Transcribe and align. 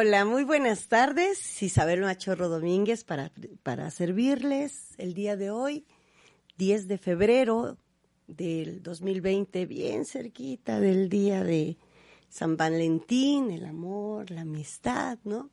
Hola, 0.00 0.24
muy 0.24 0.44
buenas 0.44 0.86
tardes. 0.86 1.60
Isabel 1.60 2.02
Machorro 2.02 2.48
Domínguez 2.48 3.02
para, 3.02 3.32
para 3.64 3.90
servirles 3.90 4.94
el 4.96 5.12
día 5.12 5.36
de 5.36 5.50
hoy, 5.50 5.86
10 6.56 6.86
de 6.86 6.98
febrero 6.98 7.78
del 8.28 8.80
2020, 8.80 9.66
bien 9.66 10.04
cerquita 10.04 10.78
del 10.78 11.08
día 11.08 11.42
de 11.42 11.78
San 12.28 12.56
Valentín, 12.56 13.50
el 13.50 13.64
amor, 13.64 14.30
la 14.30 14.42
amistad, 14.42 15.18
¿no? 15.24 15.50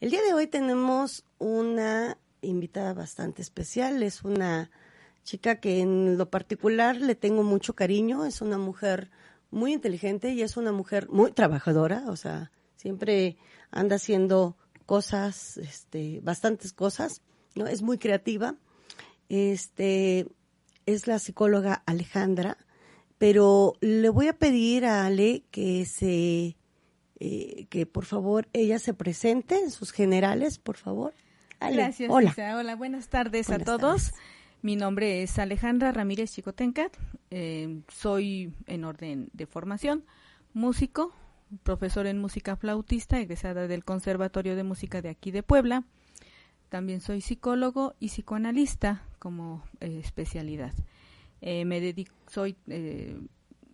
El 0.00 0.08
día 0.08 0.22
de 0.22 0.32
hoy 0.32 0.46
tenemos 0.46 1.26
una 1.36 2.16
invitada 2.40 2.94
bastante 2.94 3.42
especial, 3.42 4.02
es 4.02 4.24
una 4.24 4.70
chica 5.22 5.60
que 5.60 5.80
en 5.80 6.16
lo 6.16 6.30
particular 6.30 6.96
le 6.96 7.14
tengo 7.14 7.42
mucho 7.42 7.74
cariño, 7.74 8.24
es 8.24 8.40
una 8.40 8.56
mujer 8.56 9.10
muy 9.50 9.74
inteligente 9.74 10.30
y 10.30 10.40
es 10.40 10.56
una 10.56 10.72
mujer 10.72 11.10
muy 11.10 11.32
trabajadora, 11.32 12.04
o 12.06 12.16
sea, 12.16 12.50
siempre 12.76 13.36
anda 13.70 13.96
haciendo 13.96 14.56
cosas, 14.86 15.56
este, 15.58 16.20
bastantes 16.22 16.72
cosas, 16.72 17.22
¿no? 17.54 17.66
Es 17.66 17.82
muy 17.82 17.98
creativa. 17.98 18.54
Este, 19.28 20.26
es 20.86 21.06
la 21.06 21.18
psicóloga 21.18 21.82
Alejandra, 21.86 22.56
pero 23.18 23.74
le 23.80 24.08
voy 24.08 24.28
a 24.28 24.38
pedir 24.38 24.86
a 24.86 25.04
Ale 25.04 25.44
que 25.50 25.84
se, 25.84 26.56
eh, 27.18 27.66
que 27.68 27.86
por 27.86 28.04
favor 28.04 28.48
ella 28.52 28.78
se 28.78 28.94
presente 28.94 29.58
en 29.58 29.70
sus 29.70 29.92
generales, 29.92 30.58
por 30.58 30.76
favor. 30.76 31.14
Gracias, 31.60 32.10
hola. 32.10 32.34
Hola, 32.58 32.76
buenas 32.76 33.08
tardes 33.08 33.50
a 33.50 33.58
todos. 33.58 34.12
Mi 34.62 34.76
nombre 34.76 35.22
es 35.22 35.38
Alejandra 35.38 35.92
Ramírez 35.92 36.32
Chicotencat. 36.32 36.96
Eh, 37.30 37.82
soy 37.88 38.52
en 38.66 38.84
orden 38.84 39.28
de 39.32 39.46
formación 39.46 40.04
músico, 40.52 41.12
profesor 41.62 42.06
en 42.06 42.18
música 42.18 42.56
flautista, 42.56 43.20
egresada 43.20 43.68
del 43.68 43.84
Conservatorio 43.84 44.56
de 44.56 44.64
Música 44.64 45.02
de 45.02 45.08
aquí 45.08 45.30
de 45.30 45.42
Puebla. 45.42 45.84
También 46.68 47.00
soy 47.00 47.20
psicólogo 47.20 47.94
y 48.00 48.08
psicoanalista 48.08 49.02
como 49.18 49.62
eh, 49.80 50.00
especialidad. 50.02 50.74
Eh, 51.40 51.64
me 51.64 51.80
dedico, 51.80 52.14
soy 52.26 52.56
eh, 52.66 53.20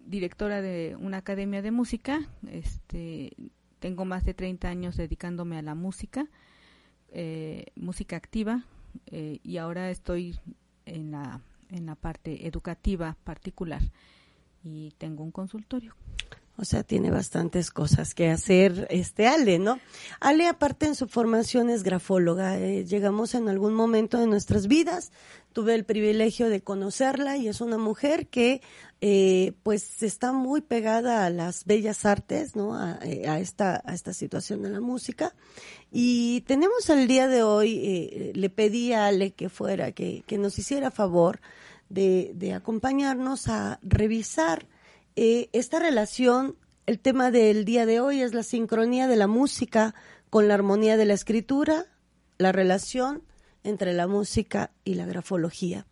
directora 0.05 0.61
de 0.61 0.97
una 1.01 1.19
academia 1.19 1.63
de 1.63 1.71
música. 1.71 2.21
Este, 2.51 3.33
tengo 3.79 4.05
más 4.05 4.25
de 4.25 4.35
30 4.35 4.69
años 4.69 4.97
dedicándome 4.97 5.59
a 5.59 5.63
la 5.63 5.75
música, 5.75 6.27
música 7.75 8.17
activa, 8.17 8.65
y 9.11 9.57
ahora 9.59 9.91
estoy 9.91 10.39
en 10.87 11.11
la, 11.11 11.43
en 11.69 11.87
la 11.87 11.95
parte 11.95 12.47
educativa 12.47 13.17
particular 13.25 13.83
y 14.65 14.93
tengo 14.99 15.25
un 15.25 15.31
consultorio. 15.31 15.95
O 16.63 16.65
sea, 16.65 16.85
tiene 16.85 17.11
bastantes 17.11 17.73
cosas 17.73 18.15
que 18.15 18.31
hacer 18.31 18.87
este 18.89 19.27
Ale, 19.27 19.59
¿no? 19.59 19.81
Ale, 20.21 20.47
aparte 20.47 20.87
en 20.87 20.95
su 20.95 21.09
formación 21.09 21.71
es 21.71 21.83
grafóloga. 21.83 22.57
Eh, 22.57 22.85
llegamos 22.85 23.35
en 23.35 23.49
algún 23.49 23.75
momento 23.75 24.17
de 24.17 24.29
nuestras 24.29 24.69
vidas, 24.69 25.11
tuve 25.53 25.75
el 25.75 25.85
privilegio 25.85 26.49
de 26.49 26.63
conocerla 26.63 27.37
y 27.37 27.49
es 27.49 27.61
una 27.61 27.79
mujer 27.79 28.29
que 28.29 28.63
eh, 29.01 29.55
pues 29.65 30.05
está 30.05 30.31
muy 30.33 30.61
pegada 30.61 31.27
a 31.27 31.31
las 31.31 31.65
bellas 31.65 32.07
artes, 32.07 32.55
¿no? 32.55 32.77
A, 32.77 33.01
eh, 33.03 33.25
esta, 33.41 33.83
a 33.85 33.93
esta 33.93 34.13
situación 34.13 34.63
de 34.63 34.71
la 34.71 34.81
música. 34.81 35.35
Y 35.91 36.43
tenemos 36.43 36.89
el 36.91 37.09
día 37.09 37.27
de 37.27 37.43
hoy, 37.43 38.31
le 38.35 38.51
pedí 38.51 38.93
a 38.93 39.09
Ale 39.09 39.33
que 39.33 39.49
fuera, 39.49 39.91
que, 39.91 40.23
que 40.29 40.39
nos 40.39 40.57
hiciera 40.61 40.93
favor 40.93 41.41
de, 41.89 42.31
de 42.37 42.55
acompañarnos 42.55 43.49
a 43.49 43.81
revisar 43.83 44.69
eh, 45.17 45.49
esta 45.53 45.79
relación, 45.79 46.57
el 46.87 46.99
tema 46.99 47.31
del 47.31 47.65
día 47.65 47.87
de 47.87 48.01
hoy 48.01 48.23
es 48.23 48.35
la 48.35 48.43
sincronía 48.43 49.07
de 49.07 49.17
la 49.17 49.27
música 49.27 49.95
con 50.31 50.49
la 50.49 50.55
armonía 50.55 50.97
de 50.97 51.05
la 51.05 51.15
escritura, 51.15 51.87
la 52.39 52.53
relación 52.53 53.23
entre 53.63 53.93
la 53.93 54.07
música 54.07 54.73
y 54.85 54.95
la 54.95 55.07
grafología. 55.07 55.87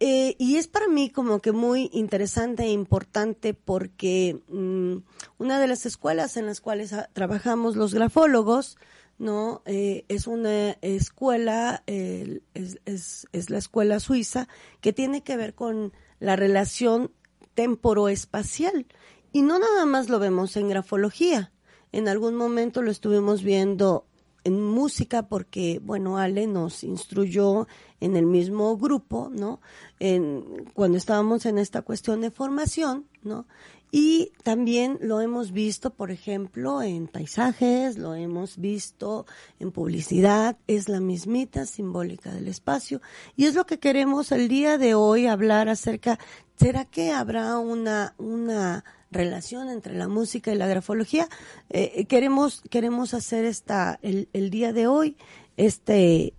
Eh, 0.00 0.34
y 0.38 0.56
es 0.56 0.66
para 0.66 0.88
mí 0.88 1.10
como 1.10 1.40
que 1.40 1.52
muy 1.52 1.90
interesante 1.92 2.64
e 2.64 2.72
importante 2.72 3.54
porque 3.54 4.40
mm, 4.48 4.96
una 5.38 5.60
de 5.60 5.68
las 5.68 5.86
escuelas 5.86 6.36
en 6.36 6.46
las 6.46 6.60
cuales 6.60 6.94
trabajamos 7.12 7.76
los 7.76 7.94
grafólogos, 7.94 8.78
¿no? 9.18 9.62
Eh, 9.66 10.06
es 10.08 10.26
una 10.26 10.70
escuela, 10.80 11.82
es, 11.86 12.80
es, 12.86 13.50
la 13.50 13.58
escuela 13.58 14.00
suiza, 14.00 14.48
que 14.80 14.94
tiene 14.94 15.22
que 15.22 15.36
ver 15.36 15.54
con 15.54 15.92
la 16.18 16.34
relación 16.34 17.12
temporoespacial. 17.60 18.86
Y 19.32 19.42
no 19.42 19.58
nada 19.58 19.84
más 19.84 20.08
lo 20.08 20.18
vemos 20.18 20.56
en 20.56 20.70
grafología. 20.70 21.52
En 21.92 22.08
algún 22.08 22.34
momento 22.34 22.80
lo 22.80 22.90
estuvimos 22.90 23.42
viendo 23.42 24.06
en 24.44 24.64
música 24.64 25.28
porque, 25.28 25.78
bueno, 25.84 26.16
Ale 26.16 26.46
nos 26.46 26.84
instruyó 26.84 27.68
en 28.00 28.16
el 28.16 28.24
mismo 28.24 28.78
grupo, 28.78 29.28
¿no? 29.30 29.60
En, 29.98 30.70
cuando 30.72 30.96
estábamos 30.96 31.44
en 31.44 31.58
esta 31.58 31.82
cuestión 31.82 32.22
de 32.22 32.30
formación, 32.30 33.04
¿no? 33.22 33.46
Y 33.92 34.32
también 34.44 34.98
lo 35.00 35.20
hemos 35.20 35.50
visto, 35.50 35.90
por 35.90 36.10
ejemplo, 36.10 36.80
en 36.82 37.08
paisajes, 37.08 37.98
lo 37.98 38.14
hemos 38.14 38.58
visto 38.58 39.26
en 39.58 39.72
publicidad, 39.72 40.56
es 40.68 40.88
la 40.88 41.00
mismita 41.00 41.66
simbólica 41.66 42.30
del 42.32 42.46
espacio. 42.46 43.00
Y 43.36 43.46
es 43.46 43.54
lo 43.54 43.66
que 43.66 43.80
queremos 43.80 44.30
el 44.30 44.48
día 44.48 44.78
de 44.78 44.94
hoy 44.94 45.26
hablar 45.26 45.68
acerca, 45.68 46.20
¿será 46.56 46.84
que 46.84 47.10
habrá 47.10 47.58
una, 47.58 48.14
una 48.18 48.84
relación 49.10 49.68
entre 49.68 49.94
la 49.94 50.06
música 50.06 50.52
y 50.52 50.56
la 50.56 50.68
grafología? 50.68 51.28
Eh, 51.68 52.06
queremos, 52.06 52.62
queremos 52.70 53.12
hacer 53.12 53.44
esta, 53.44 53.98
el, 54.02 54.28
el 54.32 54.50
día 54.50 54.72
de 54.72 54.86
hoy, 54.86 55.16
este, 55.56 56.34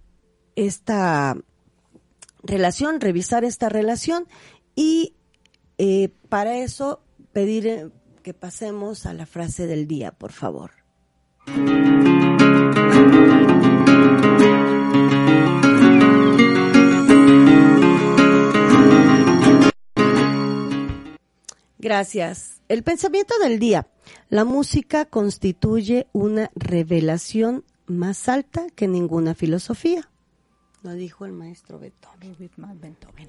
esta 0.55 1.35
relación, 2.43 3.01
revisar 3.01 3.43
esta 3.43 3.67
relación 3.69 4.27
y 4.75 5.15
eh, 5.77 6.09
para 6.29 6.57
eso 6.57 7.01
pedir 7.33 7.67
eh, 7.67 7.89
que 8.23 8.33
pasemos 8.33 9.05
a 9.05 9.13
la 9.13 9.25
frase 9.25 9.67
del 9.67 9.87
día, 9.87 10.11
por 10.11 10.31
favor. 10.31 10.71
Gracias. 21.79 22.61
El 22.69 22.83
pensamiento 22.83 23.33
del 23.39 23.57
día. 23.57 23.87
La 24.29 24.45
música 24.45 25.05
constituye 25.05 26.07
una 26.13 26.51
revelación 26.55 27.65
más 27.87 28.29
alta 28.29 28.67
que 28.75 28.87
ninguna 28.87 29.33
filosofía. 29.33 30.07
Lo 30.83 30.93
dijo 30.93 31.25
el 31.25 31.31
maestro 31.31 31.79
Beethoven. 31.79 32.35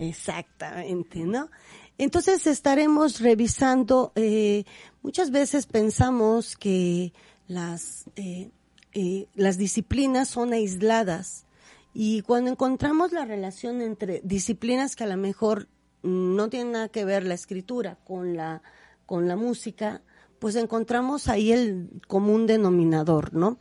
Exactamente, 0.00 1.20
¿no? 1.20 1.50
Entonces 1.98 2.46
estaremos 2.46 3.20
revisando, 3.20 4.12
eh, 4.14 4.64
muchas 5.02 5.30
veces 5.30 5.66
pensamos 5.66 6.56
que 6.56 7.12
las, 7.48 8.04
eh, 8.16 8.50
eh, 8.92 9.26
las 9.34 9.58
disciplinas 9.58 10.28
son 10.28 10.52
aisladas 10.52 11.46
y 11.94 12.22
cuando 12.22 12.50
encontramos 12.50 13.12
la 13.12 13.24
relación 13.24 13.82
entre 13.82 14.20
disciplinas 14.24 14.96
que 14.96 15.04
a 15.04 15.08
lo 15.08 15.16
mejor 15.16 15.68
no 16.02 16.48
tienen 16.48 16.72
nada 16.72 16.88
que 16.88 17.04
ver 17.04 17.24
la 17.24 17.34
escritura 17.34 17.98
con 18.04 18.36
la, 18.36 18.62
con 19.06 19.28
la 19.28 19.36
música, 19.36 20.02
pues 20.38 20.56
encontramos 20.56 21.28
ahí 21.28 21.52
el 21.52 21.88
común 22.08 22.48
denominador, 22.48 23.32
¿no? 23.32 23.58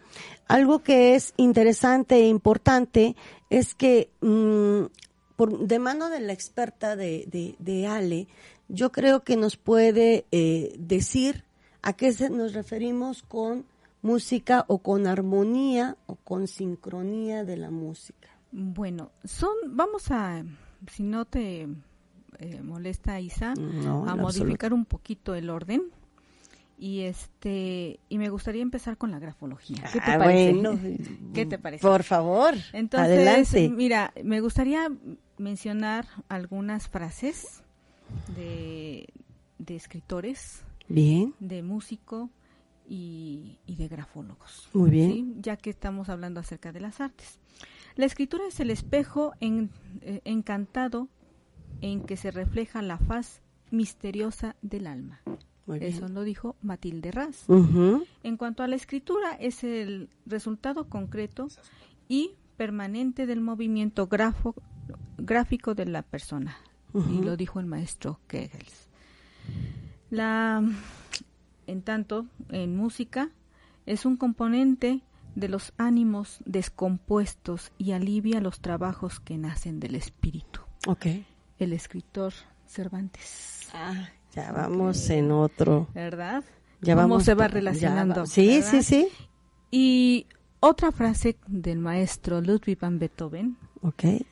Algo 0.47 0.79
que 0.79 1.13
es 1.13 1.33
interesante 1.37 2.15
e 2.15 2.27
importante 2.27 3.15
es 3.51 3.75
que 3.75 4.09
mm, 5.49 5.65
de 5.65 5.79
mano 5.79 6.09
de 6.09 6.19
la 6.19 6.33
experta 6.33 6.95
de, 6.95 7.55
de, 7.57 7.87
Ale, 7.87 8.27
yo 8.67 8.91
creo 8.91 9.23
que 9.23 9.35
nos 9.35 9.57
puede 9.57 10.25
eh, 10.31 10.75
decir 10.77 11.43
a 11.81 11.93
qué 11.93 12.11
se 12.13 12.29
nos 12.29 12.53
referimos 12.53 13.23
con 13.23 13.65
música 14.01 14.65
o 14.67 14.79
con 14.79 15.07
armonía 15.07 15.97
o 16.05 16.15
con 16.15 16.47
sincronía 16.47 17.43
de 17.43 17.57
la 17.57 17.71
música. 17.71 18.29
Bueno, 18.51 19.11
son, 19.23 19.53
vamos 19.67 20.11
a, 20.11 20.43
si 20.91 21.03
no 21.03 21.25
te 21.25 21.67
eh, 22.39 22.61
molesta 22.61 23.19
Isa, 23.19 23.53
a 23.53 24.15
modificar 24.15 24.73
un 24.73 24.85
poquito 24.85 25.35
el 25.35 25.49
orden 25.49 25.83
y 26.81 27.01
este 27.01 27.99
y 28.09 28.17
me 28.17 28.29
gustaría 28.29 28.63
empezar 28.63 28.97
con 28.97 29.11
la 29.11 29.19
grafología. 29.19 29.83
¿Qué 29.93 29.99
te 30.01 30.11
ah, 30.11 30.17
parece? 30.17 30.97
¿Qué 31.33 31.45
te 31.45 31.59
parece? 31.59 31.87
Por 31.87 32.01
favor. 32.01 32.55
Entonces, 32.73 33.11
adelante. 33.11 33.69
mira, 33.69 34.11
me 34.23 34.41
gustaría 34.41 34.91
mencionar 35.41 36.07
algunas 36.29 36.87
frases 36.87 37.63
de, 38.35 39.09
de 39.57 39.75
escritores, 39.75 40.63
bien, 40.87 41.33
de 41.39 41.63
músico 41.63 42.29
y, 42.87 43.57
y 43.65 43.75
de 43.75 43.87
grafólogos. 43.87 44.69
Muy 44.73 44.89
bien. 44.89 45.41
Ya 45.41 45.57
que 45.57 45.69
estamos 45.69 46.09
hablando 46.09 46.39
acerca 46.39 46.71
de 46.71 46.79
las 46.79 47.01
artes. 47.01 47.39
La 47.95 48.05
escritura 48.05 48.45
es 48.47 48.59
el 48.59 48.69
espejo 48.69 49.33
en, 49.39 49.69
eh, 50.01 50.21
encantado 50.23 51.09
en 51.81 52.03
que 52.03 52.15
se 52.15 52.31
refleja 52.31 52.81
la 52.81 52.97
faz 52.97 53.41
misteriosa 53.71 54.55
del 54.61 54.87
alma. 54.87 55.21
Eso 55.79 56.09
lo 56.09 56.23
dijo 56.23 56.57
Matilde 56.61 57.11
Raz. 57.11 57.45
En 58.23 58.37
cuanto 58.37 58.63
a 58.63 58.67
la 58.67 58.75
escritura, 58.75 59.33
es 59.39 59.63
el 59.63 60.09
resultado 60.25 60.89
concreto 60.89 61.47
y 62.09 62.31
permanente 62.57 63.25
del 63.25 63.39
movimiento 63.39 64.07
grafo, 64.07 64.53
gráfico 65.25 65.75
de 65.75 65.85
la 65.85 66.01
persona. 66.01 66.57
Y 66.93 67.21
lo 67.21 67.37
dijo 67.37 67.61
el 67.61 67.67
maestro 67.67 68.19
Kegels. 68.27 68.89
La, 70.09 70.61
en 71.67 71.81
tanto, 71.83 72.25
en 72.49 72.75
música, 72.75 73.29
es 73.85 74.05
un 74.05 74.17
componente 74.17 75.01
de 75.35 75.47
los 75.47 75.73
ánimos 75.77 76.39
descompuestos 76.45 77.71
y 77.77 77.93
alivia 77.93 78.41
los 78.41 78.59
trabajos 78.59 79.19
que 79.19 79.37
nacen 79.37 79.79
del 79.79 79.95
espíritu. 79.95 80.59
Okay. 80.85 81.25
El 81.59 81.73
escritor 81.73 82.33
Cervantes. 82.67 83.69
Ah, 83.73 84.09
ya 84.33 84.51
vamos 84.51 85.09
en 85.09 85.31
otro. 85.31 85.87
¿Verdad? 85.93 86.43
Ya 86.81 86.95
¿Cómo 86.95 87.07
vamos 87.07 87.23
se 87.23 87.35
va 87.35 87.47
relacionando? 87.47 88.25
sí, 88.25 88.61
sí, 88.61 88.83
sí. 88.83 89.07
Y 89.69 90.27
otra 90.59 90.91
frase 90.91 91.37
del 91.47 91.79
maestro 91.79 92.41
Ludwig 92.41 92.79
van 92.79 92.99
Beethoven. 92.99 93.57
Okay. 93.81 94.25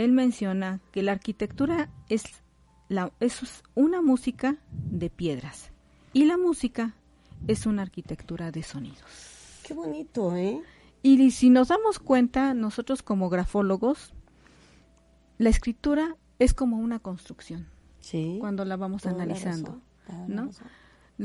Él 0.00 0.12
menciona 0.12 0.80
que 0.92 1.02
la 1.02 1.12
arquitectura 1.12 1.90
es, 2.08 2.24
la, 2.88 3.12
es 3.20 3.62
una 3.74 4.00
música 4.00 4.56
de 4.72 5.10
piedras 5.10 5.72
y 6.14 6.24
la 6.24 6.38
música 6.38 6.94
es 7.46 7.66
una 7.66 7.82
arquitectura 7.82 8.50
de 8.50 8.62
sonidos. 8.62 9.60
Qué 9.62 9.74
bonito, 9.74 10.34
¿eh? 10.36 10.62
Y 11.02 11.30
si 11.32 11.50
nos 11.50 11.68
damos 11.68 11.98
cuenta, 11.98 12.54
nosotros 12.54 13.02
como 13.02 13.28
grafólogos, 13.28 14.14
la 15.36 15.50
escritura 15.50 16.16
es 16.38 16.54
como 16.54 16.78
una 16.78 16.98
construcción. 16.98 17.66
Sí. 18.00 18.38
Cuando 18.40 18.64
la 18.64 18.78
vamos 18.78 19.04
analizando, 19.04 19.82
¿no? 20.28 20.48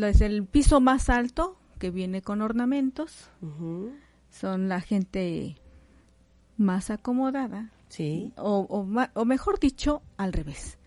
Es 0.05 0.19
el 0.19 0.43
piso 0.45 0.81
más 0.81 1.09
alto 1.09 1.57
que 1.79 1.91
viene 1.91 2.21
con 2.21 2.41
ornamentos. 2.41 3.29
Son 4.29 4.67
la 4.67 4.81
gente 4.81 5.55
más 6.57 6.89
acomodada. 6.89 7.71
Sí. 7.95 8.33
O, 8.35 8.59
o, 9.13 9.25
mejor 9.25 9.57
dicho, 9.57 10.01
al 10.17 10.33
revés. 10.33 10.77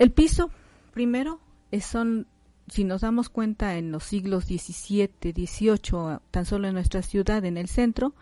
El 0.00 0.10
piso, 0.10 0.50
primero, 0.92 1.38
es, 1.70 1.84
son 1.84 2.26
si 2.68 2.82
nos 2.82 3.02
damos 3.02 3.28
cuenta 3.28 3.76
en 3.76 3.92
los 3.92 4.02
siglos 4.02 4.46
XVII, 4.46 5.10
XVIII, 5.20 6.18
tan 6.32 6.46
solo 6.46 6.66
en 6.66 6.74
nuestra 6.74 7.02
ciudad, 7.02 7.44
en 7.44 7.56
el 7.56 7.68
centro, 7.68 8.14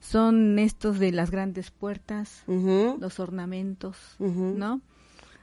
son 0.00 0.58
estos 0.58 0.98
de 0.98 1.12
las 1.12 1.30
grandes 1.30 1.70
puertas, 1.70 2.44
los 2.46 3.20
ornamentos, 3.20 4.16
¿no? 4.18 4.80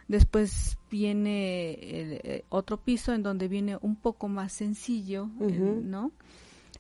Después 0.07 0.77
viene 0.89 1.77
eh, 1.79 2.45
otro 2.49 2.77
piso 2.77 3.13
en 3.13 3.21
donde 3.21 3.47
viene 3.47 3.77
un 3.81 3.95
poco 3.95 4.27
más 4.27 4.51
sencillo, 4.51 5.27
¿no? 5.27 6.11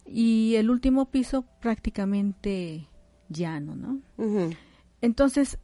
Y 0.07 0.55
el 0.55 0.71
último 0.71 1.05
piso 1.05 1.45
prácticamente 1.59 2.87
llano, 3.29 3.75
¿no? 3.75 3.99
Entonces, 5.01 5.57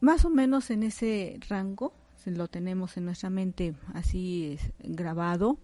más 0.00 0.24
o 0.24 0.30
menos 0.30 0.70
en 0.70 0.82
ese 0.82 1.38
rango 1.48 1.92
lo 2.30 2.48
tenemos 2.48 2.96
en 2.96 3.04
nuestra 3.04 3.30
mente 3.30 3.74
así 3.94 4.58
grabado, 4.80 5.58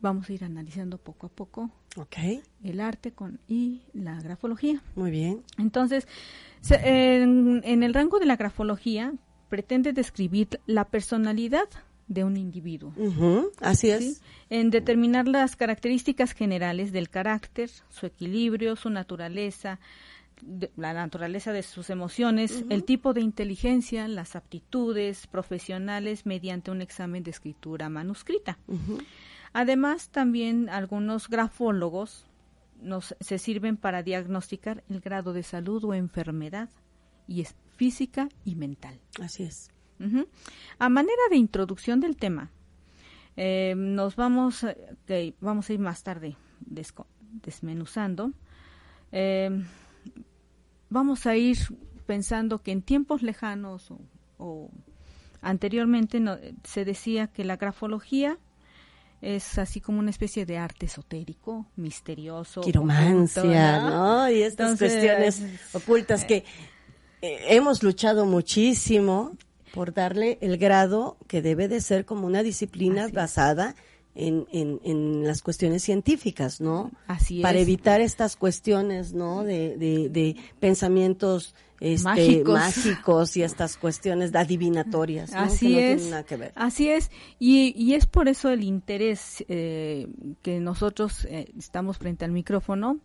vamos 0.00 0.28
a 0.28 0.32
ir 0.32 0.44
analizando 0.44 0.98
poco 0.98 1.26
a 1.26 1.30
poco 1.30 1.70
okay. 1.96 2.42
el 2.64 2.80
arte 2.80 3.12
con 3.12 3.40
y 3.46 3.82
la 3.92 4.20
grafología. 4.20 4.82
Muy 4.96 5.10
bien. 5.10 5.42
Entonces, 5.58 6.06
en, 6.70 7.62
el 7.64 7.94
rango 7.94 8.18
de 8.18 8.26
la 8.26 8.36
grafología 8.36 9.12
pretende 9.48 9.92
describir 9.92 10.60
la 10.66 10.86
personalidad 10.86 11.68
de 12.08 12.24
un 12.24 12.36
individuo. 12.36 12.92
Así 13.60 13.90
es. 13.90 14.22
En 14.50 14.70
determinar 14.70 15.28
las 15.28 15.56
características 15.56 16.32
generales 16.32 16.92
del 16.92 17.08
carácter, 17.08 17.70
su 17.88 18.06
equilibrio, 18.06 18.76
su 18.76 18.90
naturaleza, 18.90 19.78
la 20.76 20.92
naturaleza 20.92 21.52
de 21.52 21.62
sus 21.62 21.90
emociones, 21.90 22.64
el 22.68 22.84
tipo 22.84 23.12
de 23.12 23.20
inteligencia, 23.20 24.08
las 24.08 24.34
aptitudes 24.34 25.26
profesionales 25.26 26.26
mediante 26.26 26.70
un 26.70 26.80
examen 26.80 27.22
de 27.22 27.30
escritura 27.30 27.88
manuscrita. 27.88 28.58
Además, 29.52 30.08
también 30.10 30.68
algunos 30.68 31.28
grafólogos 31.28 32.26
nos, 32.80 33.14
se 33.20 33.38
sirven 33.38 33.76
para 33.76 34.02
diagnosticar 34.02 34.82
el 34.88 35.00
grado 35.00 35.32
de 35.32 35.42
salud 35.42 35.84
o 35.84 35.94
enfermedad, 35.94 36.70
y 37.28 37.42
es 37.42 37.54
física 37.76 38.28
y 38.44 38.56
mental. 38.56 39.00
Así 39.20 39.44
es. 39.44 39.70
A 40.80 40.88
manera 40.88 41.22
de 41.30 41.36
introducción 41.36 42.00
del 42.00 42.16
tema, 42.16 42.50
eh, 43.36 43.74
nos 43.76 44.16
vamos, 44.16 44.66
vamos 45.40 45.70
a 45.70 45.72
ir 45.72 45.78
más 45.78 46.02
tarde 46.02 46.36
desmenuzando. 46.60 48.32
Eh, 49.12 49.64
vamos 50.92 51.26
a 51.26 51.36
ir 51.36 51.58
pensando 52.06 52.62
que 52.62 52.72
en 52.72 52.82
tiempos 52.82 53.22
lejanos 53.22 53.92
o, 54.38 54.70
anteriormente 55.40 56.22
se 56.64 56.84
decía 56.84 57.26
que 57.26 57.44
la 57.44 57.56
grafología 57.56 58.38
es 59.20 59.58
así 59.58 59.80
como 59.80 60.00
una 60.00 60.10
especie 60.10 60.44
de 60.46 60.58
arte 60.58 60.86
esotérico, 60.86 61.66
misterioso. 61.76 62.60
Quiromancia, 62.60 63.80
¿no? 63.80 64.28
Y 64.28 64.42
estas 64.42 64.78
cuestiones 64.78 65.42
ocultas 65.72 66.24
que 66.24 66.44
eh, 67.22 67.38
hemos 67.48 67.82
luchado 67.84 68.26
muchísimo 68.26 69.36
por 69.72 69.94
darle 69.94 70.38
el 70.40 70.58
grado 70.58 71.16
que 71.28 71.40
debe 71.40 71.68
de 71.68 71.80
ser 71.80 72.04
como 72.04 72.26
una 72.26 72.42
disciplina 72.42 73.08
basada 73.12 73.74
en, 74.14 74.46
en, 74.52 74.80
en, 74.84 75.26
las 75.26 75.42
cuestiones 75.42 75.82
científicas, 75.82 76.60
¿no? 76.60 76.90
Así 77.06 77.40
Para 77.40 77.58
evitar 77.58 78.00
estas 78.00 78.36
cuestiones, 78.36 79.14
¿no? 79.14 79.42
De, 79.42 79.76
de, 79.78 80.36
pensamientos 80.60 81.54
este, 81.80 82.44
mágicos. 82.44 83.36
y 83.36 83.42
estas 83.42 83.76
cuestiones 83.76 84.34
adivinatorias, 84.34 85.32
Así 85.32 85.78
es. 85.78 86.12
Así 86.54 86.88
es. 86.88 87.10
Y, 87.38 87.74
y 87.76 87.94
es 87.94 88.06
por 88.06 88.28
eso 88.28 88.50
el 88.50 88.64
interés 88.64 89.44
eh, 89.48 90.08
que 90.42 90.60
nosotros 90.60 91.24
eh, 91.24 91.50
estamos 91.58 91.98
frente 91.98 92.24
al 92.24 92.32
micrófono 92.32 92.98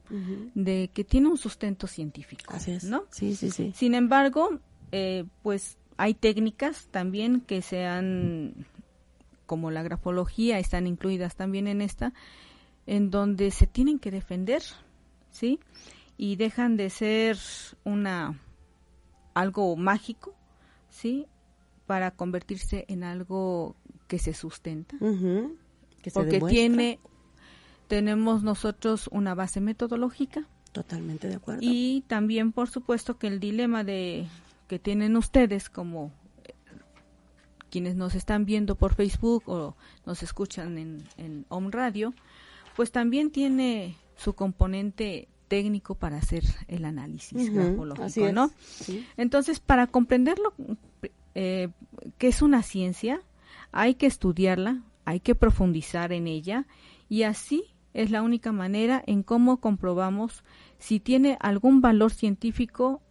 de 0.56 0.90
que 0.94 1.04
tiene 1.04 1.28
un 1.30 1.38
sustento 1.38 1.88
científico, 1.88 2.54
Así 2.54 2.72
es. 2.72 2.84
¿no? 2.84 3.06
Sí, 3.12 3.36
sí, 3.36 3.50
sí. 3.50 3.72
Sin 3.76 3.96
embargo, 3.96 4.60
eh, 4.92 5.24
pues 5.42 5.78
hay 5.98 6.14
técnicas 6.14 6.88
también 6.92 7.42
que 7.42 7.62
se 7.62 7.86
han 7.86 8.66
como 9.48 9.72
la 9.72 9.82
grafología 9.82 10.60
están 10.60 10.86
incluidas 10.86 11.36
también 11.36 11.68
en 11.68 11.82
esta, 11.82 12.14
en 12.86 13.10
donde 13.10 13.50
se 13.50 13.66
tienen 13.66 13.98
que 13.98 14.12
defender, 14.12 14.62
¿sí? 15.32 15.60
Y 16.18 16.36
dejan 16.36 16.78
de 16.78 16.92
ser 16.92 17.38
una 17.84 18.40
algo 19.34 19.76
mágico, 19.76 20.36
¿sí? 20.90 21.26
Para 21.88 22.12
convertirse 22.12 22.86
en 22.88 23.04
algo 23.04 23.76
que 24.08 24.20
se 24.20 24.34
sustenta. 24.34 24.98
porque 26.14 26.40
tiene 26.42 27.00
tenemos 27.88 28.44
nosotros 28.44 29.08
una 29.12 29.34
base 29.34 29.62
metodológica. 29.62 30.48
Totalmente 30.72 31.28
de 31.28 31.36
acuerdo. 31.36 31.62
Y 31.64 32.04
también, 32.08 32.52
por 32.52 32.70
supuesto, 32.70 33.18
que 33.18 33.28
el 33.28 33.40
dilema 33.40 33.84
de 33.84 34.28
que 34.68 34.80
tienen 34.80 35.16
ustedes 35.16 35.70
como 35.70 36.12
quienes 37.70 37.96
nos 37.96 38.16
están 38.16 38.46
viendo 38.46 38.76
por 38.76 38.96
Facebook 38.96 39.44
o 39.48 39.76
nos 40.06 40.24
escuchan 40.24 40.78
en, 40.78 41.04
en 41.18 41.46
Home 41.50 41.70
Radio, 41.72 42.14
pues 42.76 42.92
también 42.92 43.32
tiene 43.32 43.96
su 44.16 44.34
componente 44.34 45.28
técnico 45.48 45.96
para 45.96 46.18
hacer 46.18 46.44
el 46.68 46.86
análisis 46.86 47.52
grafológico, 47.52 48.32
¿no? 48.32 48.52
Entonces, 49.16 49.60
para 49.60 49.88
comprenderlo, 49.88 50.54
eh, 51.36 51.70
que 52.18 52.28
es 52.28 52.42
una 52.42 52.64
ciencia, 52.64 53.22
hay 53.72 53.96
que 53.96 54.08
estudiarla, 54.08 54.84
hay 55.06 55.20
que 55.20 55.36
profundizar 55.36 56.12
en 56.12 56.28
ella 56.28 56.66
y 57.10 57.24
así 57.24 57.64
es 57.94 58.12
la 58.12 58.22
única 58.22 58.52
manera 58.52 59.02
en 59.08 59.24
cómo 59.24 59.58
comprobamos 59.58 60.44
si 60.78 61.00
tiene 61.00 61.38
algún 61.40 61.82
valor 61.82 62.12
científico 62.12 63.02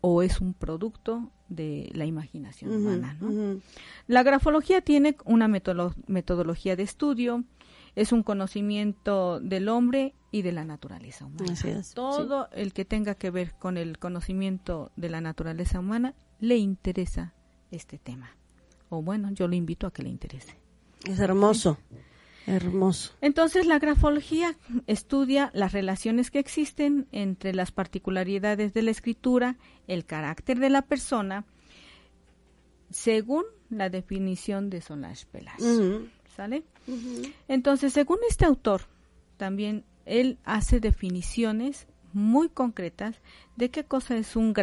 o 0.00 0.22
es 0.22 0.40
un 0.40 0.54
producto 0.54 1.30
de 1.50 1.90
la 1.92 2.06
imaginación 2.06 2.72
humana. 2.72 3.18
La 4.06 4.22
grafología 4.22 4.80
tiene 4.80 5.16
una 5.26 5.48
metodología 5.48 6.76
de 6.76 6.82
estudio, 6.82 7.44
es 7.96 8.12
un 8.12 8.22
conocimiento 8.22 9.40
del 9.40 9.68
hombre 9.68 10.14
y 10.30 10.42
de 10.42 10.52
la 10.52 10.64
naturaleza 10.64 11.26
humana. 11.26 11.54
Todo 11.94 12.48
el 12.52 12.72
que 12.72 12.84
tenga 12.86 13.16
que 13.16 13.30
ver 13.30 13.52
con 13.58 13.76
el 13.76 13.98
conocimiento 13.98 14.92
de 14.96 15.10
la 15.10 15.20
naturaleza 15.20 15.80
humana 15.80 16.14
le 16.38 16.56
interesa 16.56 17.34
este 17.70 17.98
tema. 17.98 18.30
O 18.88 19.02
bueno, 19.02 19.30
yo 19.32 19.46
lo 19.48 19.54
invito 19.54 19.86
a 19.86 19.92
que 19.92 20.02
le 20.02 20.08
interese. 20.08 20.56
Es 21.04 21.18
hermoso. 21.18 21.78
Hermoso. 22.46 23.12
Entonces, 23.20 23.66
la 23.66 23.78
grafología 23.78 24.56
estudia 24.86 25.50
las 25.54 25.72
relaciones 25.72 26.30
que 26.30 26.38
existen 26.38 27.06
entre 27.12 27.54
las 27.54 27.70
particularidades 27.70 28.72
de 28.74 28.82
la 28.82 28.90
escritura, 28.90 29.56
el 29.86 30.04
carácter 30.04 30.58
de 30.58 30.70
la 30.70 30.82
persona, 30.82 31.44
según 32.90 33.44
la 33.68 33.88
definición 33.88 34.70
de 34.70 34.80
Solage 34.80 35.26
Pelas. 35.26 35.62
¿Sale? 36.34 36.64
Entonces, 37.48 37.92
según 37.92 38.18
este 38.28 38.46
autor, 38.46 38.82
también 39.36 39.84
él 40.06 40.38
hace 40.44 40.80
definiciones 40.80 41.86
muy 42.12 42.48
concretas 42.48 43.20
de 43.56 43.70
qué 43.70 43.84
cosa 43.84 44.16
es 44.16 44.34
un 44.36 44.54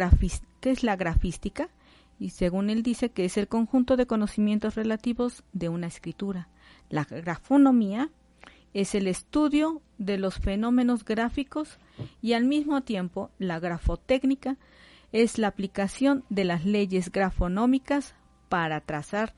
qué 0.60 0.70
es 0.70 0.82
la 0.82 0.96
grafística, 0.96 1.70
y 2.18 2.30
según 2.30 2.68
él 2.68 2.82
dice 2.82 3.10
que 3.10 3.24
es 3.24 3.36
el 3.36 3.48
conjunto 3.48 3.96
de 3.96 4.06
conocimientos 4.06 4.74
relativos 4.74 5.44
de 5.52 5.68
una 5.68 5.86
escritura. 5.86 6.48
La 6.90 7.04
grafonomía 7.04 8.10
es 8.74 8.94
el 8.94 9.06
estudio 9.06 9.82
de 9.98 10.18
los 10.18 10.36
fenómenos 10.36 11.04
gráficos 11.04 11.78
y 12.22 12.34
al 12.34 12.44
mismo 12.44 12.82
tiempo 12.82 13.30
la 13.38 13.58
grafotécnica 13.58 14.56
es 15.12 15.38
la 15.38 15.48
aplicación 15.48 16.24
de 16.28 16.44
las 16.44 16.64
leyes 16.64 17.10
grafonómicas 17.10 18.14
para 18.48 18.80
trazar 18.80 19.34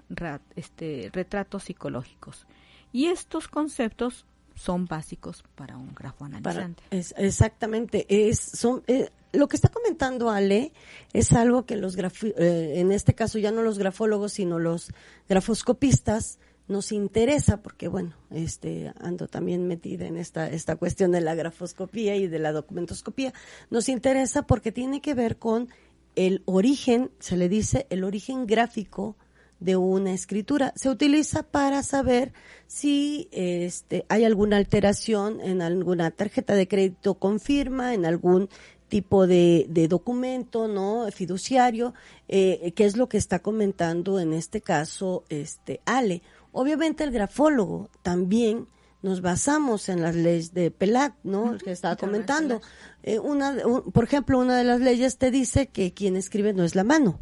este, 0.57 1.11
retratos 1.13 1.65
psicológicos. 1.65 2.47
Y 2.93 3.07
estos 3.07 3.49
conceptos 3.49 4.27
son 4.55 4.87
básicos 4.87 5.45
para 5.55 5.77
un 5.77 5.95
grafoanalizante. 5.95 6.83
exactamente, 6.91 8.07
es, 8.09 8.67
eh, 8.89 9.11
lo 9.33 9.49
que 9.49 9.57
está 9.57 9.69
comentando 9.69 10.31
Ale 10.31 10.73
es 11.13 11.33
algo 11.33 11.65
que 11.65 11.77
los 11.77 11.97
eh, 11.97 12.81
en 12.81 12.93
este 12.93 13.15
caso 13.15 13.39
ya 13.39 13.53
no 13.53 13.63
los 13.63 13.79
grafólogos, 13.79 14.33
sino 14.33 14.59
los 14.59 14.93
grafoscopistas 15.29 16.39
nos 16.71 16.93
interesa 16.93 17.63
porque 17.63 17.89
bueno, 17.89 18.15
este 18.31 18.93
ando 19.01 19.27
también 19.27 19.67
metida 19.67 20.07
en 20.07 20.17
esta 20.17 20.49
esta 20.49 20.77
cuestión 20.77 21.11
de 21.11 21.21
la 21.21 21.35
grafoscopía 21.35 22.17
y 22.17 22.29
de 22.29 22.39
la 22.39 22.53
documentoscopía, 22.53 23.35
nos 23.71 23.89
interesa 23.89 24.47
porque 24.47 24.73
tiene 24.73 25.03
que 25.03 25.15
ver 25.15 25.37
con 25.37 25.69
el 26.17 26.43
origen, 26.45 27.11
se 27.19 27.37
le 27.37 27.49
dice 27.49 27.87
el 27.91 28.05
origen 28.05 28.47
gráfico 28.47 29.17
de 29.59 29.77
una 29.77 30.13
escritura. 30.13 30.73
Se 30.77 30.89
utiliza 30.89 31.43
para 31.43 31.83
saber 31.83 32.33
si 32.67 33.29
este, 33.33 34.07
hay 34.09 34.25
alguna 34.25 34.57
alteración 34.57 35.41
en 35.41 35.63
alguna 35.63 36.11
tarjeta 36.11 36.55
de 36.55 36.67
crédito 36.67 37.15
confirma, 37.15 37.95
en 37.95 38.07
algún 38.07 38.49
tipo 38.89 39.27
de, 39.27 39.67
de 39.69 39.89
documento, 39.89 40.67
¿no? 40.67 41.07
Fiduciario, 41.13 41.95
eh, 42.29 42.73
que 42.75 42.85
es 42.85 42.97
lo 42.97 43.09
que 43.09 43.19
está 43.19 43.39
comentando 43.39 44.19
en 44.19 44.33
este 44.33 44.61
caso, 44.61 45.25
este, 45.29 45.81
Ale. 45.87 46.23
Obviamente 46.53 47.05
el 47.05 47.11
grafólogo 47.11 47.91
también 48.03 48.67
nos 49.03 49.23
basamos 49.23 49.89
en 49.89 50.03
las 50.03 50.15
leyes 50.15 50.53
de 50.53 50.71
Pelat, 50.71 51.15
¿no? 51.23 51.57
que 51.59 51.73
estaba 51.73 51.97
comentando. 51.97 52.61
Eh, 53.03 53.19
una, 53.19 53.57
por 53.93 54.05
ejemplo, 54.05 54.39
una 54.39 54.57
de 54.59 54.65
las 54.65 54.81
leyes 54.81 55.17
te 55.17 55.31
dice 55.31 55.69
que 55.69 55.95
quien 55.95 56.17
escribe 56.17 56.53
no 56.53 56.65
es 56.65 56.75
la 56.75 56.85
mano, 56.85 57.19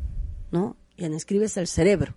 ¿no? 0.51 0.77
Quien 0.97 1.15
escribe 1.15 1.47
es 1.47 1.57
el 1.57 1.69
cerebro. 1.69 2.17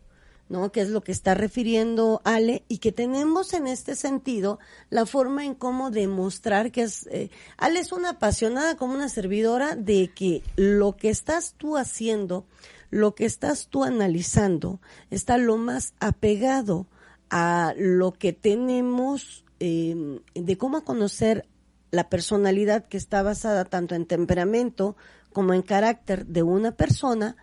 ¿no? 0.50 0.72
Que 0.72 0.82
es 0.82 0.90
lo 0.90 1.02
que 1.02 1.14
está 1.14 1.34
refiriendo 1.34 2.22
Ale 2.26 2.66
y 2.68 2.80
que 2.80 2.92
tenemos 2.92 3.54
en 3.54 3.68
este 3.68 3.96
sentido 3.96 4.60
la 4.90 5.06
forma 5.06 5.46
en 5.46 5.56
cómo 5.56 5.92
demostrar 5.92 6.74
que 6.74 6.84
es 6.84 7.08
eh, 7.08 7.30
Ale 7.56 7.80
es 7.80 7.94
una 7.94 8.10
apasionada 8.10 8.76
como 8.76 8.94
una 8.94 9.08
servidora 9.08 9.78
de 9.78 10.12
que 10.14 10.44
lo 10.58 10.98
que 10.98 11.10
estás 11.10 11.56
tú 11.58 11.78
haciendo, 11.78 12.46
lo 12.90 13.16
que 13.16 13.24
estás 13.26 13.68
tú 13.70 13.86
analizando 13.86 14.82
está 15.10 15.38
lo 15.38 15.56
más 15.56 15.94
apegado 16.02 16.86
a 17.32 17.74
lo 17.78 18.12
que 18.12 18.34
tenemos 18.34 19.46
eh, 19.62 20.20
de 20.36 20.58
cómo 20.58 20.84
conocer 20.84 21.48
la 21.90 22.10
personalidad 22.10 22.86
que 22.88 22.98
está 22.98 23.24
basada 23.24 23.66
tanto 23.66 23.96
en 23.96 24.06
temperamento 24.06 24.98
como 25.32 25.54
en 25.54 25.62
carácter 25.62 26.26
de 26.26 26.44
una 26.44 26.74
persona 26.74 27.38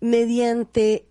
mediante 0.00 1.06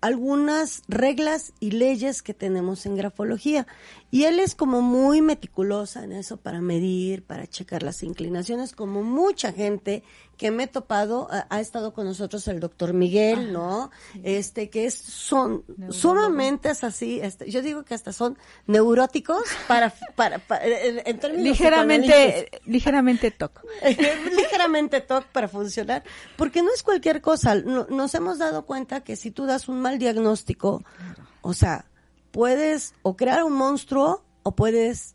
algunas 0.00 0.82
reglas 0.88 1.52
y 1.60 1.72
leyes 1.72 2.22
que 2.22 2.34
tenemos 2.34 2.86
en 2.86 2.96
grafología. 2.96 3.66
Y 4.10 4.24
él 4.24 4.38
es 4.38 4.54
como 4.54 4.82
muy 4.82 5.20
meticulosa 5.20 6.04
en 6.04 6.12
eso 6.12 6.36
para 6.36 6.60
medir, 6.60 7.24
para 7.24 7.46
checar 7.46 7.82
las 7.82 8.02
inclinaciones, 8.02 8.72
como 8.72 9.02
mucha 9.02 9.52
gente 9.52 10.04
que 10.36 10.50
me 10.50 10.64
he 10.64 10.66
topado, 10.66 11.28
ha, 11.30 11.60
estado 11.60 11.94
con 11.94 12.04
nosotros 12.04 12.46
el 12.48 12.60
doctor 12.60 12.92
Miguel, 12.92 13.52
¿no? 13.52 13.90
Este, 14.22 14.68
que 14.68 14.84
es, 14.84 14.94
son 14.94 15.64
sumamente 15.88 16.70
es 16.70 16.84
así, 16.84 17.20
este, 17.20 17.50
yo 17.50 17.62
digo 17.62 17.84
que 17.84 17.94
hasta 17.94 18.12
son 18.12 18.36
neuróticos 18.66 19.42
para, 19.66 19.94
para, 20.14 20.42
en, 20.62 21.18
términos 21.18 21.44
ligeramente, 21.48 22.50
ligeramente 22.66 23.30
TOC. 23.30 23.64
ligeramente 24.36 25.00
TOC 25.00 25.24
para 25.26 25.48
funcionar, 25.48 26.04
porque 26.36 26.62
no 26.62 26.72
es 26.72 26.82
cualquier 26.82 27.22
cosa. 27.22 27.54
nos 27.54 28.14
hemos 28.14 28.38
dado 28.38 28.66
cuenta 28.66 29.00
que 29.02 29.16
si 29.16 29.30
tú 29.30 29.46
das 29.46 29.68
un 29.68 29.80
mal 29.80 29.98
diagnóstico, 29.98 30.84
o 31.40 31.54
sea, 31.54 31.86
puedes 32.36 32.92
o 33.00 33.16
crear 33.16 33.44
un 33.44 33.54
monstruo 33.54 34.22
o 34.42 34.54
puedes 34.54 35.14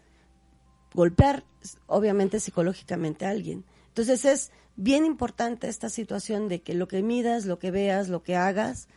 golpear, 0.95 1.43
obviamente, 1.85 2.39
psicológicamente 2.39 3.27
a 3.27 3.29
alguien. 3.29 3.63
Entonces 3.89 4.25
es 4.25 4.51
bien 4.75 5.05
importante 5.05 5.69
esta 5.69 5.89
situación 5.89 6.49
de 6.49 6.63
que 6.63 6.73
lo 6.73 6.87
que 6.87 7.03
midas, 7.03 7.45
lo 7.45 7.59
que 7.59 7.69
veas, 7.69 8.09
lo 8.09 8.23
que 8.23 8.35
hagas, 8.35 8.87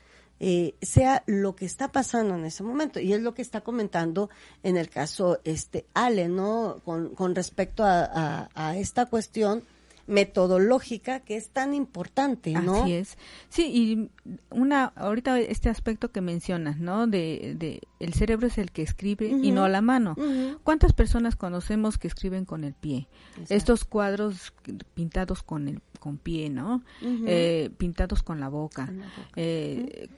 eh, 0.40 0.75
sea 0.81 1.23
lo 1.26 1.54
que 1.54 1.66
está 1.66 1.93
pasando 1.93 2.35
en 2.35 2.47
ese 2.47 2.62
momento. 2.62 2.99
Y 2.99 3.12
es 3.12 3.21
lo 3.21 3.35
que 3.35 3.43
está 3.43 3.61
comentando 3.61 4.31
en 4.62 4.78
el 4.78 4.88
caso 4.88 5.38
este 5.45 5.85
Ale, 5.93 6.31
¿no? 6.31 6.81
Con, 6.83 7.14
con 7.14 7.35
respecto 7.35 7.85
a, 7.85 8.49
a 8.54 8.78
esta 8.78 9.04
cuestión 9.04 9.64
metodológica 10.06 11.20
que 11.20 11.37
es 11.37 11.49
tan 11.49 11.75
importante, 11.75 12.52
¿no? 12.52 12.82
Así 12.82 12.92
es. 12.92 13.18
Sí, 13.49 13.70
y 13.73 14.11
una 14.50 14.87
ahorita 14.96 15.38
este 15.40 15.68
aspecto 15.68 16.11
que 16.11 16.20
mencionas, 16.20 16.78
¿no? 16.78 17.06
De, 17.06 17.54
de 17.58 17.80
el 18.00 18.14
cerebro 18.14 18.46
es 18.46 18.58
el 18.58 18.70
que 18.70 18.82
escribe 18.82 19.26
y 19.26 19.50
no 19.50 19.68
la 19.68 19.80
mano. 19.80 20.16
¿Cuántas 20.62 20.92
personas 20.92 21.37
conocemos 21.37 21.99
que 21.99 22.08
escriben 22.08 22.44
con 22.44 22.64
el 22.64 22.75
pie? 22.75 23.08
Estos 23.49 23.84
cuadros 23.84 24.52
pintados 24.94 25.42
con 25.42 25.68
el 25.68 25.80
con 25.99 26.18
pie, 26.18 26.50
¿no? 26.50 26.82
Eh, 27.00 27.70
pintados 27.78 28.23
con 28.23 28.38
la 28.38 28.49
boca, 28.50 28.92
eh, 29.37 30.11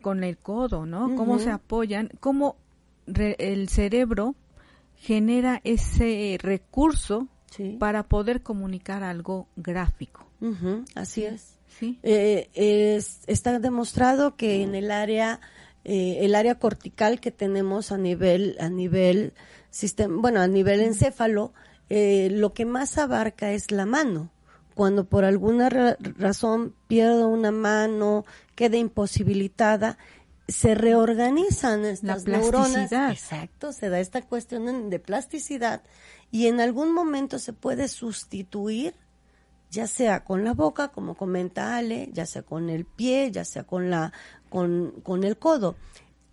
con 0.00 0.24
el 0.24 0.36
codo, 0.36 0.84
¿no? 0.84 1.14
Cómo 1.14 1.38
se 1.38 1.50
apoyan, 1.50 2.10
cómo 2.18 2.56
el 3.06 3.68
cerebro 3.68 4.34
genera 4.96 5.60
ese 5.62 6.38
recurso 6.42 7.28
para 7.78 8.04
poder 8.04 8.42
comunicar 8.42 9.02
algo 9.02 9.48
gráfico. 9.56 10.26
así 10.94 11.24
es. 11.24 11.58
Eh, 12.02 12.50
es. 12.54 13.20
Está 13.26 13.58
demostrado 13.58 14.36
que 14.36 14.62
en 14.62 14.74
el 14.74 14.90
área, 14.90 15.40
eh, 15.84 16.18
el 16.22 16.34
área 16.34 16.58
cortical 16.58 17.20
que 17.20 17.30
tenemos 17.30 17.92
a 17.92 17.98
nivel, 17.98 18.56
a 18.60 18.68
nivel 18.68 19.32
sistema, 19.70 20.16
bueno, 20.20 20.40
a 20.40 20.48
nivel 20.48 20.80
encéfalo, 20.80 21.52
eh, 21.88 22.28
lo 22.30 22.52
que 22.52 22.64
más 22.64 22.98
abarca 22.98 23.52
es 23.52 23.70
la 23.70 23.86
mano. 23.86 24.30
Cuando 24.74 25.04
por 25.04 25.24
alguna 25.24 25.68
razón 25.68 26.74
pierdo 26.86 27.28
una 27.28 27.50
mano, 27.50 28.24
queda 28.54 28.76
imposibilitada, 28.76 29.98
se 30.46 30.74
reorganizan 30.74 31.84
estas 31.84 32.26
neuronas. 32.26 32.92
Exacto, 32.92 33.72
se 33.72 33.88
da 33.88 33.98
esta 33.98 34.22
cuestión 34.22 34.88
de 34.88 34.98
plasticidad 35.00 35.82
y 36.30 36.46
en 36.46 36.60
algún 36.60 36.92
momento 36.92 37.38
se 37.38 37.52
puede 37.52 37.88
sustituir, 37.88 38.94
ya 39.70 39.86
sea 39.86 40.24
con 40.24 40.44
la 40.44 40.54
boca, 40.54 40.88
como 40.88 41.14
comenta 41.14 41.76
Ale, 41.76 42.10
ya 42.12 42.26
sea 42.26 42.42
con 42.42 42.70
el 42.70 42.84
pie, 42.84 43.30
ya 43.30 43.44
sea 43.44 43.64
con 43.64 43.90
la 43.90 44.12
con, 44.48 45.00
con 45.02 45.24
el 45.24 45.38
codo. 45.38 45.76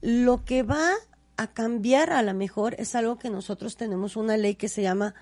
Lo 0.01 0.45
que 0.45 0.63
va 0.63 0.91
a 1.37 1.47
cambiar 1.47 2.11
a 2.11 2.21
lo 2.21 2.33
mejor 2.33 2.75
es 2.77 2.95
algo 2.95 3.17
que 3.17 3.29
nosotros 3.29 3.75
tenemos 3.75 4.15
una 4.15 4.37
ley 4.37 4.55
que 4.55 4.69
se 4.69 4.81
llama 4.81 5.15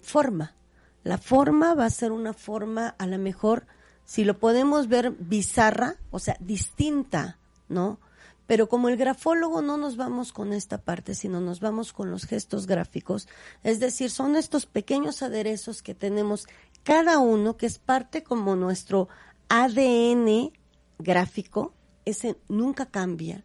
forma. 0.00 0.54
La 1.02 1.18
forma 1.18 1.74
va 1.74 1.86
a 1.86 1.90
ser 1.90 2.12
una 2.12 2.32
forma 2.32 2.88
a 2.98 3.06
lo 3.06 3.18
mejor, 3.18 3.66
si 4.04 4.24
lo 4.24 4.38
podemos 4.38 4.88
ver 4.88 5.12
bizarra, 5.12 5.96
o 6.10 6.18
sea, 6.18 6.36
distinta, 6.40 7.38
¿no? 7.68 8.00
Pero 8.46 8.68
como 8.68 8.88
el 8.88 8.96
grafólogo 8.96 9.62
no 9.62 9.76
nos 9.76 9.96
vamos 9.96 10.32
con 10.32 10.52
esta 10.52 10.78
parte, 10.78 11.14
sino 11.14 11.40
nos 11.40 11.60
vamos 11.60 11.92
con 11.92 12.10
los 12.10 12.26
gestos 12.26 12.66
gráficos, 12.66 13.28
es 13.62 13.80
decir, 13.80 14.10
son 14.10 14.36
estos 14.36 14.66
pequeños 14.66 15.22
aderezos 15.22 15.82
que 15.82 15.94
tenemos 15.94 16.46
cada 16.82 17.18
uno, 17.18 17.56
que 17.56 17.66
es 17.66 17.78
parte 17.78 18.22
como 18.22 18.54
nuestro 18.54 19.08
ADN 19.48 20.52
gráfico, 20.98 21.74
ese 22.04 22.36
nunca 22.48 22.86
cambia 22.86 23.44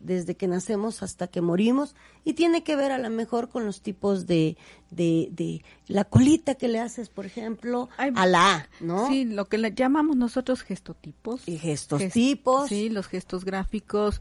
desde 0.00 0.36
que 0.36 0.48
nacemos 0.48 1.02
hasta 1.02 1.26
que 1.26 1.40
morimos 1.40 1.94
y 2.24 2.34
tiene 2.34 2.62
que 2.62 2.76
ver 2.76 2.92
a 2.92 2.98
lo 2.98 3.10
mejor 3.10 3.48
con 3.48 3.64
los 3.66 3.80
tipos 3.80 4.26
de, 4.26 4.56
de, 4.90 5.62
la 5.86 6.04
colita 6.04 6.54
que 6.54 6.68
le 6.68 6.80
haces, 6.80 7.08
por 7.08 7.26
ejemplo, 7.26 7.88
a 7.96 8.26
la 8.26 8.54
A, 8.54 8.68
¿no? 8.80 9.08
Sí, 9.08 9.24
lo 9.24 9.46
que 9.46 9.58
le 9.58 9.72
llamamos 9.72 10.16
nosotros 10.16 10.62
gestotipos. 10.62 11.46
Y 11.46 11.58
gestotipos. 11.58 12.68
sí, 12.68 12.88
los 12.88 13.06
gestos 13.06 13.44
gráficos. 13.44 14.20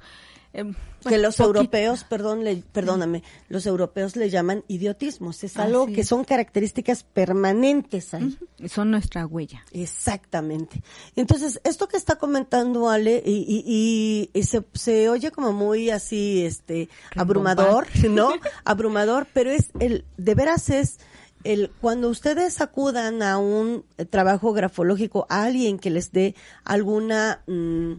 Em, 0.53 0.73
que 1.07 1.17
los 1.17 1.39
europeos, 1.39 2.03
perdón, 2.03 2.43
le, 2.43 2.57
perdóname, 2.57 3.23
los 3.49 3.65
europeos 3.65 4.15
le 4.15 4.29
llaman 4.29 4.63
idiotismos. 4.67 5.43
Es 5.43 5.57
algo 5.57 5.87
que 5.87 6.03
son 6.03 6.23
características 6.23 7.03
permanentes 7.03 8.13
ahí. 8.13 8.37
Son 8.67 8.91
nuestra 8.91 9.25
huella. 9.25 9.63
Exactamente. 9.71 10.81
Entonces, 11.15 11.61
esto 11.63 11.87
que 11.87 11.97
está 11.97 12.15
comentando 12.15 12.89
Ale, 12.89 13.21
y, 13.25 14.29
y, 14.33 14.43
se, 14.43 14.65
se, 14.73 15.09
oye 15.09 15.31
como 15.31 15.53
muy 15.53 15.89
así, 15.89 16.43
este, 16.45 16.89
abrumador, 17.15 17.87
¿no? 18.09 18.31
abrumador, 18.65 19.27
pero 19.33 19.51
es 19.51 19.69
el, 19.79 20.05
de 20.17 20.35
veras 20.35 20.69
es, 20.69 20.99
el, 21.43 21.71
cuando 21.81 22.09
ustedes 22.09 22.61
acudan 22.61 23.21
a 23.21 23.37
un 23.37 23.85
trabajo 24.09 24.53
grafológico, 24.53 25.27
a 25.29 25.43
alguien 25.43 25.79
que 25.79 25.89
les 25.89 26.11
dé 26.11 26.35
alguna, 26.63 27.43
mm, 27.47 27.93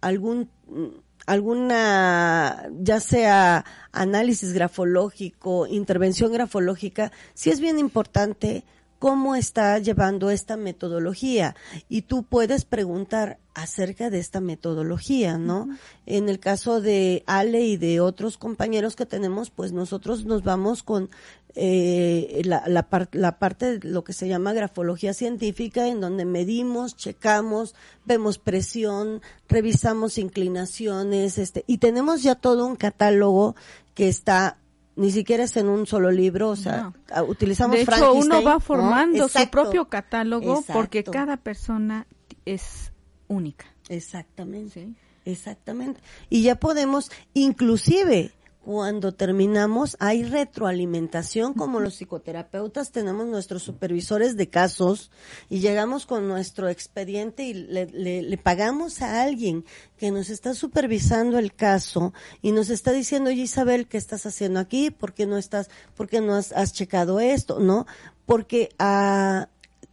algún, 0.00 0.50
mm, 0.68 0.86
alguna, 1.26 2.68
ya 2.80 3.00
sea 3.00 3.64
análisis 3.92 4.52
grafológico, 4.52 5.66
intervención 5.66 6.32
grafológica, 6.32 7.12
sí 7.34 7.50
es 7.50 7.60
bien 7.60 7.78
importante 7.78 8.64
cómo 9.02 9.34
está 9.34 9.80
llevando 9.80 10.30
esta 10.30 10.56
metodología 10.56 11.56
y 11.88 12.02
tú 12.02 12.22
puedes 12.22 12.64
preguntar 12.64 13.40
acerca 13.52 14.10
de 14.10 14.20
esta 14.20 14.40
metodología, 14.40 15.38
¿no? 15.38 15.68
En 16.06 16.28
el 16.28 16.38
caso 16.38 16.80
de 16.80 17.24
Ale 17.26 17.62
y 17.62 17.76
de 17.76 17.98
otros 17.98 18.38
compañeros 18.38 18.94
que 18.94 19.04
tenemos, 19.04 19.50
pues 19.50 19.72
nosotros 19.72 20.24
nos 20.24 20.44
vamos 20.44 20.84
con 20.84 21.10
eh, 21.56 22.42
la, 22.44 22.62
la, 22.68 22.86
la 23.10 23.38
parte 23.40 23.80
de 23.80 23.88
lo 23.88 24.04
que 24.04 24.12
se 24.12 24.28
llama 24.28 24.52
grafología 24.52 25.14
científica, 25.14 25.88
en 25.88 26.00
donde 26.00 26.24
medimos, 26.24 26.94
checamos, 26.94 27.74
vemos 28.04 28.38
presión, 28.38 29.20
revisamos 29.48 30.16
inclinaciones, 30.16 31.38
este, 31.38 31.64
y 31.66 31.78
tenemos 31.78 32.22
ya 32.22 32.36
todo 32.36 32.68
un 32.68 32.76
catálogo 32.76 33.56
que 33.96 34.08
está 34.08 34.58
ni 34.96 35.10
siquiera 35.10 35.44
es 35.44 35.56
en 35.56 35.68
un 35.68 35.86
solo 35.86 36.10
libro, 36.10 36.50
o 36.50 36.56
sea, 36.56 36.92
utilizamos 37.26 37.76
De 37.76 37.82
hecho, 37.82 38.12
uno 38.12 38.42
va 38.42 38.60
formando 38.60 39.28
su 39.28 39.48
propio 39.50 39.88
catálogo 39.88 40.62
porque 40.72 41.04
cada 41.04 41.36
persona 41.36 42.06
es 42.44 42.92
única. 43.28 43.66
Exactamente. 43.88 44.88
Exactamente. 45.24 46.00
Y 46.28 46.42
ya 46.42 46.56
podemos, 46.56 47.10
inclusive, 47.34 48.32
cuando 48.62 49.12
terminamos 49.12 49.96
hay 49.98 50.22
retroalimentación 50.22 51.52
como 51.52 51.80
los 51.80 51.96
psicoterapeutas 51.96 52.92
tenemos 52.92 53.26
nuestros 53.26 53.62
supervisores 53.62 54.36
de 54.36 54.48
casos 54.48 55.10
y 55.48 55.58
llegamos 55.58 56.06
con 56.06 56.28
nuestro 56.28 56.68
expediente 56.68 57.42
y 57.42 57.54
le, 57.54 57.86
le, 57.86 58.38
pagamos 58.38 59.02
a 59.02 59.22
alguien 59.22 59.64
que 59.96 60.12
nos 60.12 60.30
está 60.30 60.54
supervisando 60.54 61.38
el 61.38 61.54
caso 61.54 62.14
y 62.40 62.52
nos 62.52 62.70
está 62.70 62.92
diciendo 62.92 63.30
oye 63.30 63.42
Isabel 63.42 63.88
qué 63.88 63.98
estás 63.98 64.26
haciendo 64.26 64.60
aquí 64.60 64.90
por 64.90 65.12
qué 65.12 65.26
no 65.26 65.38
estás 65.38 65.68
por 65.96 66.08
qué 66.08 66.20
no 66.20 66.34
has, 66.34 66.52
has 66.52 66.72
checado 66.72 67.18
esto 67.18 67.58
no 67.58 67.86
porque 68.26 68.68
a 68.78 69.48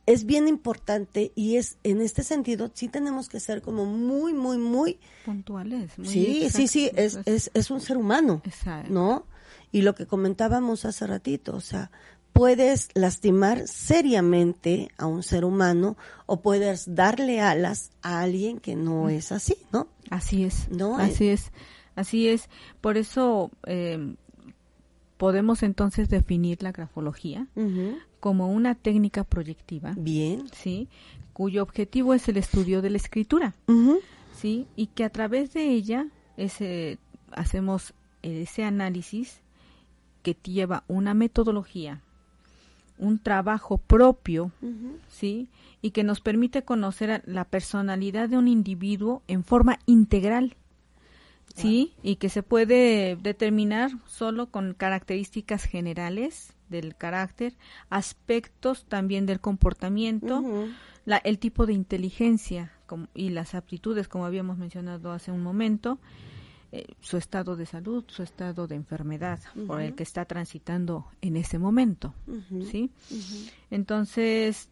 es 0.10 0.26
bien 0.26 0.48
importante 0.48 1.32
y 1.36 1.58
es 1.58 1.78
en 1.84 2.02
este 2.02 2.24
sentido 2.24 2.72
sí 2.74 2.88
tenemos 2.88 3.30
que 3.30 3.40
ser 3.40 3.62
como 3.62 3.86
muy 3.86 4.34
muy 4.34 4.58
muy 4.58 5.00
puntuales 5.26 5.92
sí 6.04 6.50
sí 6.50 6.68
sí 6.68 6.92
es, 6.96 7.20
es, 7.26 7.52
es 7.54 7.72
un 7.72 7.80
ser 7.80 7.98
humano 7.98 8.42
no 8.90 9.26
y 9.72 9.82
lo 9.84 9.96
que 9.96 10.08
comentábamos 10.08 10.86
hace 10.86 11.06
ratito 11.06 11.56
o 11.56 11.62
sea 11.62 11.92
puedes 12.34 12.90
lastimar 12.94 13.68
seriamente 13.68 14.90
a 14.98 15.06
un 15.06 15.24
ser 15.24 15.46
humano 15.46 15.98
o 16.26 16.42
puedes 16.42 16.96
darle 16.96 17.42
alas 17.42 17.92
a 18.02 18.22
alguien 18.22 18.60
que 18.60 18.76
no 18.76 19.04
mm. 19.04 19.10
es 19.10 19.32
así 19.32 19.58
no 19.72 19.88
así 20.10 20.44
es 20.44 20.70
no 20.70 20.98
así 20.98 21.28
es 21.30 21.52
así 22.00 22.28
es. 22.28 22.50
Por 22.82 22.98
eso 22.98 23.52
eh, 23.68 24.16
podemos 25.18 25.64
entonces 25.64 26.10
definir 26.10 26.64
la 26.64 26.72
grafología 26.72 27.48
como 28.20 28.52
una 28.52 28.76
técnica 28.76 29.24
proyectiva. 29.24 29.94
Bien. 29.98 30.48
Sí, 30.54 30.88
cuyo 31.34 31.64
objetivo 31.64 32.14
es 32.14 32.28
el 32.28 32.38
estudio 32.38 32.82
de 32.82 32.90
la 32.90 32.98
escritura. 32.98 33.56
Sí, 34.34 34.68
y 34.76 34.88
que 34.88 35.04
a 35.04 35.10
través 35.10 35.54
de 35.54 35.70
ella 35.70 36.08
ese, 36.38 36.98
hacemos 37.32 37.94
ese 38.22 38.64
análisis 38.64 39.42
que 40.22 40.36
lleva 40.44 40.84
una 40.88 41.14
metodología, 41.14 42.02
un 42.98 43.20
trabajo 43.20 43.78
propio, 43.78 44.52
¿sí? 45.08 45.48
Y 45.82 45.92
que 45.92 46.04
nos 46.04 46.20
permite 46.20 46.64
conocer 46.64 47.24
la 47.26 47.46
personalidad 47.46 48.28
de 48.30 48.38
un 48.38 48.48
individuo 48.48 49.22
en 49.28 49.44
forma 49.44 49.80
integral. 49.86 50.56
Sí, 51.56 51.94
y 52.04 52.18
que 52.18 52.30
se 52.30 52.44
puede 52.44 53.18
determinar 53.18 53.92
solo 54.08 54.48
con 54.48 54.74
características 54.74 55.64
generales 55.64 56.54
del 56.70 56.96
carácter, 56.96 57.56
aspectos 57.90 58.86
también 58.86 59.26
del 59.26 59.40
comportamiento, 59.40 60.44
la, 61.06 61.18
el 61.18 61.40
tipo 61.40 61.66
de 61.66 61.74
inteligencia 61.74 62.72
y 63.14 63.30
las 63.30 63.56
aptitudes, 63.56 64.08
como 64.08 64.26
habíamos 64.26 64.58
mencionado 64.58 65.12
hace 65.12 65.32
un 65.32 65.42
momento, 65.42 66.00
eh, 66.72 66.86
su 67.02 67.18
estado 67.18 67.56
de 67.56 67.66
salud, 67.66 68.04
su 68.08 68.22
estado 68.22 68.68
de 68.68 68.76
enfermedad 68.76 69.40
por 69.66 69.82
el 69.82 69.96
que 69.96 70.04
está 70.04 70.26
transitando 70.26 71.08
en 71.20 71.36
ese 71.36 71.58
momento, 71.58 72.14
¿sí? 72.70 72.92
Entonces, 73.72 74.70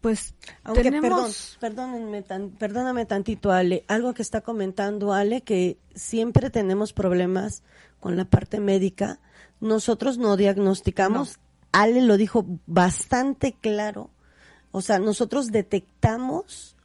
pues 0.00 0.34
Aunque, 0.62 0.84
tenemos... 0.84 1.58
perdón, 1.60 2.54
perdóname 2.56 3.04
tantito, 3.04 3.50
Ale, 3.50 3.84
algo 3.88 4.14
que 4.14 4.22
está 4.22 4.42
comentando 4.42 5.12
Ale, 5.12 5.40
que 5.40 5.78
siempre 5.92 6.50
tenemos 6.50 6.92
problemas 6.92 7.64
con 7.98 8.16
la 8.16 8.24
parte 8.24 8.60
médica, 8.60 9.18
nosotros 9.60 10.18
no 10.18 10.36
diagnosticamos, 10.36 11.38
Ale 11.72 12.02
lo 12.02 12.16
dijo 12.16 12.46
bastante 12.66 13.52
claro, 13.52 14.10
o 14.70 14.80
sea, 14.80 14.98
nosotros 14.98 15.48
detectamos, 15.48 16.76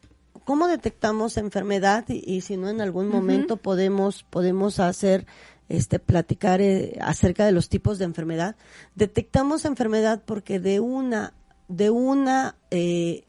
¿cómo 0.45 0.67
detectamos 0.67 1.37
enfermedad? 1.37 2.05
Y, 2.07 2.41
si 2.41 2.57
no, 2.57 2.69
en 2.69 2.81
algún 2.81 3.09
momento 3.09 3.57
podemos, 3.57 4.23
podemos 4.29 4.79
hacer 4.79 5.25
este 5.69 5.99
platicar 5.99 6.61
eh, 6.61 6.97
acerca 7.01 7.45
de 7.45 7.51
los 7.51 7.69
tipos 7.69 7.97
de 7.97 8.05
enfermedad. 8.05 8.55
Detectamos 8.95 9.65
enfermedad 9.65 10.21
porque 10.25 10.59
de 10.59 10.79
una 10.79 11.33
de 11.67 11.89
una 11.89 12.55
eh, 12.69 13.23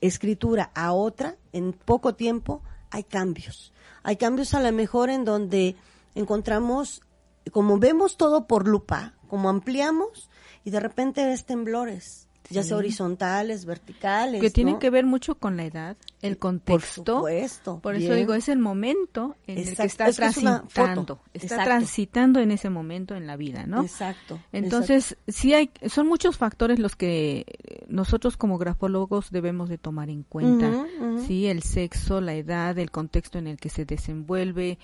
escritura 0.00 0.70
a 0.74 0.92
otra, 0.92 1.36
en 1.52 1.72
poco 1.72 2.14
tiempo, 2.14 2.62
hay 2.90 3.04
cambios. 3.04 3.72
Hay 4.02 4.16
cambios 4.16 4.54
a 4.54 4.60
lo 4.60 4.72
mejor 4.72 5.10
en 5.10 5.24
donde 5.24 5.76
encontramos, 6.14 7.02
como 7.50 7.78
vemos 7.78 8.16
todo 8.16 8.46
por 8.46 8.68
lupa, 8.68 9.14
como 9.28 9.48
ampliamos 9.48 10.30
y 10.64 10.70
de 10.70 10.80
repente 10.80 11.24
ves 11.24 11.44
temblores, 11.44 12.28
ya 12.50 12.62
sea 12.62 12.76
horizontales, 12.76 13.64
verticales. 13.64 14.40
Que 14.40 14.50
tienen 14.50 14.78
que 14.78 14.90
ver 14.90 15.06
mucho 15.06 15.36
con 15.36 15.56
la 15.56 15.64
edad, 15.64 15.96
el 16.20 16.38
contexto. 16.38 17.04
Por 17.04 17.30
supuesto. 17.30 17.80
Por 17.80 17.94
eso 17.94 18.14
digo, 18.14 18.34
es 18.34 18.48
el 18.48 18.58
momento 18.58 19.36
en 19.46 19.58
el 19.58 19.76
que 19.76 19.84
está 19.84 20.12
transitando. 20.12 21.20
Está 21.32 21.64
transitando 21.64 22.40
en 22.40 22.50
ese 22.50 22.68
momento 22.68 23.14
en 23.14 23.26
la 23.26 23.36
vida, 23.36 23.66
¿no? 23.66 23.82
Exacto. 23.82 24.38
Entonces, 24.52 25.16
sí 25.28 25.54
hay, 25.54 25.70
son 25.88 26.06
muchos 26.06 26.36
factores 26.36 26.78
los 26.78 26.94
que 26.94 27.46
nosotros 27.88 28.36
como 28.36 28.58
grafólogos 28.58 29.30
debemos 29.30 29.68
de 29.68 29.78
tomar 29.78 30.10
en 30.10 30.22
cuenta. 30.22 30.86
Sí, 31.26 31.46
el 31.46 31.62
sexo, 31.62 32.20
la 32.20 32.34
edad, 32.34 32.78
el 32.78 32.90
contexto 32.90 33.38
en 33.38 33.46
el 33.46 33.56
que 33.56 33.70
se 33.70 33.84
desenvuelve, 33.84 34.78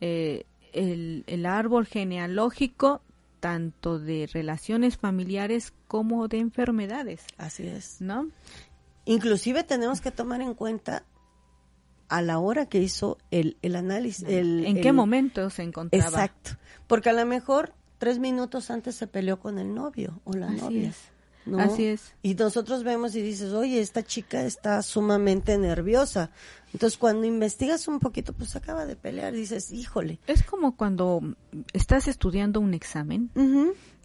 eh, 0.00 0.46
el, 0.72 1.24
el 1.26 1.46
árbol 1.46 1.86
genealógico 1.86 3.02
tanto 3.40 3.98
de 3.98 4.28
relaciones 4.32 4.96
familiares 4.96 5.72
como 5.88 6.28
de 6.28 6.38
enfermedades. 6.38 7.24
Así 7.38 7.66
es. 7.66 8.00
¿No? 8.00 8.28
Inclusive 9.04 9.64
tenemos 9.64 10.00
que 10.00 10.12
tomar 10.12 10.40
en 10.42 10.54
cuenta 10.54 11.04
a 12.08 12.22
la 12.22 12.38
hora 12.38 12.66
que 12.66 12.78
hizo 12.78 13.18
el, 13.30 13.56
el 13.62 13.74
análisis. 13.74 14.28
El, 14.28 14.64
¿En 14.64 14.80
qué 14.80 14.92
momento 14.92 15.50
se 15.50 15.62
encontraba? 15.62 16.06
Exacto. 16.06 16.52
Porque 16.86 17.10
a 17.10 17.14
lo 17.14 17.26
mejor 17.26 17.74
tres 17.98 18.18
minutos 18.18 18.70
antes 18.70 18.94
se 18.94 19.06
peleó 19.06 19.40
con 19.40 19.58
el 19.58 19.74
novio 19.74 20.20
o 20.24 20.34
la 20.34 20.50
novia. 20.50 20.92
Así 21.58 21.86
es. 21.86 22.14
Y 22.22 22.34
nosotros 22.34 22.84
vemos 22.84 23.14
y 23.14 23.22
dices, 23.22 23.52
oye, 23.52 23.80
esta 23.80 24.02
chica 24.02 24.44
está 24.44 24.82
sumamente 24.82 25.58
nerviosa. 25.58 26.30
Entonces, 26.72 26.98
cuando 26.98 27.26
investigas 27.26 27.88
un 27.88 27.98
poquito, 27.98 28.32
pues 28.32 28.56
acaba 28.56 28.86
de 28.86 28.96
pelear, 28.96 29.32
dices, 29.32 29.72
híjole. 29.72 30.18
Es 30.26 30.42
como 30.44 30.76
cuando 30.76 31.20
estás 31.72 32.08
estudiando 32.08 32.60
un 32.60 32.74
examen, 32.74 33.30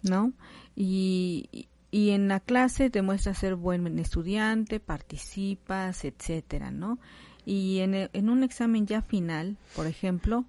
¿no? 0.02 0.32
Y, 0.76 1.68
y 1.90 2.10
en 2.10 2.28
la 2.28 2.40
clase 2.40 2.90
demuestras 2.90 3.38
ser 3.38 3.54
buen 3.54 3.98
estudiante, 3.98 4.80
participas, 4.80 6.04
etcétera, 6.04 6.70
¿no? 6.70 6.98
Y 7.46 7.78
en, 7.78 7.94
en 8.12 8.28
un 8.28 8.42
examen 8.42 8.86
ya 8.86 9.00
final, 9.00 9.56
por 9.74 9.86
ejemplo, 9.86 10.44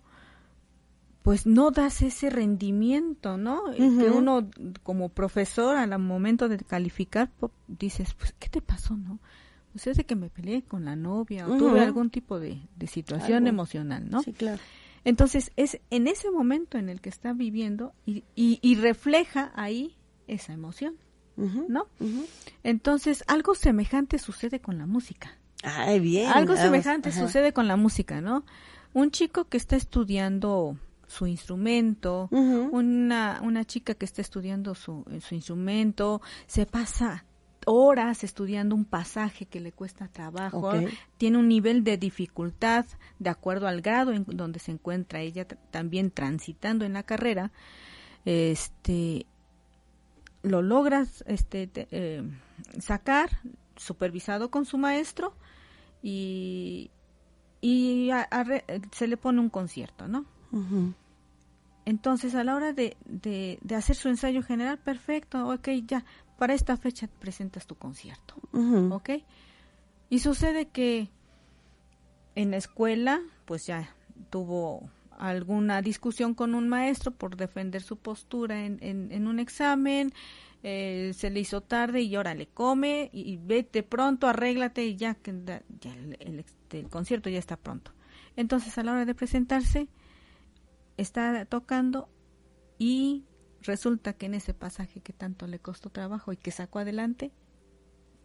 pues 1.30 1.46
no 1.46 1.70
das 1.70 2.02
ese 2.02 2.32
rendimiento, 2.32 3.38
¿no? 3.38 3.66
Que 3.76 4.10
uno 4.10 4.50
como 4.82 5.10
profesor 5.10 5.78
al 5.78 6.00
momento 6.00 6.50
de 6.50 6.58
calificar 6.58 7.30
dices, 7.68 8.16
pues, 8.16 8.34
¿qué 8.40 8.50
te 8.50 8.64
pasó, 8.64 8.98
no? 8.98 9.20
Pues 9.72 9.86
es 9.86 9.98
de 9.98 10.06
que 10.06 10.16
me 10.16 10.32
peleé 10.32 10.64
con 10.64 10.86
la 10.86 10.96
novia 10.96 11.48
o 11.48 11.56
tuve 11.56 11.82
algún 11.82 12.10
tipo 12.10 12.40
de, 12.40 12.60
situación 12.88 13.46
emocional, 13.46 14.10
¿no? 14.10 14.24
Sí, 14.24 14.34
claro. 14.34 14.60
Entonces 15.06 15.52
es 15.56 15.80
en 15.92 16.08
ese 16.08 16.32
momento 16.32 16.80
en 16.80 16.90
el 16.90 17.00
que 17.00 17.10
está 17.10 17.32
viviendo 17.34 17.94
y, 18.08 18.24
y, 18.34 18.76
refleja 18.78 19.52
ahí 19.54 19.98
esa 20.26 20.54
emoción, 20.54 20.96
¿no? 21.38 21.86
Entonces 22.64 23.24
algo 23.28 23.54
semejante 23.54 24.18
sucede 24.18 24.62
con 24.62 24.80
la 24.80 24.88
música. 24.88 25.38
Ay, 25.62 26.00
bien. 26.00 26.32
Algo 26.32 26.56
semejante 26.56 27.12
sucede 27.12 27.54
con 27.54 27.68
la 27.68 27.76
música, 27.76 28.20
¿no? 28.20 28.46
Un 28.94 29.12
chico 29.12 29.46
que 29.46 29.58
está 29.58 29.76
estudiando 29.76 30.76
su 31.10 31.26
instrumento, 31.26 32.30
una, 32.32 33.42
una 33.44 33.66
chica 33.66 33.96
que 33.96 34.06
está 34.06 34.22
estudiando 34.22 34.76
su, 34.76 35.04
su 35.28 35.34
instrumento, 35.34 36.22
se 36.46 36.68
pasa 36.68 37.26
horas 37.66 38.24
estudiando 38.24 38.76
un 38.76 38.86
pasaje 38.86 39.48
que 39.48 39.60
le 39.60 39.72
cuesta 39.72 40.08
trabajo, 40.08 40.72
tiene 41.18 41.40
un 41.40 41.48
nivel 41.48 41.84
de 41.84 41.98
dificultad 41.98 42.86
de 43.18 43.30
acuerdo 43.32 43.68
al 43.68 43.82
grado 43.82 44.14
en 44.14 44.24
donde 44.28 44.60
se 44.60 44.72
encuentra 44.72 45.20
ella 45.22 45.46
también 45.46 46.12
transitando 46.12 46.86
en 46.86 46.94
la 46.94 47.04
carrera, 47.04 47.52
este 48.24 49.26
lo 50.44 50.62
logras 50.62 51.24
este 51.28 51.70
eh, 51.74 52.24
sacar 52.80 53.30
supervisado 53.76 54.52
con 54.52 54.66
su 54.66 54.78
maestro 54.78 55.34
y 56.04 56.92
y 57.62 58.12
se 58.92 59.08
le 59.08 59.18
pone 59.18 59.42
un 59.42 59.50
concierto, 59.50 60.08
¿no? 60.08 60.26
Entonces, 61.86 62.36
a 62.36 62.44
la 62.44 62.56
hora 62.56 62.74
de, 62.74 62.98
de, 63.06 63.76
hacer 63.76 63.96
su 63.96 64.10
ensayo 64.10 64.44
general, 64.44 64.78
perfecto, 64.78 65.48
ok, 65.50 65.70
ya, 65.86 66.06
para 66.38 66.54
esta 66.54 66.78
fecha 66.78 67.08
presentas 67.20 67.66
tu 67.68 67.76
concierto, 67.76 68.36
¿ok? 68.92 69.10
Y 70.10 70.20
sucede 70.20 70.68
que 70.68 71.10
en 72.36 72.52
la 72.52 72.58
escuela, 72.58 73.22
pues 73.46 73.66
ya 73.68 73.96
tuvo 74.30 74.90
alguna 75.18 75.82
discusión 75.82 76.34
con 76.34 76.56
un 76.56 76.70
maestro 76.70 77.12
por 77.12 77.36
defender 77.36 77.82
su 77.82 77.98
postura 77.98 78.66
en, 78.66 78.80
en, 78.82 79.28
un 79.28 79.40
examen, 79.40 80.14
eh, 80.64 81.12
se 81.14 81.30
le 81.30 81.42
hizo 81.42 81.62
tarde 81.62 82.02
y 82.02 82.16
ahora 82.16 82.34
le 82.34 82.48
come 82.48 83.10
y, 83.12 83.38
vete 83.38 83.84
pronto, 83.84 84.28
arréglate 84.28 84.86
y 84.86 84.96
ya, 84.96 85.16
que 85.16 85.34
ya 85.82 85.94
el, 86.20 86.46
el, 86.72 86.90
concierto 86.90 87.30
ya 87.30 87.40
está 87.40 87.58
pronto. 87.58 87.92
Entonces 88.36 88.78
a 88.78 88.84
la 88.84 88.94
hora 88.94 89.06
de 89.06 89.14
presentarse 89.14 89.90
está 91.02 91.46
tocando 91.46 92.10
y 92.78 93.26
resulta 93.62 94.14
que 94.14 94.28
en 94.28 94.36
ese 94.36 94.54
pasaje 94.54 95.02
que 95.02 95.14
tanto 95.14 95.48
le 95.48 95.60
costó 95.60 95.90
trabajo 95.90 96.32
y 96.32 96.38
que 96.38 96.52
sacó 96.52 96.80
adelante, 96.80 97.32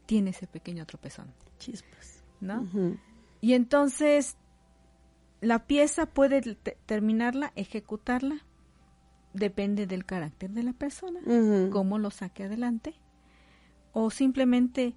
tiene 0.06 0.30
ese 0.30 0.46
pequeño 0.46 0.86
tropezón. 0.86 1.32
Chispas. 1.58 2.22
¿No? 2.40 2.66
Y 3.40 3.54
entonces 3.54 4.36
la 5.40 5.66
pieza 5.66 6.06
puede 6.06 6.40
terminarla, 6.86 7.52
ejecutarla, 7.56 8.44
depende 9.32 9.86
del 9.86 10.04
carácter 10.04 10.50
de 10.50 10.62
la 10.62 10.72
persona, 10.72 11.20
cómo 11.70 11.98
lo 11.98 12.10
saque 12.10 12.44
adelante, 12.44 12.94
o 13.92 14.10
simplemente 14.10 14.94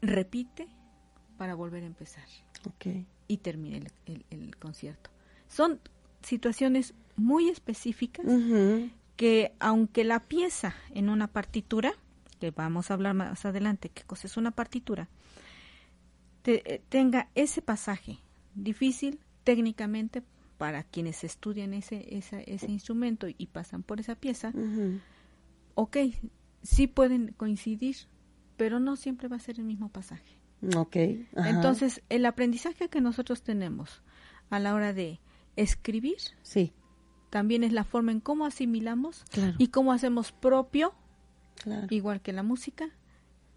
repite 0.00 0.68
para 1.36 1.54
volver 1.54 1.84
a 1.84 1.86
empezar. 1.86 2.24
Y 3.28 3.38
termine 3.38 3.82
el, 4.30 4.56
concierto. 4.56 5.10
Son 5.48 5.80
situaciones 6.22 6.94
muy 7.16 7.48
específicas 7.48 8.26
que 9.16 9.52
aunque 9.58 10.04
la 10.04 10.20
pieza 10.20 10.74
en 10.94 11.08
una 11.08 11.26
partitura, 11.26 11.92
que 12.38 12.52
vamos 12.52 12.90
a 12.90 12.94
hablar 12.94 13.14
más 13.14 13.44
adelante, 13.44 13.88
qué 13.88 14.04
cosa 14.04 14.28
es 14.28 14.36
una 14.36 14.52
partitura, 14.52 15.08
eh, 16.44 16.80
tenga 16.88 17.28
ese 17.34 17.60
pasaje 17.60 18.18
difícil 18.54 19.20
técnicamente 19.44 20.22
para 20.56 20.82
quienes 20.84 21.24
estudian 21.24 21.74
ese, 21.74 22.06
ese 22.16 22.70
instrumento 22.70 23.26
y 23.28 23.46
pasan 23.46 23.82
por 23.82 24.00
esa 24.00 24.14
pieza, 24.14 24.52
ok, 25.74 25.96
sí 26.62 26.86
pueden 26.86 27.34
coincidir, 27.36 27.96
pero 28.56 28.80
no 28.80 28.96
siempre 28.96 29.28
va 29.28 29.36
a 29.36 29.40
ser 29.40 29.58
el 29.58 29.64
mismo 29.64 29.88
pasaje. 29.88 30.38
Ok. 30.76 30.96
Entonces, 31.36 32.02
el 32.08 32.26
aprendizaje 32.26 32.88
que 32.88 33.00
nosotros 33.00 33.42
tenemos 33.42 34.02
a 34.50 34.58
la 34.58 34.74
hora 34.74 34.92
de 34.92 35.20
escribir, 35.60 36.18
sí 36.42 36.72
también 37.30 37.64
es 37.64 37.72
la 37.72 37.84
forma 37.84 38.12
en 38.12 38.20
cómo 38.20 38.46
asimilamos 38.46 39.24
y 39.58 39.68
cómo 39.68 39.92
hacemos 39.92 40.32
propio, 40.32 40.94
igual 41.90 42.20
que 42.20 42.32
la 42.32 42.42
música, 42.42 42.88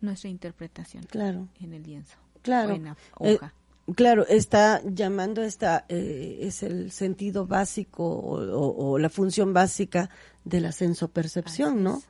nuestra 0.01 0.29
interpretación 0.29 1.03
claro. 1.03 1.47
en 1.59 1.73
el 1.73 1.83
lienzo 1.83 2.17
claro. 2.41 2.73
en 2.73 2.85
la 2.85 2.91
eh, 3.19 3.35
hoja. 3.35 3.53
claro, 3.95 4.25
está 4.27 4.81
llamando 4.83 5.41
esta, 5.41 5.85
eh, 5.89 6.39
es 6.41 6.63
el 6.63 6.91
sentido 6.91 7.45
básico 7.45 8.03
o, 8.03 8.97
la 8.97 9.09
función 9.09 9.53
básica 9.53 10.09
de 10.43 10.59
la 10.59 10.71
sensopercepción, 10.71 11.83
¿no? 11.83 12.01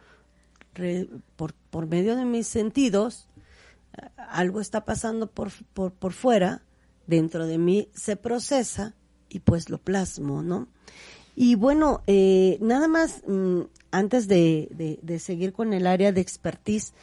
por, 1.36 1.54
por 1.54 1.88
medio 1.88 2.16
de 2.16 2.26
mis 2.26 2.48
sentidos, 2.48 3.28
algo 4.16 4.62
está 4.62 4.86
pasando 4.86 5.30
por, 5.30 5.52
por, 5.74 5.92
por 5.92 6.14
fuera, 6.14 6.64
dentro 7.08 7.46
de 7.46 7.58
mí 7.58 7.90
se 7.94 8.16
procesa 8.16 8.96
y 9.32 9.40
pues 9.40 9.70
lo 9.70 9.78
plasmo, 9.78 10.44
¿no? 10.44 10.68
Y 11.36 11.56
bueno, 11.56 12.02
eh, 12.08 12.58
nada 12.62 12.88
más 12.88 13.24
mm, 13.26 13.62
antes 13.92 14.28
de, 14.28 14.98
de, 15.02 15.20
seguir 15.20 15.54
con 15.54 15.74
el 15.74 15.88
área 15.88 16.12
de 16.12 16.22
expertise 16.22 16.94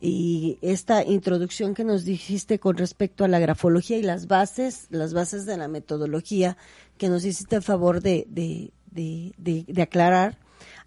y 0.00 0.58
esta 0.60 1.02
introducción 1.02 1.74
que 1.74 1.84
nos 1.84 2.04
dijiste 2.04 2.58
con 2.58 2.76
respecto 2.76 3.24
a 3.24 3.28
la 3.28 3.38
grafología 3.38 3.96
y 3.96 4.02
las 4.02 4.26
bases, 4.26 4.86
las 4.90 5.14
bases 5.14 5.46
de 5.46 5.56
la 5.56 5.68
metodología 5.68 6.56
que 6.98 7.08
nos 7.08 7.24
hiciste 7.24 7.56
el 7.56 7.62
favor 7.62 8.02
de, 8.02 8.26
de, 8.28 8.72
de 9.36 9.82
aclarar, 9.82 10.38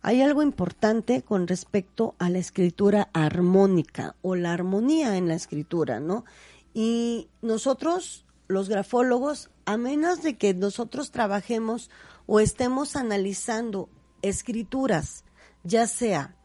hay 0.01 0.21
algo 0.21 0.41
importante 0.41 1.21
con 1.21 1.47
respecto 1.47 2.15
a 2.19 2.29
la 2.29 2.39
escritura 2.39 3.09
armónica 3.13 4.15
o 4.21 4.35
la 4.35 4.53
armonía 4.53 5.17
en 5.17 5.27
la 5.27 5.35
escritura, 5.35 5.99
¿no? 5.99 6.25
Y 6.73 7.27
nosotros, 7.41 8.25
los 8.51 8.69
grafólogos, 8.69 9.49
a 9.65 9.77
menos 9.77 10.21
de 10.21 10.37
que 10.37 10.53
nosotros 10.53 11.11
trabajemos 11.11 11.89
o 12.25 12.39
estemos 12.39 12.95
analizando 12.95 13.89
escrituras, 14.21 15.23
ya 15.63 15.87
sea 15.87 16.35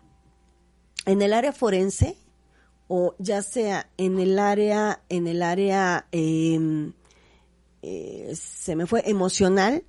en 1.04 1.22
el 1.22 1.32
área 1.32 1.52
forense 1.52 2.18
o 2.88 3.14
ya 3.18 3.42
sea 3.42 3.90
en 3.96 4.18
el 4.18 4.38
área, 4.38 5.02
en 5.08 5.26
el 5.26 5.42
área, 5.42 6.06
em, 6.12 6.92
eh, 7.82 8.32
se 8.34 8.76
me 8.76 8.86
fue, 8.86 9.02
emocional, 9.06 9.84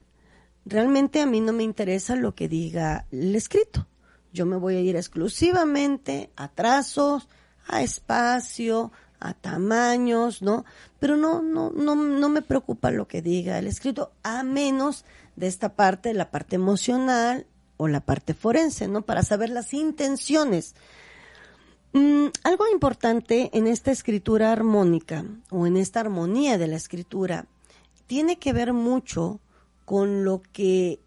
realmente 0.65 1.21
a 1.21 1.25
mí 1.25 1.41
no 1.41 1.53
me 1.53 1.63
interesa 1.63 2.15
lo 2.15 2.36
que 2.36 2.47
diga 2.47 3.08
el 3.12 3.36
escrito. 3.36 3.88
Yo 4.34 4.45
me 4.45 4.58
voy 4.58 4.75
a 4.75 4.82
ir 4.82 4.95
exclusivamente 4.95 6.32
a 6.36 6.49
trazos, 6.49 7.27
a 7.67 7.82
espacio, 7.82 8.91
a 9.19 9.34
tamaños, 9.34 10.41
¿no? 10.41 10.65
Pero 10.99 11.17
no, 11.17 11.41
no, 11.41 11.71
no, 11.71 11.95
no 11.95 12.30
me 12.30 12.41
preocupa 12.41 12.91
lo 12.91 13.08
que 13.08 13.21
diga 13.21 13.60
el 13.60 13.67
escrito, 13.67 14.12
a 14.23 14.43
menos 14.43 15.06
de 15.36 15.47
esta 15.47 15.75
parte, 15.75 16.13
la 16.13 16.32
parte 16.32 16.56
emocional 16.56 17.45
o 17.77 17.88
la 17.88 18.01
parte 18.01 18.34
forense, 18.34 18.88
¿no? 18.88 19.03
Para 19.03 19.23
saber 19.23 19.49
las 19.49 19.73
intenciones. 19.73 20.75
Mm, 21.93 22.27
algo 22.43 22.67
importante 22.71 23.49
en 23.53 23.67
esta 23.67 23.91
escritura 23.91 24.51
armónica 24.51 25.25
o 25.49 25.67
en 25.67 25.77
esta 25.77 26.01
armonía 26.01 26.58
de 26.58 26.67
la 26.67 26.75
escritura 26.75 27.45
tiene 28.08 28.39
que 28.39 28.53
ver 28.53 28.73
mucho 28.73 29.39
con 29.86 30.23
lo 30.23 30.41
que 30.51 30.99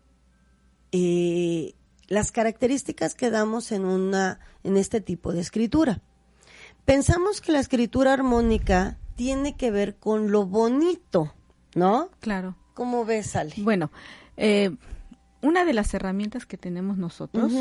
eh, 0.92 1.74
las 2.08 2.32
características 2.32 3.14
que 3.14 3.30
damos 3.30 3.72
en 3.72 3.84
una 3.84 4.40
en 4.64 4.76
este 4.76 5.00
tipo 5.00 5.32
de 5.32 5.40
escritura. 5.40 6.00
Pensamos 6.90 7.40
que 7.40 7.52
la 7.52 7.60
escritura 7.60 8.12
armónica 8.12 8.98
tiene 9.14 9.54
que 9.54 9.70
ver 9.70 9.94
con 9.94 10.32
lo 10.32 10.44
bonito, 10.44 11.32
¿no? 11.76 12.08
Claro. 12.18 12.56
¿Cómo 12.74 13.04
ves, 13.04 13.36
Ale? 13.36 13.54
Bueno, 13.58 13.92
eh, 14.36 14.74
una 15.40 15.64
de 15.64 15.72
las 15.72 15.94
herramientas 15.94 16.46
que 16.46 16.56
tenemos 16.56 16.98
nosotros, 16.98 17.52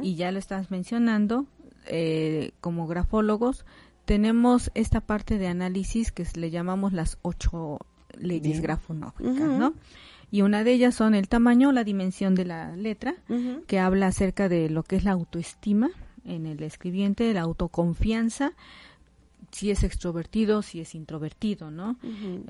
y 0.00 0.14
ya 0.14 0.30
lo 0.30 0.38
estás 0.38 0.70
mencionando, 0.70 1.46
eh, 1.86 2.52
como 2.60 2.86
grafólogos, 2.86 3.66
tenemos 4.04 4.70
esta 4.74 5.00
parte 5.00 5.38
de 5.38 5.48
análisis 5.48 6.12
que 6.12 6.24
le 6.36 6.52
llamamos 6.52 6.92
las 6.92 7.18
ocho 7.22 7.80
leyes 8.16 8.60
grafonógicas, 8.60 9.40
¿no? 9.58 9.74
Y 10.30 10.42
una 10.42 10.62
de 10.62 10.70
ellas 10.70 10.94
son 10.94 11.16
el 11.16 11.26
tamaño, 11.26 11.72
la 11.72 11.82
dimensión 11.82 12.36
de 12.36 12.44
la 12.44 12.76
letra, 12.76 13.16
que 13.66 13.80
habla 13.80 14.06
acerca 14.06 14.48
de 14.48 14.70
lo 14.70 14.84
que 14.84 14.94
es 14.94 15.02
la 15.02 15.10
autoestima 15.10 15.90
en 16.24 16.46
el 16.46 16.62
escribiente, 16.62 17.32
la 17.32 17.42
autoconfianza, 17.42 18.52
si 19.50 19.70
es 19.70 19.82
extrovertido, 19.82 20.62
si 20.62 20.80
es 20.80 20.94
introvertido, 20.94 21.70
¿no? 21.70 21.98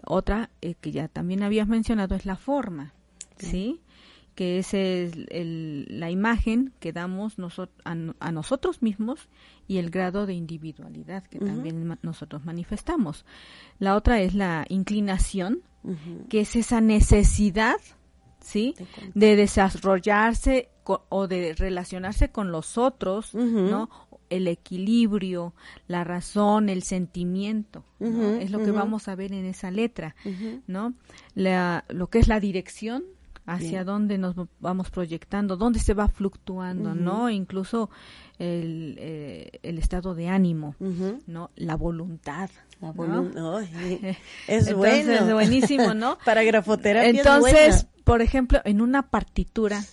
Otra 0.07 0.51
eh, 0.61 0.75
que 0.81 0.93
ya 0.93 1.09
también 1.09 1.43
habías 1.43 1.69
mencionado 1.69 2.15
es 2.15 2.27
la 2.27 2.37
forma. 2.37 2.93
¿sí? 3.39 3.81
Que 4.35 4.59
es 4.59 4.73
la 4.73 6.11
imagen 6.11 6.73
que 6.81 6.93
damos 6.93 7.37
a, 7.85 7.95
nosotros 8.33 8.81
mismos 8.81 9.29
y 9.69 9.79
el 9.79 9.91
grado 9.91 10.27
de 10.27 10.35
individualidad 10.35 11.25
que 11.25 11.39
también 11.39 11.99
nosotros 12.03 12.45
manifestamos. 12.45 13.27
La 13.79 13.95
otra 13.95 14.21
es 14.21 14.35
la 14.35 14.65
inclinación, 14.69 15.63
que 16.29 16.41
es 16.41 16.57
esa 16.57 16.81
necesidad 16.81 17.77
¿sí? 18.41 18.75
De 19.15 19.37
desarrollarse 19.37 20.69
o 20.85 21.29
de 21.29 21.55
relacionarse 21.55 22.31
con 22.31 22.53
los 22.53 22.79
otros, 22.79 23.35
¿no? 23.35 23.91
El 24.31 24.49
equilibrio, 24.49 25.53
la 25.89 26.05
razón, 26.05 26.69
el 26.69 26.83
sentimiento, 26.83 27.85
es 28.01 28.51
lo 28.51 28.59
que 28.65 28.71
vamos 28.71 29.09
a 29.09 29.15
ver 29.15 29.33
en 29.33 29.45
esa 29.45 29.71
letra, 29.71 30.15
¿no? 30.67 30.95
La, 31.35 31.85
lo 31.89 32.09
que 32.09 32.19
es 32.19 32.29
la 32.29 32.41
dirección, 32.41 33.05
hacia 33.47 33.85
dónde 33.85 34.19
nos 34.19 34.35
vamos 34.61 34.91
proyectando, 34.91 35.57
dónde 35.57 35.81
se 35.81 35.95
va 35.95 36.09
fluctuando, 36.09 36.95
¿no? 36.95 37.31
Incluso 37.31 37.91
el, 38.39 38.97
eh, 38.99 39.51
el, 39.63 39.79
estado 39.79 40.15
de 40.15 40.29
ánimo, 40.29 40.77
¿no? 41.27 41.51
La 41.57 41.77
voluntad. 41.77 42.51
La 42.81 42.93
voluntad. 42.93 43.63
es 44.49 44.75
bueno. 44.75 45.13
Es 45.13 45.33
buenísimo, 45.33 45.95
¿no? 45.95 46.19
Para 46.25 46.43
grafoterapia. 46.43 47.11
Entonces, 47.11 47.87
por 48.05 48.23
ejemplo, 48.23 48.61
en 48.65 48.81
una 48.81 49.09
partitura 49.11 49.85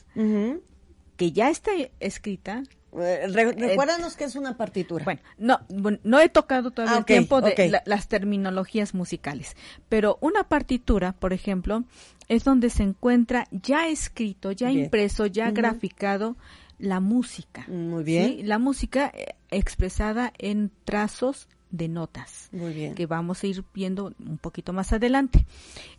que 1.20 1.34
ya 1.34 1.50
está 1.50 1.72
escrita, 2.00 2.64
eh, 2.98 3.28
recuérdanos 3.28 4.16
que 4.16 4.24
es 4.24 4.38
una 4.38 4.56
partitura. 4.56 5.04
Bueno, 5.04 5.20
no, 5.38 5.60
no 6.02 6.20
he 6.22 6.30
tocado 6.30 6.72
todavía 6.72 6.96
ah, 6.96 7.00
el 7.00 7.06
tiempo 7.06 7.42
de 7.42 7.82
las 7.84 8.08
terminologías 8.08 8.94
musicales, 8.94 9.58
pero 9.90 10.18
una 10.22 10.46
partitura, 10.46 11.12
por 11.12 11.34
ejemplo, 11.34 11.84
es 12.30 12.46
donde 12.46 12.70
se 12.70 12.84
encuentra 12.84 13.50
ya 13.52 13.90
escrito, 13.90 14.54
ya 14.54 14.72
impreso, 14.72 15.26
ya 15.26 15.52
graficado 15.52 16.38
la 16.78 17.02
música. 17.02 17.66
Muy 17.68 18.06
bien. 18.06 18.48
La 18.48 18.58
música 18.58 19.12
eh, 19.14 19.36
expresada 19.52 20.32
en 20.38 20.72
trazos 20.86 21.50
de 21.72 21.90
notas, 21.90 22.48
Muy 22.54 22.72
bien. 22.72 22.96
que 22.96 23.08
vamos 23.08 23.44
a 23.44 23.48
ir 23.48 23.66
viendo 23.74 24.14
un 24.26 24.38
poquito 24.38 24.72
más 24.72 24.94
adelante. 24.94 25.46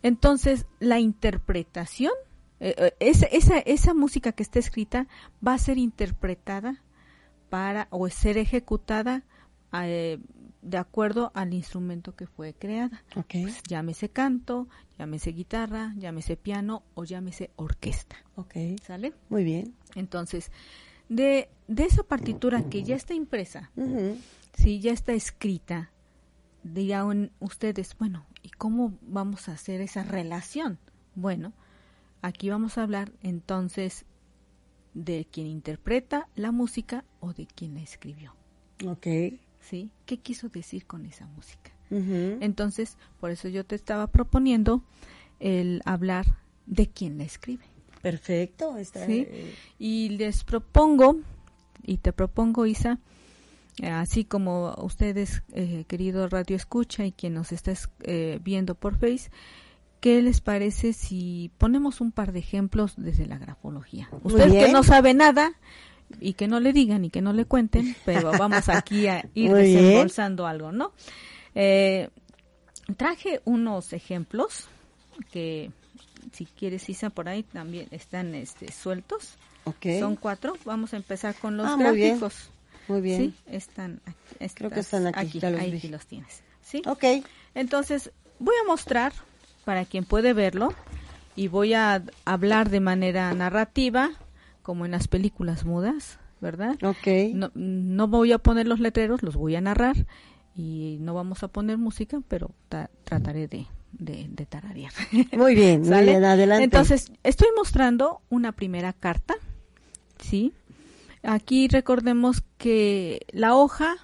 Entonces, 0.01 0.65
la 0.79 0.99
interpretación 0.99 2.11
eh, 2.61 2.75
eh, 2.77 2.93
esa, 2.99 3.25
esa, 3.25 3.57
esa 3.59 3.93
música 3.93 4.31
que 4.31 4.43
está 4.43 4.59
escrita 4.59 5.07
va 5.45 5.55
a 5.55 5.57
ser 5.57 5.79
interpretada 5.79 6.83
para 7.49 7.87
o 7.89 8.07
ser 8.09 8.37
ejecutada 8.37 9.23
eh, 9.73 10.19
de 10.61 10.77
acuerdo 10.77 11.31
al 11.33 11.55
instrumento 11.55 12.15
que 12.15 12.27
fue 12.27 12.53
creada. 12.53 13.03
Pues, 13.13 13.63
llámese 13.67 14.09
canto, 14.09 14.67
llámese 14.99 15.31
guitarra, 15.31 15.93
llámese 15.97 16.37
piano 16.37 16.83
o 16.93 17.03
llámese 17.03 17.49
orquesta. 17.55 18.15
Okay. 18.35 18.77
¿Sale? 18.83 19.13
Muy 19.29 19.43
bien. 19.43 19.73
Entonces, 19.95 20.51
de, 21.09 21.49
de 21.67 21.83
esa 21.83 22.03
partitura 22.03 22.69
que 22.69 22.83
ya 22.83 22.95
está 22.95 23.15
impresa, 23.15 23.71
si 24.53 24.79
ya 24.79 24.91
está 24.91 25.13
escrita, 25.13 25.91
dirán 26.63 27.31
ustedes, 27.39 27.97
bueno, 27.97 28.25
¿y 28.43 28.49
cómo 28.49 28.93
vamos 29.01 29.49
a 29.49 29.53
hacer 29.53 29.81
esa 29.81 30.03
relación? 30.03 30.77
Bueno, 31.15 31.53
Aquí 32.21 32.49
vamos 32.49 32.77
a 32.77 32.83
hablar 32.83 33.11
entonces 33.23 34.05
de 34.93 35.25
quien 35.31 35.47
interpreta 35.47 36.27
la 36.35 36.51
música 36.51 37.05
o 37.19 37.33
de 37.33 37.47
quien 37.47 37.75
la 37.75 37.81
escribió. 37.81 38.35
Ok. 38.85 39.07
¿Sí? 39.59 39.91
¿Qué 40.05 40.17
quiso 40.17 40.49
decir 40.49 40.85
con 40.85 41.05
esa 41.05 41.27
música? 41.27 41.71
Entonces, 41.93 42.97
por 43.19 43.31
eso 43.31 43.49
yo 43.49 43.65
te 43.65 43.75
estaba 43.75 44.07
proponiendo 44.07 44.81
el 45.41 45.81
hablar 45.83 46.37
de 46.65 46.87
quien 46.87 47.17
la 47.17 47.25
escribe. 47.25 47.65
Perfecto. 48.01 48.77
Está, 48.77 49.05
¿Sí? 49.05 49.27
Eh, 49.29 49.53
y 49.77 50.09
les 50.09 50.45
propongo, 50.45 51.17
y 51.83 51.97
te 51.97 52.13
propongo, 52.13 52.65
Isa, 52.65 52.99
así 53.83 54.23
como 54.23 54.73
ustedes, 54.77 55.43
eh, 55.51 55.83
querido 55.87 56.29
Radio 56.29 56.55
Escucha 56.55 57.05
y 57.05 57.11
quien 57.11 57.33
nos 57.33 57.51
está 57.51 57.73
eh, 58.03 58.39
viendo 58.41 58.75
por 58.75 58.97
Face, 58.97 59.29
¿qué 60.01 60.21
les 60.21 60.41
parece 60.41 60.91
si 60.91 61.51
ponemos 61.57 62.01
un 62.01 62.11
par 62.11 62.33
de 62.33 62.39
ejemplos 62.39 62.95
desde 62.97 63.25
la 63.27 63.37
grafología? 63.37 64.09
Usted 64.23 64.51
que 64.51 64.71
no 64.71 64.83
sabe 64.83 65.13
nada 65.13 65.53
y 66.19 66.33
que 66.33 66.47
no 66.47 66.59
le 66.59 66.73
digan 66.73 67.05
y 67.05 67.09
que 67.09 67.21
no 67.21 67.31
le 67.31 67.45
cuenten, 67.45 67.95
pero 68.03 68.31
vamos 68.37 68.67
aquí 68.67 69.07
a 69.07 69.25
ir 69.33 69.53
desembolsando 69.53 70.45
algo, 70.45 70.73
¿no? 70.73 70.91
Eh, 71.55 72.09
traje 72.97 73.41
unos 73.45 73.93
ejemplos 73.93 74.67
que 75.31 75.71
si 76.33 76.45
quieres 76.45 76.89
Isa 76.89 77.11
por 77.11 77.29
ahí 77.29 77.43
también 77.43 77.87
están 77.91 78.35
este 78.35 78.71
sueltos. 78.71 79.37
Son 79.99 80.15
cuatro. 80.15 80.57
Vamos 80.65 80.93
a 80.93 80.97
empezar 80.97 81.35
con 81.35 81.55
los 81.55 81.67
ah, 81.67 81.75
gráficos. 81.77 82.49
Muy 82.87 83.01
bien. 83.01 83.21
Sí, 83.21 83.33
están 83.45 84.01
aquí. 84.05 84.53
Creo 84.55 84.71
que 84.71 84.79
están 84.79 85.05
aquí. 85.07 85.39
los 85.39 85.61
ahí 85.61 85.87
los 85.87 86.07
tienes. 86.07 86.41
¿Sí? 86.63 86.81
Ok. 86.87 87.03
Entonces, 87.53 88.11
voy 88.39 88.55
a 88.63 88.67
mostrar 88.67 89.13
para 89.65 89.85
quien 89.85 90.05
puede 90.05 90.33
verlo 90.33 90.73
y 91.35 91.47
voy 91.47 91.73
a 91.73 92.03
hablar 92.25 92.69
de 92.69 92.79
manera 92.79 93.33
narrativa 93.33 94.11
como 94.61 94.85
en 94.85 94.91
las 94.91 95.07
películas 95.07 95.65
mudas, 95.65 96.19
¿verdad? 96.39 96.77
Ok. 96.83 97.33
No, 97.33 97.51
no 97.55 98.07
voy 98.07 98.31
a 98.31 98.37
poner 98.37 98.67
los 98.67 98.79
letreros, 98.79 99.23
los 99.23 99.35
voy 99.35 99.55
a 99.55 99.61
narrar 99.61 99.95
y 100.55 100.97
no 101.01 101.13
vamos 101.13 101.43
a 101.43 101.47
poner 101.47 101.77
música, 101.77 102.21
pero 102.27 102.51
trataré 103.03 103.47
de, 103.47 103.67
de, 103.91 104.45
tararear. 104.45 104.91
Muy 105.31 105.55
bien, 105.55 105.81
muy 105.81 106.03
bien, 106.03 106.23
adelante. 106.23 106.63
Entonces, 106.63 107.11
estoy 107.23 107.47
mostrando 107.55 108.21
una 108.29 108.51
primera 108.51 108.93
carta, 108.93 109.35
¿sí? 110.19 110.53
Aquí 111.23 111.67
recordemos 111.67 112.43
que 112.57 113.25
la 113.31 113.55
hoja 113.55 113.95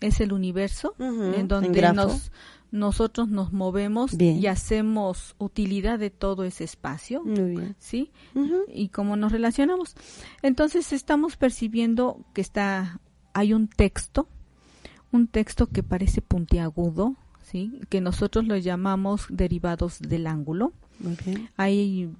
es 0.00 0.20
el 0.20 0.32
universo 0.32 0.94
en 0.98 1.46
donde 1.48 1.92
nos 1.92 2.32
nosotros 2.72 3.28
nos 3.28 3.52
movemos 3.52 4.18
y 4.18 4.46
hacemos 4.46 5.36
utilidad 5.38 5.98
de 5.98 6.10
todo 6.10 6.42
ese 6.42 6.64
espacio, 6.64 7.22
¿sí? 7.78 8.10
Y 8.74 8.88
cómo 8.88 9.14
nos 9.16 9.30
relacionamos. 9.30 9.94
Entonces 10.40 10.92
estamos 10.92 11.36
percibiendo 11.36 12.24
que 12.32 12.40
está, 12.40 12.98
hay 13.34 13.52
un 13.52 13.68
texto, 13.68 14.26
un 15.12 15.28
texto 15.28 15.68
que 15.68 15.82
parece 15.82 16.22
puntiagudo, 16.22 17.14
¿sí? 17.42 17.78
Que 17.90 18.00
nosotros 18.00 18.46
lo 18.46 18.56
llamamos 18.56 19.26
derivados 19.28 20.00
del 20.00 20.26
ángulo. 20.26 20.72
Hay 21.56 22.10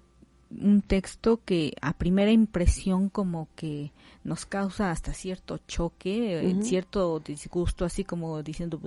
un 0.60 0.82
texto 0.82 1.40
que 1.44 1.74
a 1.80 1.92
primera 1.92 2.30
impresión 2.30 3.08
como 3.08 3.48
que 3.54 3.92
nos 4.24 4.46
causa 4.46 4.90
hasta 4.90 5.12
cierto 5.12 5.58
choque, 5.66 6.56
cierto 6.62 7.20
disgusto, 7.20 7.84
así 7.84 8.04
como 8.04 8.42
diciendo, 8.42 8.80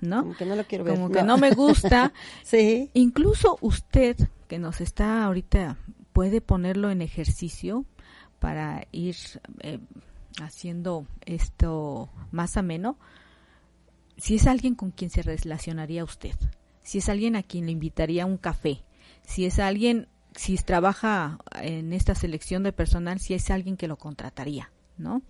¿no? 0.00 0.22
Como 0.22 0.36
que 0.36 0.46
no 0.46 0.56
lo 0.56 0.64
quiero 0.64 0.84
ver. 0.84 0.94
Como 0.94 1.10
que 1.10 1.22
no 1.22 1.38
me 1.38 1.52
gusta. 1.52 2.12
sí. 2.42 2.90
Incluso 2.94 3.58
usted 3.60 4.16
que 4.48 4.58
nos 4.58 4.80
está 4.80 5.24
ahorita 5.24 5.78
puede 6.12 6.40
ponerlo 6.40 6.90
en 6.90 7.02
ejercicio 7.02 7.84
para 8.38 8.86
ir 8.92 9.16
eh, 9.60 9.78
haciendo 10.40 11.06
esto 11.24 12.10
más 12.30 12.56
ameno. 12.56 12.98
Si 14.16 14.36
es 14.36 14.46
alguien 14.46 14.74
con 14.74 14.90
quien 14.90 15.10
se 15.10 15.22
relacionaría 15.22 16.04
usted, 16.04 16.34
si 16.82 16.98
es 16.98 17.08
alguien 17.08 17.36
a 17.36 17.42
quien 17.42 17.66
le 17.66 17.72
invitaría 17.72 18.24
a 18.24 18.26
un 18.26 18.36
café, 18.36 18.82
si 19.24 19.46
es 19.46 19.58
alguien 19.58 20.08
si 20.34 20.56
trabaja 20.56 21.38
en 21.60 21.92
esta 21.92 22.14
selección 22.14 22.62
de 22.62 22.72
personal, 22.72 23.20
si 23.20 23.34
es 23.34 23.50
alguien 23.50 23.76
que 23.76 23.88
lo 23.88 23.96
contrataría, 23.96 24.70
¿no? 24.98 25.22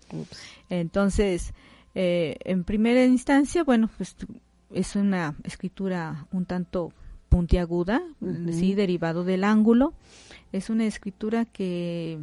Entonces, 0.69 1.53
eh, 1.95 2.37
en 2.43 2.63
primera 2.63 3.05
instancia, 3.05 3.63
bueno, 3.63 3.89
pues 3.97 4.15
es 4.71 4.95
una 4.95 5.35
escritura 5.43 6.27
un 6.31 6.45
tanto 6.45 6.93
puntiaguda, 7.29 8.03
sí, 8.51 8.75
derivado 8.75 9.23
del 9.23 9.43
ángulo. 9.43 9.93
Es 10.51 10.69
una 10.69 10.85
escritura 10.85 11.45
que 11.45 12.19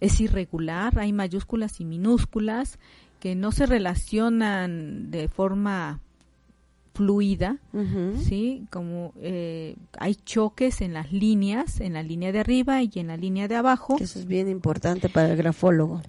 es 0.00 0.20
irregular, 0.20 0.98
hay 0.98 1.12
mayúsculas 1.12 1.80
y 1.80 1.84
minúsculas 1.84 2.78
que 3.20 3.34
no 3.34 3.52
se 3.52 3.66
relacionan 3.66 5.10
de 5.10 5.28
forma 5.28 6.00
fluida, 6.98 7.58
¿sí? 8.24 8.66
Como 8.70 9.12
eh, 9.20 9.76
hay 9.96 10.16
choques 10.16 10.80
en 10.80 10.94
las 10.94 11.12
líneas, 11.12 11.80
en 11.80 11.92
la 11.92 12.02
línea 12.02 12.32
de 12.32 12.40
arriba 12.40 12.82
y 12.82 12.90
en 12.96 13.06
la 13.06 13.16
línea 13.16 13.46
de 13.46 13.54
abajo. 13.54 13.98
Eso 14.00 14.18
es 14.18 14.26
bien 14.26 14.48
importante 14.48 15.08
para 15.08 15.30
el 15.30 15.36
grafólogo. 15.36 16.02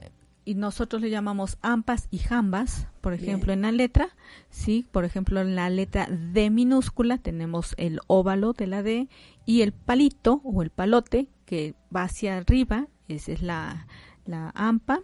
Y 0.45 0.56
nosotros 0.56 1.04
le 1.04 1.12
llamamos 1.12 1.60
ampas 1.62 2.08
y 2.10 2.17
jambas, 2.17 2.88
por 3.02 3.13
ejemplo, 3.13 3.54
en 3.54 3.62
la 3.62 3.71
letra, 3.71 4.10
¿sí? 4.49 4.88
Por 4.91 5.06
ejemplo, 5.06 5.41
en 5.41 5.56
la 5.56 5.69
letra 5.69 6.08
D 6.10 6.49
minúscula 6.49 7.19
tenemos 7.19 7.75
el 7.78 7.99
óvalo 8.08 8.54
de 8.54 8.65
la 8.65 8.82
D 8.82 9.10
y 9.45 9.62
el 9.62 9.73
palito 9.73 10.41
o 10.43 10.63
el 10.63 10.71
palote 10.71 11.28
que 11.45 11.75
va 11.95 12.02
hacia 12.02 12.36
arriba, 12.36 12.88
esa 13.08 13.32
es 13.32 13.43
la, 13.43 13.86
la 14.25 14.52
ampa 14.56 15.02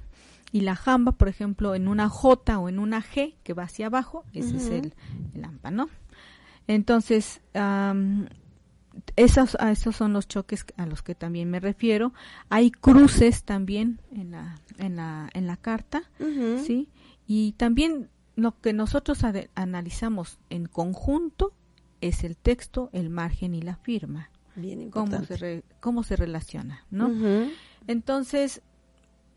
y 0.55 0.61
la 0.61 0.77
jamba, 0.77 1.11
por 1.11 1.27
ejemplo, 1.27 1.75
en 1.75 1.89
una 1.89 2.07
J 2.07 2.59
o 2.59 2.69
en 2.69 2.79
una 2.79 3.03
G 3.03 3.35
que 3.43 3.51
va 3.51 3.63
hacia 3.63 3.87
abajo, 3.87 4.23
ese 4.31 4.55
es 4.55 4.67
el, 4.67 4.93
AMPA, 5.43 5.69
¿no? 5.69 5.89
Entonces, 6.65 7.41
esos, 9.17 9.57
esos 9.59 9.95
son 9.97 10.13
los 10.13 10.29
choques 10.29 10.65
a 10.77 10.85
los 10.85 11.01
que 11.01 11.13
también 11.13 11.51
me 11.51 11.59
refiero. 11.59 12.13
Hay 12.47 12.71
cruces 12.71 13.43
también 13.43 13.99
en 14.13 14.31
la, 14.31 14.61
en 14.77 14.95
la, 14.95 15.29
en 15.33 15.45
la 15.45 15.57
carta, 15.57 16.03
¿sí? 16.65 16.87
Y 17.27 17.51
también 17.57 18.07
lo 18.37 18.57
que 18.61 18.71
nosotros 18.71 19.25
analizamos 19.55 20.39
en 20.49 20.67
conjunto 20.67 21.51
es 21.99 22.23
el 22.23 22.37
texto, 22.37 22.89
el 22.93 23.09
margen 23.09 23.55
y 23.55 23.61
la 23.61 23.75
firma. 23.75 24.29
cómo 24.89 25.21
se, 25.25 25.65
cómo 25.81 26.03
se 26.03 26.15
relaciona, 26.15 26.85
¿no? 26.91 27.11
Entonces, 27.87 28.61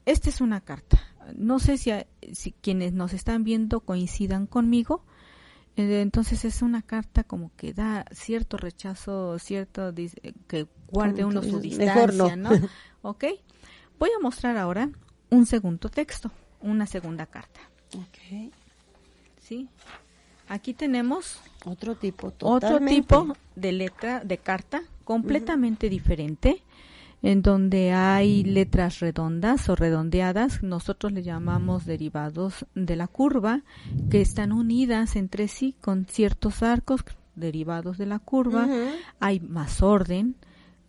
esta 0.09 0.31
es 0.31 0.41
una 0.41 0.63
carta. 0.63 1.08
No 1.37 1.59
sé 1.59 1.79
si, 1.79 1.93
si 2.33 2.53
quienes 2.53 2.93
nos 2.93 3.13
están 3.13 3.45
viendo 3.45 3.81
coincidan 3.81 4.47
conmigo, 4.47 5.05
eh, 5.77 6.01
entonces 6.01 6.45
es 6.45 6.63
una 6.63 6.83
carta 6.83 7.25
como 7.25 7.53
que 7.57 7.73
da 7.73 8.05
cierto 8.11 8.57
rechazo, 8.57 9.39
cierto 9.39 9.95
que 10.47 10.67
guarde 10.91 11.25
uno 11.25 11.43
su 11.43 11.61
distancia, 11.61 12.37
no. 12.37 12.51
¿Ok? 13.03 13.25
Voy 13.99 14.11
a 14.17 14.23
mostrar 14.23 14.57
ahora 14.57 14.91
un 15.31 15.47
segundo 15.47 15.89
texto, 15.89 16.31
una 16.61 16.87
segunda 16.87 17.27
carta. 17.27 17.61
Ok. 17.95 18.53
¿Sí? 19.41 19.69
Aquí 20.49 20.73
tenemos 20.73 21.41
otro 21.65 21.95
tipo, 21.95 22.33
otro 22.41 22.81
tipo 22.81 23.37
de 23.55 23.73
letra, 23.73 24.21
de 24.25 24.39
carta 24.39 24.83
completamente 25.05 25.89
diferente, 25.89 26.63
en 27.23 27.43
donde 27.43 27.93
hay 27.93 28.45
letras 28.45 29.01
redondas 29.01 29.69
o 29.69 29.75
redondeadas, 29.75 30.63
nosotros 30.63 31.13
le 31.13 31.23
llamamos 31.23 31.85
derivados 31.85 32.67
de 32.75 32.97
la 32.97 33.09
curva, 33.09 33.63
que 34.11 34.21
están 34.21 34.53
unidas 34.53 35.17
entre 35.17 35.49
sí 35.49 35.75
con 35.81 36.07
ciertos 36.07 36.63
arcos 36.63 37.05
derivados 37.35 37.99
de 37.99 38.07
la 38.07 38.19
curva, 38.19 38.69
hay 39.21 39.41
más 39.41 39.83
orden, 39.83 40.37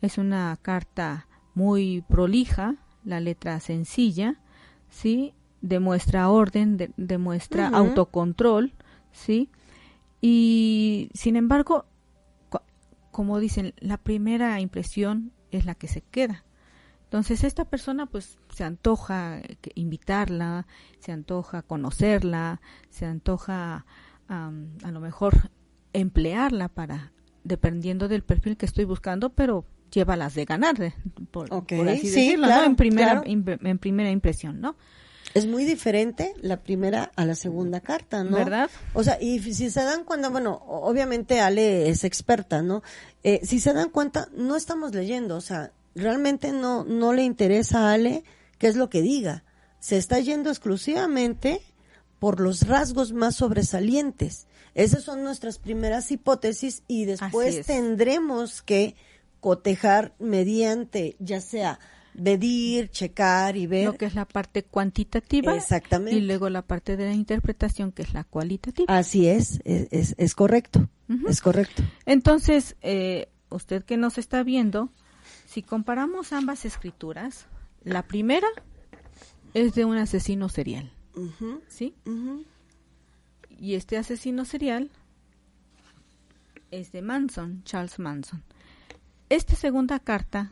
es 0.02 0.18
una 0.18 0.58
carta 0.62 1.28
muy 1.56 2.04
prolija, 2.08 2.76
la 3.04 3.20
letra 3.20 3.60
sencilla, 3.60 4.40
¿sí? 4.90 5.34
Demuestra 5.62 6.30
orden, 6.30 6.94
demuestra 6.96 7.68
autocontrol, 7.70 8.74
¿sí? 9.12 9.50
Y 10.22 11.10
sin 11.14 11.36
embargo, 11.36 11.86
como 13.12 13.40
dicen, 13.40 13.74
la 13.80 13.98
primera 13.98 14.60
impresión 14.60 15.32
es 15.52 15.66
la 15.66 15.76
que 15.76 15.88
se 15.88 16.02
queda. 16.02 16.44
Entonces 17.06 17.44
esta 17.44 17.66
persona 17.66 18.06
pues 18.06 18.38
se 18.54 18.64
antoja 18.64 19.42
invitarla, 19.74 20.68
se 21.00 21.12
antoja 21.12 21.64
conocerla, 21.64 22.62
se 22.90 23.06
antoja 23.06 23.86
a 24.28 24.92
lo 24.92 25.00
mejor 25.00 25.50
emplearla 25.92 26.70
para, 26.70 27.12
dependiendo 27.44 28.08
del 28.08 28.22
perfil 28.22 28.58
que 28.58 28.68
estoy 28.68 28.86
buscando, 28.86 29.32
pero 29.32 29.66
lleva 29.92 30.16
las 30.16 30.36
de 30.36 30.46
ganar, 30.46 30.80
eh, 30.84 30.94
por, 31.32 31.52
así 31.52 32.08
decirlo, 32.08 32.48
En 32.64 32.76
primera, 32.76 33.24
en 33.26 33.78
primera 33.80 34.12
impresión, 34.12 34.62
¿no? 34.62 34.76
Es 35.34 35.46
muy 35.46 35.64
diferente 35.64 36.34
la 36.42 36.58
primera 36.58 37.12
a 37.16 37.26
la 37.26 37.36
segunda 37.36 37.82
carta, 37.82 38.24
¿no? 38.24 38.38
¿Verdad? 38.38 38.70
O 38.94 39.04
sea, 39.04 39.22
y 39.22 39.40
si 39.40 39.70
se 39.70 39.84
dan 39.84 40.04
cuenta, 40.04 40.30
bueno, 40.30 40.64
obviamente 40.68 41.40
Ale 41.40 41.90
es 41.90 42.04
experta, 42.04 42.62
¿no? 42.62 42.82
Eh, 43.24 43.42
si 43.44 43.60
se 43.60 43.74
dan 43.74 43.90
cuenta, 43.90 44.30
no 44.34 44.56
estamos 44.56 44.94
leyendo, 44.94 45.36
o 45.36 45.42
sea, 45.42 45.72
realmente 45.96 46.52
no, 46.52 46.84
no 46.84 47.14
le 47.14 47.24
interesa 47.24 47.90
a 47.90 47.94
Ale 47.94 48.24
qué 48.58 48.68
es 48.68 48.76
lo 48.76 48.90
que 48.90 49.02
diga. 49.02 49.44
Se 49.80 49.98
está 49.98 50.20
yendo 50.20 50.50
exclusivamente 50.50 51.62
por 52.20 52.40
los 52.40 52.68
rasgos 52.68 53.14
más 53.14 53.36
sobresalientes. 53.36 54.48
Esas 54.76 55.04
son 55.04 55.24
nuestras 55.24 55.58
primeras 55.58 56.12
hipótesis 56.12 56.84
y 56.88 57.06
después 57.06 57.66
tendremos 57.66 58.62
que 58.62 58.96
cotejar 59.40 60.14
mediante 60.20 61.16
ya 61.20 61.42
sea 61.42 61.80
medir, 62.20 62.90
checar 62.90 63.58
y 63.58 63.68
ver. 63.68 63.86
Lo 63.86 63.94
que 63.96 64.06
es 64.06 64.16
la 64.16 64.26
parte 64.26 64.64
cuantitativa. 64.64 65.56
Exactamente. 65.56 66.18
Y 66.18 66.22
luego 66.22 66.50
la 66.50 66.62
parte 66.62 66.98
de 66.98 67.06
la 67.06 67.14
interpretación 67.14 67.92
que 67.92 68.04
es 68.04 68.14
la 68.14 68.24
cualitativa. 68.24 68.98
Así 68.98 69.28
es, 69.28 69.62
es, 69.66 70.16
es, 70.18 70.36
correcto, 70.36 70.90
es 71.28 71.42
correcto. 71.42 71.84
Entonces, 72.06 72.76
eh, 72.82 73.30
usted 73.50 73.84
que 73.84 73.98
nos 73.98 74.18
está 74.18 74.44
viendo, 74.44 74.90
si 75.46 75.62
comparamos 75.62 76.34
ambas 76.34 76.66
escrituras, 76.66 77.48
la 77.84 78.04
primera 78.04 78.48
es 79.54 79.74
de 79.74 79.86
un 79.86 79.98
asesino 79.98 80.50
serial, 80.50 80.92
¿sí? 81.68 81.96
Y 83.60 83.76
este 83.76 83.98
asesino 83.98 84.46
serial 84.46 84.92
es 86.72 86.92
de 86.92 87.02
Manson, 87.02 87.64
Charles 87.64 88.00
Manson. 88.00 88.44
Esta 89.30 89.56
segunda 89.56 90.00
carta 90.00 90.52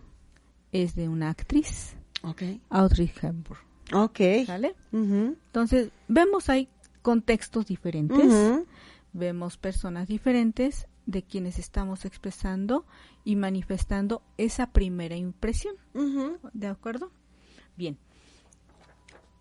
es 0.72 0.96
de 0.96 1.10
una 1.10 1.30
actriz, 1.30 1.96
okay. 2.24 2.62
Audrey 2.70 3.12
Hepburn. 3.22 3.60
Ok. 3.94 4.20
¿Vale? 4.48 4.76
Entonces, 4.92 5.92
vemos 6.08 6.50
ahí 6.50 6.68
contextos 7.02 7.66
diferentes, 7.66 8.66
vemos 9.14 9.58
personas 9.58 10.08
diferentes 10.08 10.88
de 11.06 11.24
quienes 11.24 11.58
estamos 11.58 12.04
expresando 12.06 12.86
y 13.24 13.38
manifestando 13.38 14.22
esa 14.38 14.72
primera 14.72 15.16
impresión. 15.16 15.76
¿De 16.54 16.68
acuerdo? 16.68 17.12
Bien. 17.78 17.98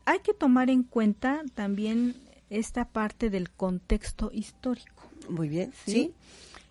Hay 0.05 0.21
que 0.21 0.33
tomar 0.33 0.71
en 0.71 0.85
cuenta 0.85 1.43
también 1.55 2.15
esta 2.49 2.89
parte 2.89 3.31
del 3.31 3.51
contexto 3.51 4.31
histórico. 4.33 5.03
Muy 5.29 5.49
bien, 5.49 5.73
sí. 5.85 6.15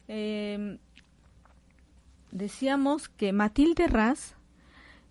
Em, 0.08 0.78
decíamos 2.32 3.10
que 3.10 3.34
Matilde 3.34 3.88
Raz 3.88 4.36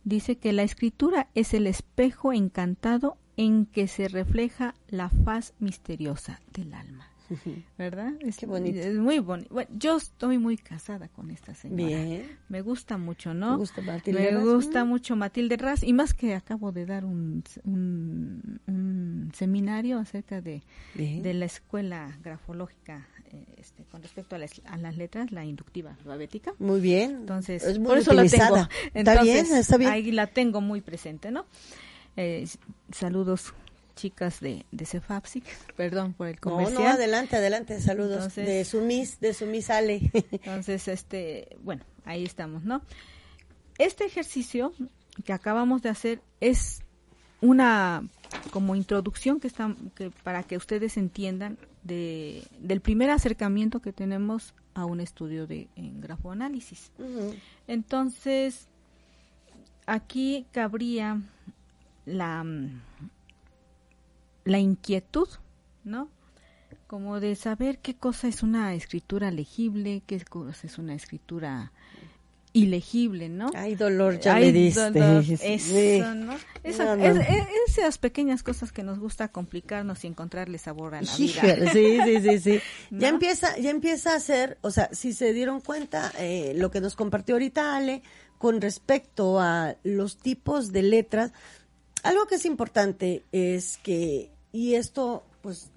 dice 0.04 0.36
que 0.36 0.52
la 0.52 0.62
escritura 0.62 1.28
es 1.34 1.54
el 1.54 1.66
espejo 1.66 2.32
encantado 2.32 3.16
en 3.36 3.66
que 3.66 3.88
se 3.88 4.08
refleja 4.08 4.74
la 4.88 5.08
faz 5.08 5.54
misteriosa 5.58 6.40
del 6.52 6.74
alma. 6.74 7.13
¿Verdad? 7.78 8.12
Es, 8.20 8.37
Qué 8.37 8.46
bonito. 8.46 8.78
Es 8.78 8.96
muy 8.96 9.18
bonito. 9.18 9.54
yo 9.70 9.96
estoy 9.96 10.38
muy 10.38 10.56
casada 10.56 11.08
con 11.08 11.30
esta 11.30 11.54
señora. 11.54 11.84
Bien. 11.84 12.38
Me 12.48 12.60
gusta 12.60 12.98
mucho, 12.98 13.34
¿no? 13.34 13.52
Me 13.52 13.56
gusta 13.58 13.82
Matilde 13.82 14.32
Me 14.32 14.44
gusta 14.44 14.84
mucho 14.84 15.16
Matilde 15.16 15.56
Raz 15.56 15.82
y 15.82 15.92
más 15.92 16.14
que 16.14 16.34
acabo 16.34 16.72
de 16.72 16.87
dar 16.87 17.04
un, 17.04 17.42
un, 17.64 19.32
seminario 19.34 19.98
acerca 19.98 20.40
de, 20.40 20.62
de 20.94 21.34
la 21.34 21.46
escuela 21.46 22.16
grafológica 22.22 23.08
este, 23.56 23.84
con 23.84 24.02
respecto 24.02 24.37
a 24.37 24.38
las, 24.38 24.96
letras, 24.96 25.32
la 25.32 25.44
inductiva 25.44 25.92
alfabética. 25.92 26.54
Muy 26.58 26.80
bien. 26.80 27.10
Entonces, 27.12 27.78
por 27.78 27.98
eso 27.98 28.12
la 28.12 28.26
tengo. 28.26 28.68
está 28.92 29.22
bien, 29.22 29.46
está 29.46 29.76
bien. 29.76 29.90
Ahí 29.90 30.12
la 30.12 30.26
tengo 30.26 30.60
muy 30.60 30.80
presente, 30.80 31.30
¿no? 31.30 31.46
Eh, 32.16 32.46
saludos 32.92 33.54
chicas 33.94 34.40
de, 34.40 34.64
de 34.70 34.87
Cefapsic, 34.87 35.44
perdón 35.76 36.12
por 36.12 36.28
el 36.28 36.40
comercial. 36.40 36.74
No, 36.74 36.80
no, 36.80 36.88
adelante, 36.88 37.37
adelante, 37.37 37.80
saludos 37.80 38.35
de 38.35 38.64
Sumis, 38.64 39.20
de 39.20 39.35
Sumis 39.35 39.70
Ale. 39.70 40.11
entonces, 40.30 40.88
este, 40.88 41.57
bueno, 41.62 41.85
ahí 42.04 42.24
estamos, 42.24 42.64
¿no? 42.64 42.83
Este 43.78 44.04
ejercicio 44.04 44.72
que 45.24 45.33
acabamos 45.33 45.83
de 45.83 45.88
hacer 45.88 46.20
es 46.40 46.83
una 47.40 48.09
como 48.50 48.74
introducción 48.74 49.40
que, 49.40 49.46
está, 49.48 49.74
que 49.94 50.11
para 50.22 50.42
que 50.42 50.57
ustedes 50.57 50.96
entiendan 50.96 51.59
de, 51.83 52.42
del 52.59 52.80
primer 52.80 53.11
acercamiento 53.11 53.80
que 53.80 53.92
tenemos 53.92 54.54
a 54.74 54.85
un 54.85 55.00
estudio 55.00 55.46
de 55.46 55.68
en 55.76 56.00
grafoanálisis. 56.00 56.90
Entonces, 57.68 58.68
aquí 59.87 60.46
cabría 60.52 61.20
la, 62.07 62.44
la 64.44 64.59
inquietud, 64.59 65.28
¿no? 65.85 66.09
Como 66.87 67.20
de 67.20 67.35
saber 67.35 67.78
qué 67.78 67.94
cosa 67.94 68.28
es 68.28 68.42
una 68.42 68.74
escritura 68.74 69.30
legible, 69.30 70.02
qué 70.07 70.20
cosa 70.24 70.66
es 70.66 70.78
una 70.78 70.94
escritura 70.94 71.72
ilegible, 72.54 73.28
¿no? 73.28 73.50
Ay, 73.54 73.74
dolor, 73.74 74.20
ya 74.20 74.37
me 74.37 74.52
diste. 74.52 75.18
eso, 75.42 76.14
¿no? 76.14 76.36
esas 76.62 77.99
pequeñas 77.99 78.45
cosas 78.45 78.70
que 78.70 78.84
nos 78.84 79.01
gusta 79.01 79.28
complicarnos 79.28 80.05
y 80.05 80.07
encontrarle 80.07 80.59
sabor 80.59 80.95
a 80.95 81.03
la 81.03 81.16
vida. 81.16 81.72
Sí, 81.72 81.99
sí, 82.05 82.20
sí, 82.22 82.38
sí. 82.38 82.61
Ya 82.90 83.09
empieza, 83.09 83.59
ya 83.59 83.70
empieza 83.70 84.14
a 84.14 84.20
ser, 84.20 84.59
o 84.61 84.70
sea, 84.70 84.88
si 84.92 85.12
se 85.12 85.32
dieron 85.32 85.61
cuenta, 85.61 86.12
eh, 86.18 86.53
lo 86.55 86.70
que 86.70 86.80
nos 86.80 86.95
compartió 86.95 87.34
ahorita 87.34 87.76
Ale, 87.76 88.03
con 88.38 88.61
respecto 88.61 89.40
a 89.40 89.74
los 89.82 90.16
tipos 90.18 90.70
de 90.70 90.82
letras, 90.82 91.32
algo 92.05 92.26
que 92.26 92.36
es 92.36 92.45
importante 92.45 93.24
es 93.32 93.78
que, 93.78 94.30
y 94.55 94.76
esto, 94.76 95.26
pues, 95.42 95.72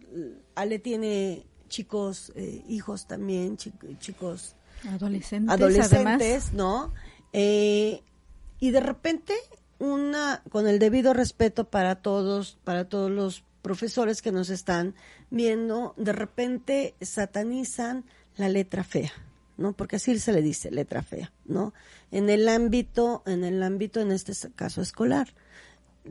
Ale 0.54 0.78
tiene 0.78 1.48
chicos, 1.68 2.32
eh, 2.36 2.64
hijos 2.70 3.08
también, 3.08 3.58
chicos 3.58 4.56
Adolescentes, 4.88 5.52
adolescentes 5.52 6.54
¿no? 6.54 6.94
Eh, 7.34 8.04
y 8.60 8.70
de 8.70 8.80
repente, 8.80 9.34
una, 9.80 10.44
con 10.52 10.68
el 10.68 10.78
debido 10.78 11.16
respeto 11.16 11.72
para 11.72 11.96
todos, 12.04 12.60
para 12.64 12.88
todos 12.88 13.10
los 13.10 13.44
profesores 13.64 14.22
que 14.22 14.32
nos 14.32 14.52
están 14.52 14.94
viendo, 15.32 15.96
de 15.98 16.14
repente 16.14 16.94
satanizan 17.02 18.06
la 18.36 18.48
letra 18.48 18.84
fea, 18.84 19.12
¿no? 19.58 19.74
Porque 19.74 19.96
así 19.96 20.20
se 20.20 20.34
le 20.34 20.44
dice, 20.44 20.70
letra 20.70 21.02
fea, 21.02 21.34
¿no? 21.46 21.74
En 22.12 22.30
el 22.30 22.48
ámbito, 22.48 23.24
en 23.26 23.44
el 23.44 23.64
ámbito, 23.64 24.02
en 24.02 24.12
este 24.12 24.34
caso 24.54 24.84
escolar. 24.84 25.34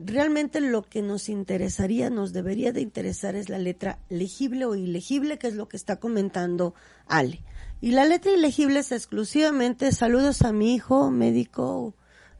Realmente 0.03 0.61
lo 0.61 0.83
que 0.83 1.01
nos 1.01 1.29
interesaría, 1.29 2.09
nos 2.09 2.33
debería 2.33 2.71
de 2.71 2.81
interesar 2.81 3.35
es 3.35 3.49
la 3.49 3.57
letra 3.57 3.99
legible 4.09 4.65
o 4.65 4.75
ilegible, 4.75 5.37
que 5.37 5.47
es 5.47 5.55
lo 5.55 5.67
que 5.67 5.77
está 5.77 5.97
comentando 5.97 6.73
Ale. 7.07 7.43
Y 7.81 7.91
la 7.91 8.05
letra 8.05 8.31
ilegible 8.31 8.79
es 8.79 8.91
exclusivamente 8.91 9.91
saludos 9.91 10.41
a 10.41 10.51
mi 10.51 10.73
hijo 10.73 11.11
médico 11.11 11.95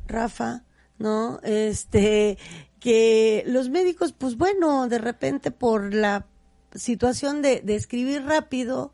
Rafa, 0.08 0.64
¿no? 0.97 1.39
Este, 1.43 2.38
que 2.80 3.43
los 3.45 3.70
médicos, 3.70 4.14
pues 4.14 4.38
bueno, 4.38 4.88
de 4.88 4.97
repente 4.97 5.51
por 5.51 5.93
la 5.93 6.26
situación 6.74 7.41
de, 7.41 7.62
de 7.62 7.76
escribir 7.76 8.24
rápido, 8.24 8.93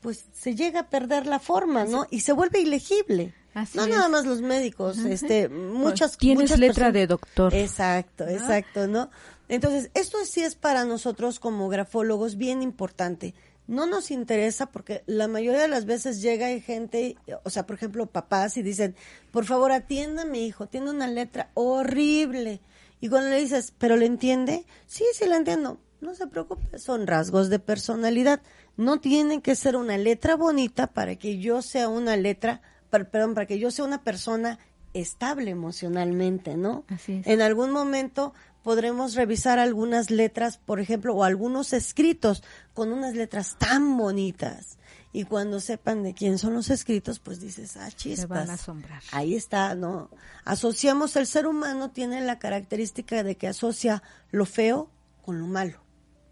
pues 0.00 0.26
se 0.32 0.54
llega 0.54 0.80
a 0.80 0.90
perder 0.90 1.26
la 1.26 1.38
forma, 1.38 1.84
¿no? 1.84 2.06
Y 2.10 2.20
se 2.20 2.32
vuelve 2.32 2.60
ilegible. 2.60 3.34
No 3.74 3.86
nada 3.86 4.08
más 4.08 4.26
los 4.26 4.42
médicos, 4.42 4.98
este, 4.98 5.48
muchas 5.48 6.16
Tienes 6.16 6.58
letra 6.58 6.92
de 6.92 7.06
doctor. 7.06 7.54
Exacto, 7.54 8.26
exacto, 8.26 8.86
¿no? 8.86 9.10
Entonces, 9.48 9.90
esto 9.94 10.18
sí 10.24 10.42
es 10.42 10.54
para 10.56 10.84
nosotros 10.84 11.38
como 11.38 11.68
grafólogos 11.68 12.36
bien 12.36 12.62
importante 12.62 13.34
no 13.66 13.86
nos 13.86 14.10
interesa 14.10 14.66
porque 14.66 15.02
la 15.06 15.28
mayoría 15.28 15.62
de 15.62 15.68
las 15.68 15.86
veces 15.86 16.22
llega 16.22 16.48
gente, 16.60 17.16
o 17.42 17.50
sea, 17.50 17.66
por 17.66 17.76
ejemplo, 17.76 18.06
papás 18.06 18.56
y 18.56 18.62
dicen, 18.62 18.94
por 19.32 19.44
favor 19.44 19.72
atienda 19.72 20.22
a 20.22 20.26
mi 20.26 20.46
hijo, 20.46 20.66
tiene 20.66 20.90
una 20.90 21.08
letra 21.08 21.50
horrible. 21.54 22.60
Y 23.00 23.08
cuando 23.08 23.30
le 23.30 23.40
dices, 23.40 23.74
¿pero 23.76 23.96
le 23.96 24.06
entiende? 24.06 24.64
Sí, 24.86 25.04
sí 25.12 25.26
le 25.26 25.36
entiendo. 25.36 25.80
No 26.00 26.14
se 26.14 26.26
preocupe, 26.26 26.78
son 26.78 27.06
rasgos 27.06 27.48
de 27.48 27.58
personalidad. 27.58 28.40
No 28.76 29.00
tiene 29.00 29.42
que 29.42 29.56
ser 29.56 29.76
una 29.76 29.98
letra 29.98 30.36
bonita 30.36 30.86
para 30.88 31.16
que 31.16 31.38
yo 31.38 31.62
sea 31.62 31.88
una 31.88 32.16
letra, 32.16 32.62
perdón, 32.90 33.34
para 33.34 33.46
que 33.46 33.58
yo 33.58 33.70
sea 33.70 33.84
una 33.84 34.02
persona 34.02 34.58
estable 34.94 35.50
emocionalmente, 35.50 36.56
¿no? 36.56 36.84
Así 36.88 37.14
es. 37.14 37.26
En 37.26 37.42
algún 37.42 37.70
momento 37.70 38.32
podremos 38.62 39.14
revisar 39.14 39.58
algunas 39.58 40.10
letras, 40.10 40.58
por 40.58 40.80
ejemplo, 40.80 41.14
o 41.14 41.22
algunos 41.22 41.72
escritos 41.72 42.42
con 42.74 42.92
unas 42.92 43.14
letras 43.14 43.56
tan 43.58 43.96
bonitas. 43.96 44.78
Y 45.12 45.24
cuando 45.24 45.60
sepan 45.60 46.02
de 46.02 46.14
quién 46.14 46.36
son 46.36 46.54
los 46.54 46.68
escritos, 46.68 47.20
pues 47.20 47.40
dices, 47.40 47.76
ah, 47.76 47.90
chispas. 47.90 48.20
Se 48.20 48.26
van 48.26 48.50
a 48.50 48.54
asombrar. 48.54 49.02
Ahí 49.12 49.34
está, 49.34 49.74
¿no? 49.74 50.10
Asociamos, 50.44 51.16
el 51.16 51.26
ser 51.26 51.46
humano 51.46 51.90
tiene 51.90 52.20
la 52.20 52.38
característica 52.38 53.22
de 53.22 53.36
que 53.36 53.48
asocia 53.48 54.02
lo 54.30 54.44
feo 54.46 54.90
con 55.22 55.38
lo 55.38 55.46
malo, 55.46 55.80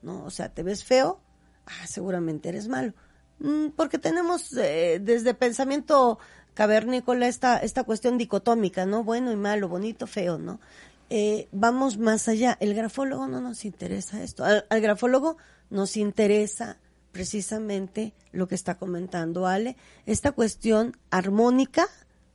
¿no? 0.03 0.25
O 0.25 0.31
sea, 0.31 0.49
te 0.49 0.63
ves 0.63 0.85
feo, 0.85 1.21
ah, 1.67 1.87
seguramente 1.87 2.49
eres 2.49 2.69
malo. 2.69 2.95
Mm, 3.39 3.69
porque 3.77 3.99
tenemos 3.99 4.53
eh, 4.57 5.01
desde 5.01 5.35
pensamiento 5.35 6.19
cavernícola 6.55 7.29
esta, 7.29 7.59
esta 7.59 7.85
cuestión 7.85 8.17
dicotómica, 8.17 8.87
¿no? 8.87 9.05
Bueno 9.05 9.33
y 9.33 9.37
malo, 9.37 9.69
bonito, 9.69 10.07
feo, 10.07 10.39
¿no? 10.39 10.61
Eh, 11.11 11.49
vamos 11.53 11.99
más 11.99 12.29
allá. 12.29 12.57
El 12.61 12.75
grafólogo 12.75 13.27
no 13.27 13.41
nos 13.41 13.65
interesa 13.65 14.23
esto. 14.23 14.45
Al, 14.45 14.81
grafólogo 14.81 15.37
nos 15.71 15.97
interesa 15.97 16.79
precisamente 17.13 18.15
lo 18.33 18.49
que 18.49 18.55
está 18.55 18.77
comentando 18.77 19.47
Ale, 19.47 19.77
esta 20.07 20.33
cuestión 20.33 20.97
armónica, 21.11 21.87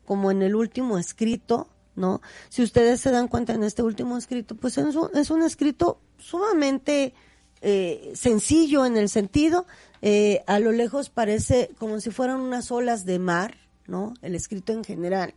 como 0.05 0.31
en 0.31 0.41
el 0.41 0.55
último 0.55 0.97
escrito, 0.97 1.69
¿no? 1.95 2.21
Si 2.47 2.61
ustedes 2.61 3.01
se 3.01 3.11
dan 3.11 3.27
cuenta 3.27 3.53
en 3.53 3.63
este 3.63 3.83
último 3.83 4.17
escrito, 4.17 4.55
pues 4.55 4.77
es 4.77 4.95
un, 4.95 5.09
es 5.15 5.29
un 5.29 5.43
escrito 5.43 5.99
sumamente 6.17 7.13
eh, 7.61 8.13
sencillo 8.15 8.85
en 8.85 8.95
el 8.95 9.09
sentido, 9.09 9.65
eh, 10.01 10.43
a 10.47 10.59
lo 10.59 10.71
lejos 10.71 11.09
parece 11.09 11.71
como 11.77 11.99
si 11.99 12.09
fueran 12.11 12.39
unas 12.39 12.71
olas 12.71 13.05
de 13.05 13.19
mar, 13.19 13.57
¿no? 13.89 14.13
El 14.21 14.35
escrito 14.35 14.71
en 14.71 14.83
general. 14.83 15.33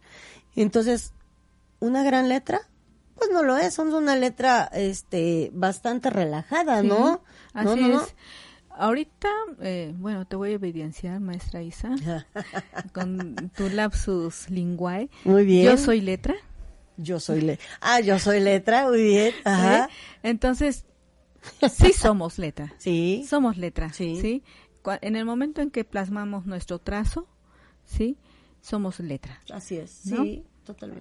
Entonces, 0.55 1.13
una 1.81 2.05
gran 2.05 2.29
letra, 2.29 2.61
pues 3.17 3.31
no 3.31 3.43
lo 3.43 3.57
es, 3.57 3.75
son 3.75 3.93
una 3.93 4.17
letra 4.17 4.71
este 4.73 5.51
bastante 5.53 6.11
relajada, 6.11 6.83
¿no? 6.83 7.23
así 7.55 7.91
es. 7.91 8.15
Ahorita, 8.75 9.29
eh, 9.61 9.93
bueno, 9.99 10.27
te 10.27 10.37
voy 10.37 10.53
a 10.53 10.55
evidenciar, 10.55 11.21
maestra 11.21 11.63
Isa, 11.63 11.91
con 12.95 13.51
tu 13.55 13.69
lapsus 13.69 14.49
linguae. 14.49 15.11
Muy 15.25 15.45
bien. 15.45 15.67
Yo 15.67 15.77
soy 15.77 16.01
letra. 16.01 16.35
Yo 16.97 17.21
soy 17.21 17.43
letra. 17.43 17.65
Ah, 17.81 18.01
yo 18.01 18.19
soy 18.19 18.41
letra, 18.41 18.89
muy 18.89 19.03
bien. 19.03 19.35
Ajá. 19.45 19.89
Entonces, 20.23 20.87
sí 21.71 21.93
somos 21.93 22.39
letra. 22.39 22.75
Sí. 22.79 23.25
Somos 23.29 23.57
letra. 23.57 23.93
Sí. 23.93 24.19
¿sí? 24.21 24.43
En 25.03 25.17
el 25.17 25.25
momento 25.25 25.61
en 25.61 25.71
que 25.71 25.85
plasmamos 25.85 26.47
nuestro 26.47 26.79
trazo, 26.79 27.29
¿sí? 27.85 28.17
Somos 28.63 28.99
letra. 29.01 29.39
Así 29.51 29.77
es. 29.77 29.91
Sí. 29.91 30.45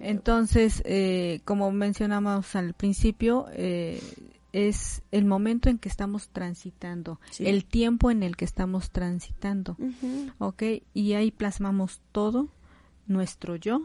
Entonces, 0.00 0.82
eh, 0.84 1.40
como 1.44 1.70
mencionamos 1.70 2.56
al 2.56 2.74
principio, 2.74 3.46
eh, 3.52 4.02
es 4.52 5.02
el 5.12 5.24
momento 5.24 5.70
en 5.70 5.78
que 5.78 5.88
estamos 5.88 6.28
transitando, 6.28 7.20
el 7.38 7.64
tiempo 7.64 8.10
en 8.10 8.22
el 8.22 8.36
que 8.36 8.44
estamos 8.44 8.90
transitando, 8.90 9.76
¿ok? 10.38 10.62
Y 10.92 11.14
ahí 11.14 11.30
plasmamos 11.30 12.00
todo, 12.10 12.48
nuestro 13.06 13.56
yo, 13.56 13.82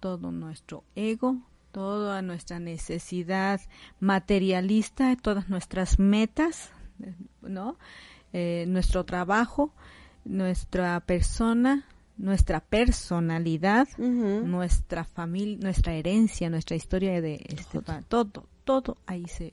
todo 0.00 0.30
nuestro 0.30 0.84
ego, 0.94 1.38
toda 1.72 2.20
nuestra 2.20 2.58
necesidad 2.58 3.60
materialista, 4.00 5.16
todas 5.16 5.48
nuestras 5.48 5.98
metas, 5.98 6.70
¿no? 7.40 7.78
Eh, 8.32 8.66
nuestro 8.68 9.04
trabajo, 9.04 9.72
nuestra 10.24 11.00
persona, 11.00 11.86
nuestra 12.18 12.60
personalidad, 12.60 13.88
nuestra 13.96 15.04
familia, 15.04 15.58
nuestra 15.62 15.94
herencia, 15.94 16.50
nuestra 16.50 16.76
historia 16.76 17.20
de 17.20 17.44
este, 17.48 17.80
todo, 18.08 18.48
todo 18.64 18.98
ahí 19.06 19.26
se 19.26 19.52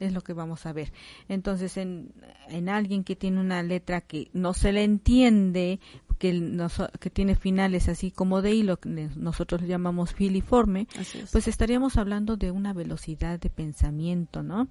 es 0.00 0.12
lo 0.12 0.22
que 0.22 0.32
vamos 0.32 0.66
a 0.66 0.72
ver. 0.72 0.92
Entonces, 1.28 1.76
en, 1.76 2.12
en 2.48 2.68
alguien 2.68 3.04
que 3.04 3.16
tiene 3.16 3.40
una 3.40 3.62
letra 3.62 4.00
que 4.00 4.28
no 4.32 4.52
se 4.52 4.72
le 4.72 4.82
entiende, 4.82 5.78
que, 6.18 6.68
que 7.00 7.10
tiene 7.10 7.36
finales 7.36 7.88
así 7.88 8.10
como 8.10 8.42
de 8.42 8.54
hilo, 8.54 8.78
que 8.78 8.88
nosotros 9.16 9.62
le 9.62 9.68
llamamos 9.68 10.14
filiforme, 10.14 10.86
pues 11.32 11.48
estaríamos 11.48 11.96
hablando 11.96 12.36
de 12.36 12.50
una 12.50 12.72
velocidad 12.72 13.38
de 13.38 13.50
pensamiento, 13.50 14.42
¿no? 14.42 14.68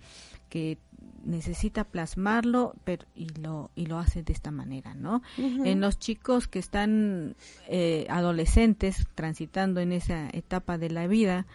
Que 0.49 0.77
necesita 1.23 1.83
plasmarlo 1.83 2.73
pero 2.83 3.05
y 3.15 3.27
lo 3.39 3.71
y 3.75 3.85
lo 3.85 3.97
hace 3.97 4.23
de 4.23 4.33
esta 4.33 4.51
manera 4.51 4.93
no 4.93 5.21
en 5.37 5.79
los 5.81 5.99
chicos 5.99 6.47
que 6.47 6.59
están 6.59 7.35
eh, 7.67 8.05
adolescentes 8.09 9.07
transitando 9.15 9.79
en 9.79 9.91
esa 9.91 10.29
etapa 10.31 10.77
de 10.77 10.89
la 10.89 11.07
vida 11.07 11.45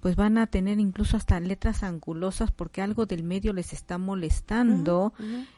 pues 0.00 0.16
van 0.16 0.38
a 0.38 0.46
tener 0.46 0.78
incluso 0.78 1.16
hasta 1.16 1.40
letras 1.40 1.82
angulosas 1.82 2.50
porque 2.52 2.82
algo 2.82 3.06
del 3.06 3.24
medio 3.24 3.52
les 3.52 3.72
está 3.72 3.98
molestando 3.98 5.12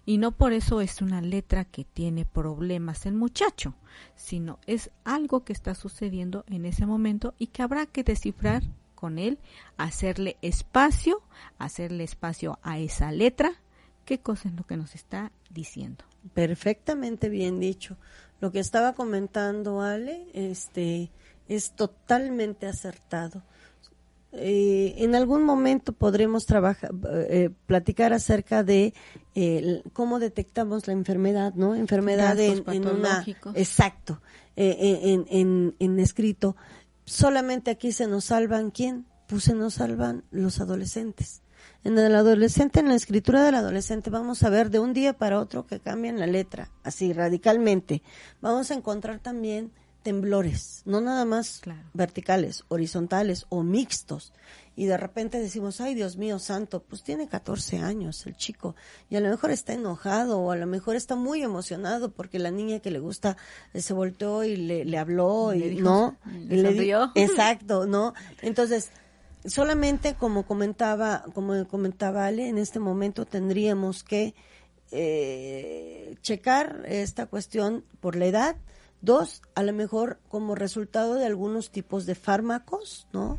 y 0.06 0.18
no 0.18 0.32
por 0.32 0.52
eso 0.52 0.80
es 0.80 1.02
una 1.02 1.20
letra 1.20 1.64
que 1.64 1.84
tiene 1.84 2.24
problemas 2.24 3.06
el 3.06 3.14
muchacho, 3.14 3.74
sino 4.14 4.58
es 4.66 4.90
algo 5.04 5.44
que 5.44 5.52
está 5.52 5.74
sucediendo 5.74 6.44
en 6.48 6.64
ese 6.64 6.86
momento 6.86 7.34
y 7.38 7.48
que 7.48 7.62
habrá 7.62 7.86
que 7.86 8.02
descifrar 8.02 8.62
con 9.00 9.18
él, 9.18 9.38
hacerle 9.78 10.36
espacio, 10.42 11.22
hacerle 11.58 12.04
espacio 12.04 12.58
a 12.62 12.78
esa 12.78 13.10
letra, 13.10 13.52
qué 14.04 14.20
cosa 14.20 14.48
es 14.50 14.54
lo 14.54 14.64
que 14.64 14.76
nos 14.76 14.94
está 14.94 15.32
diciendo. 15.48 16.04
Perfectamente 16.34 17.28
bien 17.28 17.58
dicho. 17.58 17.96
Lo 18.40 18.52
que 18.52 18.60
estaba 18.60 18.92
comentando 18.92 19.80
Ale, 19.80 20.26
este, 20.34 21.10
es 21.48 21.72
totalmente 21.72 22.66
acertado. 22.66 23.42
Eh, 24.32 24.94
en 24.98 25.16
algún 25.16 25.42
momento 25.42 25.92
podremos 25.92 26.46
trabajar, 26.46 26.92
eh, 27.28 27.50
platicar 27.66 28.12
acerca 28.12 28.62
de 28.62 28.94
eh, 29.34 29.82
cómo 29.92 30.20
detectamos 30.20 30.86
la 30.86 30.92
enfermedad, 30.92 31.54
¿no? 31.54 31.74
Enfermedad 31.74 32.38
en, 32.38 32.62
una, 32.86 33.24
exacto, 33.56 34.20
en, 34.54 35.26
en, 35.28 35.74
en, 35.80 35.98
escrito. 35.98 36.54
Solamente 37.04 37.70
aquí 37.70 37.92
se 37.92 38.06
nos 38.06 38.26
salvan 38.26 38.70
quién? 38.70 39.06
Pues 39.26 39.44
se 39.44 39.54
nos 39.54 39.74
salvan 39.74 40.24
los 40.30 40.60
adolescentes. 40.60 41.42
En 41.82 41.98
el 41.98 42.14
adolescente, 42.14 42.80
en 42.80 42.88
la 42.88 42.94
escritura 42.94 43.42
del 43.42 43.54
adolescente, 43.54 44.10
vamos 44.10 44.42
a 44.42 44.50
ver 44.50 44.70
de 44.70 44.78
un 44.78 44.92
día 44.92 45.14
para 45.14 45.40
otro 45.40 45.66
que 45.66 45.80
cambian 45.80 46.18
la 46.18 46.26
letra, 46.26 46.70
así 46.84 47.12
radicalmente. 47.12 48.02
Vamos 48.40 48.70
a 48.70 48.74
encontrar 48.74 49.20
también 49.20 49.72
temblores, 50.02 50.82
no 50.84 51.00
nada 51.00 51.24
más 51.24 51.60
verticales, 51.92 52.64
horizontales 52.68 53.46
o 53.48 53.62
mixtos. 53.62 54.32
Y 54.76 54.86
de 54.86 54.96
repente 54.96 55.38
decimos, 55.38 55.80
ay 55.80 55.94
Dios 55.94 56.16
mío 56.16 56.38
santo, 56.38 56.82
pues 56.82 57.02
tiene 57.02 57.28
14 57.28 57.78
años 57.78 58.26
el 58.26 58.36
chico 58.36 58.76
y 59.10 59.16
a 59.16 59.20
lo 59.20 59.28
mejor 59.28 59.50
está 59.50 59.74
enojado 59.74 60.40
o 60.40 60.52
a 60.52 60.56
lo 60.56 60.66
mejor 60.66 60.96
está 60.96 61.16
muy 61.16 61.42
emocionado 61.42 62.12
porque 62.12 62.38
la 62.38 62.50
niña 62.50 62.80
que 62.80 62.90
le 62.90 62.98
gusta 62.98 63.36
eh, 63.74 63.82
se 63.82 63.92
volteó 63.92 64.42
y 64.42 64.56
le, 64.56 64.84
le 64.84 64.98
habló 64.98 65.52
y, 65.52 65.76
no, 65.76 66.16
y 66.48 66.56
le 66.56 66.72
dio. 66.72 67.10
exacto, 67.14 67.86
¿no? 67.86 68.14
Entonces, 68.40 68.90
solamente 69.44 70.14
como 70.14 70.46
comentaba, 70.46 71.24
como 71.34 71.66
comentaba 71.68 72.26
Ale, 72.26 72.48
en 72.48 72.56
este 72.56 72.78
momento 72.78 73.26
tendríamos 73.26 74.02
que 74.02 74.34
eh, 74.92 76.16
checar 76.22 76.84
esta 76.86 77.26
cuestión 77.26 77.84
por 78.00 78.16
la 78.16 78.26
edad, 78.26 78.56
Dos, 79.02 79.42
a 79.54 79.62
lo 79.62 79.72
mejor 79.72 80.20
como 80.28 80.54
resultado 80.54 81.14
de 81.14 81.26
algunos 81.26 81.70
tipos 81.70 82.06
de 82.06 82.14
fármacos, 82.14 83.06
¿no? 83.12 83.38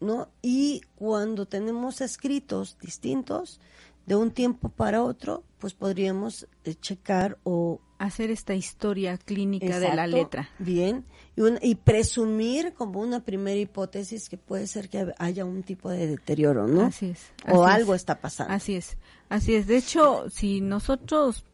¿no? 0.00 0.28
Y 0.42 0.82
cuando 0.96 1.46
tenemos 1.46 2.00
escritos 2.00 2.76
distintos, 2.80 3.60
de 4.06 4.16
un 4.16 4.30
tiempo 4.32 4.68
para 4.68 5.02
otro, 5.02 5.44
pues 5.58 5.74
podríamos 5.74 6.48
eh, 6.64 6.74
checar 6.74 7.38
o 7.44 7.80
hacer 7.98 8.30
esta 8.30 8.54
historia 8.54 9.16
clínica 9.16 9.78
de 9.78 9.94
la 9.94 10.08
letra. 10.08 10.48
Bien, 10.58 11.04
y, 11.36 11.70
y, 11.70 11.74
presumir 11.76 12.74
como 12.74 13.00
una 13.00 13.24
primera 13.24 13.58
hipótesis 13.58 14.28
que 14.28 14.36
puede 14.36 14.66
ser 14.66 14.88
que 14.88 15.14
haya 15.18 15.44
un 15.44 15.62
tipo 15.62 15.88
de 15.88 16.08
deterioro, 16.08 16.66
¿no? 16.66 16.82
Así 16.82 17.10
es. 17.10 17.32
o 17.48 17.64
algo 17.64 17.94
está 17.94 18.20
pasando. 18.20 18.52
Así 18.52 18.74
es, 18.74 18.96
así 19.28 19.54
es. 19.54 19.68
De 19.68 19.76
hecho, 19.76 20.28
si 20.30 20.60
nosotros 20.60 21.44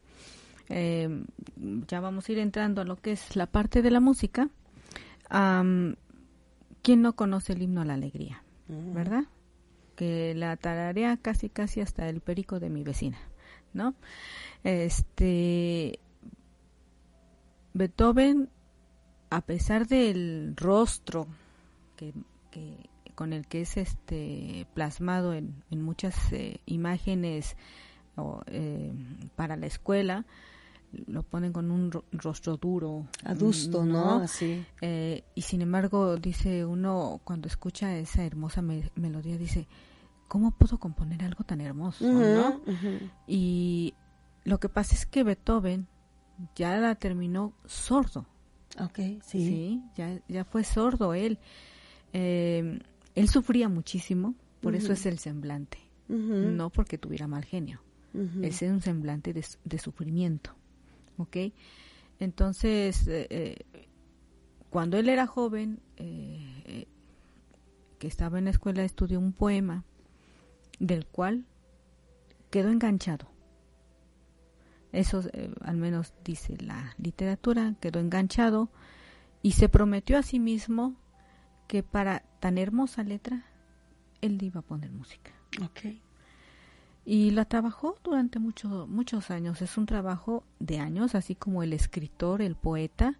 eh, 0.69 1.23
ya 1.87 1.99
vamos 1.99 2.29
a 2.29 2.31
ir 2.31 2.39
entrando 2.39 2.81
a 2.81 2.85
lo 2.85 2.95
que 2.95 3.11
es 3.11 3.35
la 3.35 3.47
parte 3.47 3.81
de 3.81 3.91
la 3.91 3.99
música, 3.99 4.49
¿quién 5.29 7.01
no 7.01 7.13
conoce 7.15 7.53
el 7.53 7.61
himno 7.61 7.81
a 7.81 7.85
la 7.85 7.95
alegría? 7.95 8.43
¿Verdad? 8.67 9.23
Que 9.95 10.33
la 10.35 10.55
tararea 10.57 11.17
casi 11.17 11.49
casi 11.49 11.81
hasta 11.81 12.07
el 12.07 12.21
perico 12.21 12.59
de 12.59 12.69
mi 12.69 12.83
vecina, 12.83 13.17
¿no? 13.73 13.95
Este 14.63 15.99
Beethoven, 17.73 18.49
a 19.29 19.41
pesar 19.41 19.87
del 19.87 20.53
rostro 20.55 21.27
que, 21.95 22.13
con 23.15 23.33
el 23.33 23.47
que 23.47 23.61
es 23.61 23.77
este 23.77 24.67
plasmado 24.73 25.33
en, 25.33 25.63
muchas 25.71 26.31
eh, 26.31 26.61
imágenes 26.65 27.57
eh, 28.47 28.93
para 29.35 29.55
la 29.57 29.65
escuela, 29.65 30.25
lo 31.07 31.23
ponen 31.23 31.53
con 31.53 31.71
un 31.71 31.91
rostro 32.11 32.57
duro, 32.57 33.07
adusto, 33.23 33.85
¿no? 33.85 34.15
Así. 34.15 34.65
Eh, 34.81 35.23
y 35.35 35.41
sin 35.41 35.61
embargo, 35.61 36.17
dice 36.17 36.65
uno, 36.65 37.21
cuando 37.23 37.47
escucha 37.47 37.95
esa 37.97 38.23
hermosa 38.23 38.61
melodía, 38.61 39.37
dice, 39.37 39.67
¿cómo 40.27 40.51
puedo 40.51 40.79
componer 40.79 41.23
algo 41.23 41.43
tan 41.43 41.61
hermoso? 41.61 42.05
¿no? 42.05 42.61
Y 43.27 43.93
lo 44.43 44.59
que 44.59 44.69
pasa 44.69 44.95
es 44.95 45.05
que 45.05 45.23
Beethoven 45.23 45.87
ya 46.55 46.77
la 46.77 46.95
terminó 46.95 47.53
sordo. 47.65 48.25
Ok, 48.79 48.99
sí. 49.21 49.45
Sí, 49.45 49.83
ya, 49.95 50.21
ya 50.27 50.45
fue 50.45 50.63
sordo 50.63 51.13
él. 51.13 51.39
Eh, 52.13 52.79
él 53.15 53.27
sufría 53.27 53.69
muchísimo, 53.69 54.35
por 54.61 54.75
eso 54.75 54.93
es 54.93 55.05
el 55.05 55.19
semblante, 55.19 55.79
no 56.07 56.69
porque 56.69 56.97
tuviera 56.97 57.27
mal 57.27 57.43
genio. 57.45 57.81
Ese 58.41 58.65
es 58.65 58.71
un 58.71 58.81
semblante 58.81 59.33
de 59.33 59.77
sufrimiento. 59.77 60.55
¿Ok? 61.19 61.37
Entonces, 62.19 63.07
eh, 63.07 63.27
eh, 63.29 63.87
cuando 64.69 64.97
él 64.97 65.09
era 65.09 65.27
joven, 65.27 65.79
eh, 65.97 66.87
que 67.99 68.07
estaba 68.07 68.39
en 68.39 68.45
la 68.45 68.51
escuela, 68.51 68.83
estudió 68.83 69.19
un 69.19 69.33
poema 69.33 69.83
del 70.79 71.05
cual 71.05 71.45
quedó 72.49 72.69
enganchado. 72.69 73.27
Eso 74.91 75.21
al 75.61 75.77
menos 75.77 76.13
dice 76.23 76.57
la 76.61 76.95
literatura, 76.97 77.75
quedó 77.79 77.99
enganchado 77.99 78.69
y 79.43 79.51
se 79.51 79.69
prometió 79.69 80.17
a 80.17 80.23
sí 80.23 80.39
mismo 80.39 80.95
que 81.67 81.83
para 81.83 82.23
tan 82.39 82.57
hermosa 82.57 83.03
letra 83.03 83.45
él 84.21 84.41
iba 84.41 84.61
a 84.61 84.63
poner 84.63 84.91
música. 84.91 85.31
Okay 85.71 86.01
y 87.11 87.31
la 87.31 87.45
trabajó 87.45 87.95
durante 88.03 88.37
muchos 88.37 88.87
muchos 88.87 89.31
años. 89.31 89.63
Es 89.63 89.79
un 89.79 89.87
trabajo 89.87 90.43
de 90.59 90.77
años, 90.77 91.15
así 91.15 91.33
como 91.33 91.63
el 91.63 91.73
escritor, 91.73 92.39
el 92.39 92.55
poeta, 92.55 93.17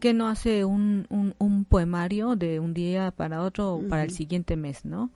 que 0.00 0.14
no 0.14 0.28
hace 0.28 0.64
un, 0.64 1.06
un, 1.10 1.66
poemario 1.66 2.34
de 2.34 2.60
un 2.60 2.72
día 2.72 3.10
para 3.10 3.42
otro 3.42 3.74
o 3.74 3.88
para 3.88 4.04
el 4.04 4.10
siguiente 4.10 4.56
mes, 4.56 4.86
¿no? 4.86 5.10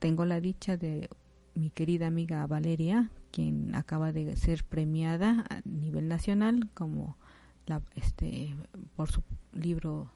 Tengo 0.00 0.26
la 0.26 0.38
dicha 0.38 0.76
de 0.76 1.08
mi 1.54 1.70
querida 1.70 2.08
amiga 2.08 2.46
Valeria, 2.46 3.10
quien 3.30 3.74
acaba 3.74 4.12
de 4.12 4.36
ser 4.36 4.62
premiada 4.62 5.46
a 5.48 5.62
nivel 5.64 6.08
nacional 6.08 6.68
como 6.74 7.16
la, 7.64 7.80
este 7.94 8.54
por 8.96 9.10
su 9.10 9.22
libro 9.54 10.10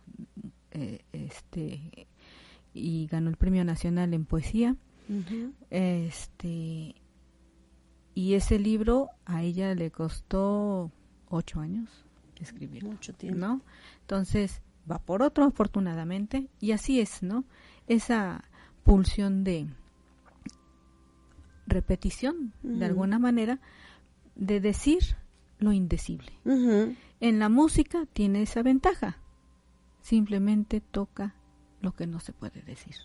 eh, 0.73 0.99
este 1.15 2.07
y 2.75 3.07
ganó 3.07 3.31
el 3.31 3.39
premio 3.39 3.65
nacional 3.65 4.13
en 4.13 4.27
poesía 4.27 4.77
este 5.71 6.95
y 8.15 8.35
ese 8.35 8.59
libro 8.59 9.09
a 9.25 9.43
ella 9.43 9.75
le 9.75 9.91
costó 9.91 10.91
ocho 11.29 11.61
años 11.61 12.05
escribir. 12.37 12.85
Mucho 12.85 13.13
tiempo. 13.13 13.39
¿No? 13.39 13.63
Entonces, 14.01 14.63
va 14.91 14.99
por 14.99 15.23
otro, 15.23 15.45
afortunadamente, 15.45 16.49
y 16.59 16.73
así 16.73 17.01
es, 17.01 17.23
¿no? 17.23 17.45
Esa 17.87 18.45
pulsión 18.83 19.45
de 19.45 19.69
repetición, 21.67 22.53
de 22.63 22.85
alguna 22.85 23.19
manera, 23.19 23.61
de 24.35 24.61
decir 24.61 25.17
lo 25.59 25.73
indecible. 25.73 26.33
En 27.21 27.39
la 27.39 27.49
música 27.49 28.07
tiene 28.13 28.43
esa 28.43 28.63
ventaja. 28.63 29.19
Simplemente 30.01 30.81
toca 30.81 31.37
lo 31.81 31.93
que 31.93 32.07
no 32.07 32.19
se 32.21 32.33
puede 32.33 32.63
decir. 32.63 32.97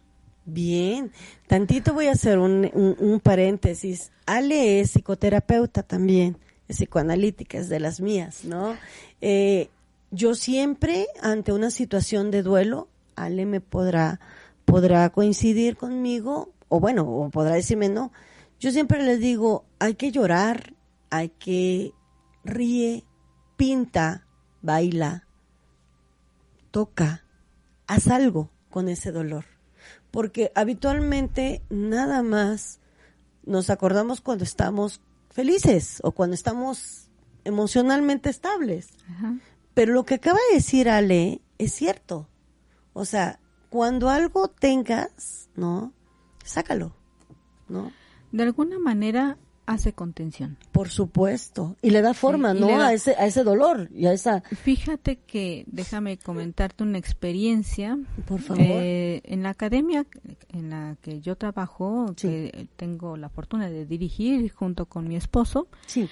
Bien, 0.47 1.11
tantito 1.47 1.95
voy 1.95 2.05
a 2.05 2.11
hacer 2.11 2.37
un, 2.37 2.69
un, 2.99 3.19
paréntesis. 3.19 4.11
Ale 4.27 4.79
es 4.79 4.91
psicoterapeuta 4.91 5.81
también, 5.81 6.37
es 6.67 6.77
psicoanalítica, 6.77 7.57
es 7.57 7.67
de 7.67 7.79
las 7.79 7.99
mías, 7.99 8.45
¿no? 8.45 8.77
Eh, 9.21 9.69
yo 10.11 10.35
siempre, 10.35 11.07
ante 11.23 11.51
una 11.51 11.71
situación 11.71 12.29
de 12.29 12.43
duelo, 12.43 12.89
Ale 13.15 13.47
me 13.47 13.59
podrá, 13.59 14.19
podrá 14.65 15.09
coincidir 15.09 15.77
conmigo, 15.77 16.53
o 16.69 16.79
bueno, 16.79 17.09
o 17.09 17.31
podrá 17.31 17.55
decirme 17.55 17.89
no. 17.89 18.11
Yo 18.59 18.71
siempre 18.71 19.01
les 19.01 19.19
digo, 19.19 19.65
hay 19.79 19.95
que 19.95 20.11
llorar, 20.11 20.75
hay 21.09 21.29
que 21.29 21.91
ríe, 22.43 23.03
pinta, 23.57 24.27
baila, 24.61 25.27
toca, 26.69 27.25
haz 27.87 28.09
algo 28.09 28.51
con 28.69 28.89
ese 28.89 29.11
dolor 29.11 29.54
porque 30.15 30.49
habitualmente 30.55 31.61
nada 31.69 32.23
más 32.23 32.79
nos 33.43 33.69
acordamos 33.69 34.21
cuando 34.21 34.45
estamos 34.45 35.01
felices 35.29 35.99
o 36.03 36.13
cuando 36.13 36.35
estamos 36.35 37.09
emocionalmente 37.43 38.29
estables. 38.29 38.91
Pero 39.73 39.91
lo 39.91 40.05
que 40.05 40.15
acaba 40.15 40.39
de 40.49 40.55
decir 40.55 40.87
Ale 40.87 41.41
es 41.57 41.73
cierto. 41.73 42.29
O 42.93 43.03
sea, 43.03 43.41
cuando 43.69 44.09
algo 44.09 44.47
tengas, 44.47 45.49
¿no? 45.57 45.91
Sácalo, 46.45 46.95
¿no? 47.67 47.91
De 48.31 48.43
alguna 48.43 48.79
manera 48.79 49.37
hace 49.65 49.93
contención. 49.93 50.57
Por 50.71 50.89
supuesto. 50.89 51.75
Y 51.81 51.89
le 51.89 52.01
da 52.01 52.13
forma, 52.13 52.53
¿no? 52.53 52.81
A, 52.81 52.93
ese, 52.93 53.15
a 53.15 53.25
ese 53.25 53.43
dolor 53.43 53.89
y 53.93 54.05
a 54.05 54.13
esa... 54.13 54.41
Fíjate 54.41 55.17
que, 55.17 55.63
déjame 55.67 56.17
comentarte 56.17 56.83
una 56.83 56.97
experiencia. 56.97 57.97
Por 58.27 58.41
favor. 58.41 58.63
Eh, 58.63 59.21
en 59.25 59.43
la 59.43 59.49
academia 59.49 60.05
en 60.49 60.69
la 60.69 60.97
que 61.01 61.21
yo 61.21 61.35
trabajo, 61.35 62.13
que 62.15 62.67
tengo 62.75 63.17
la 63.17 63.29
fortuna 63.29 63.69
de 63.69 63.85
dirigir 63.85 64.51
junto 64.51 64.85
con 64.85 65.07
mi 65.07 65.15
esposo, 65.15 65.67
sí. 65.87 66.09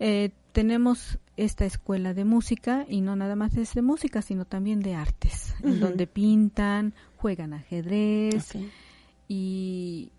Eh, 0.00 0.30
tenemos 0.52 1.18
esta 1.36 1.64
escuela 1.64 2.14
de 2.14 2.24
música 2.24 2.86
y 2.88 3.00
no 3.00 3.16
nada 3.16 3.36
más 3.36 3.56
es 3.56 3.74
de 3.74 3.82
música, 3.82 4.22
sino 4.22 4.44
también 4.44 4.80
de 4.80 4.94
artes, 4.94 5.54
en 5.62 5.80
donde 5.80 6.06
pintan, 6.06 6.94
juegan 7.16 7.52
ajedrez 7.52 8.52
y 9.28 10.10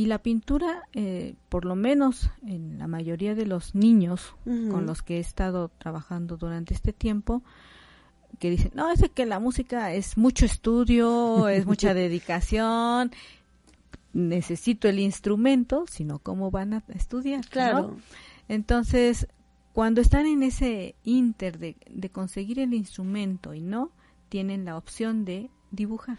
y 0.00 0.06
la 0.06 0.22
pintura, 0.22 0.84
eh, 0.94 1.34
por 1.50 1.66
lo 1.66 1.76
menos 1.76 2.30
en 2.46 2.78
la 2.78 2.86
mayoría 2.86 3.34
de 3.34 3.44
los 3.44 3.74
niños 3.74 4.34
con 4.46 4.86
los 4.86 5.02
que 5.02 5.18
he 5.18 5.20
estado 5.20 5.70
trabajando 5.76 6.38
durante 6.38 6.72
este 6.72 6.94
tiempo, 6.94 7.42
que 8.38 8.48
dicen, 8.48 8.70
no, 8.74 8.90
es 8.90 9.02
que 9.10 9.26
la 9.26 9.40
música 9.40 9.92
es 9.92 10.16
mucho 10.16 10.46
estudio, 10.46 11.48
es 11.48 11.66
mucha 11.66 11.92
dedicación, 12.02 13.12
necesito 14.14 14.88
el 14.88 15.00
instrumento, 15.00 15.84
sino 15.86 16.18
cómo 16.18 16.50
van 16.50 16.72
a 16.72 16.82
estudiar. 16.94 17.46
Claro. 17.50 17.94
Entonces, 18.48 19.28
cuando 19.74 20.00
están 20.00 20.24
en 20.24 20.42
ese 20.42 20.94
inter 21.04 21.58
de, 21.58 21.76
de 21.90 22.08
conseguir 22.08 22.58
el 22.58 22.72
instrumento 22.72 23.52
y 23.52 23.60
no, 23.60 23.90
tienen 24.30 24.64
la 24.64 24.78
opción 24.78 25.26
de 25.26 25.50
dibujar 25.70 26.16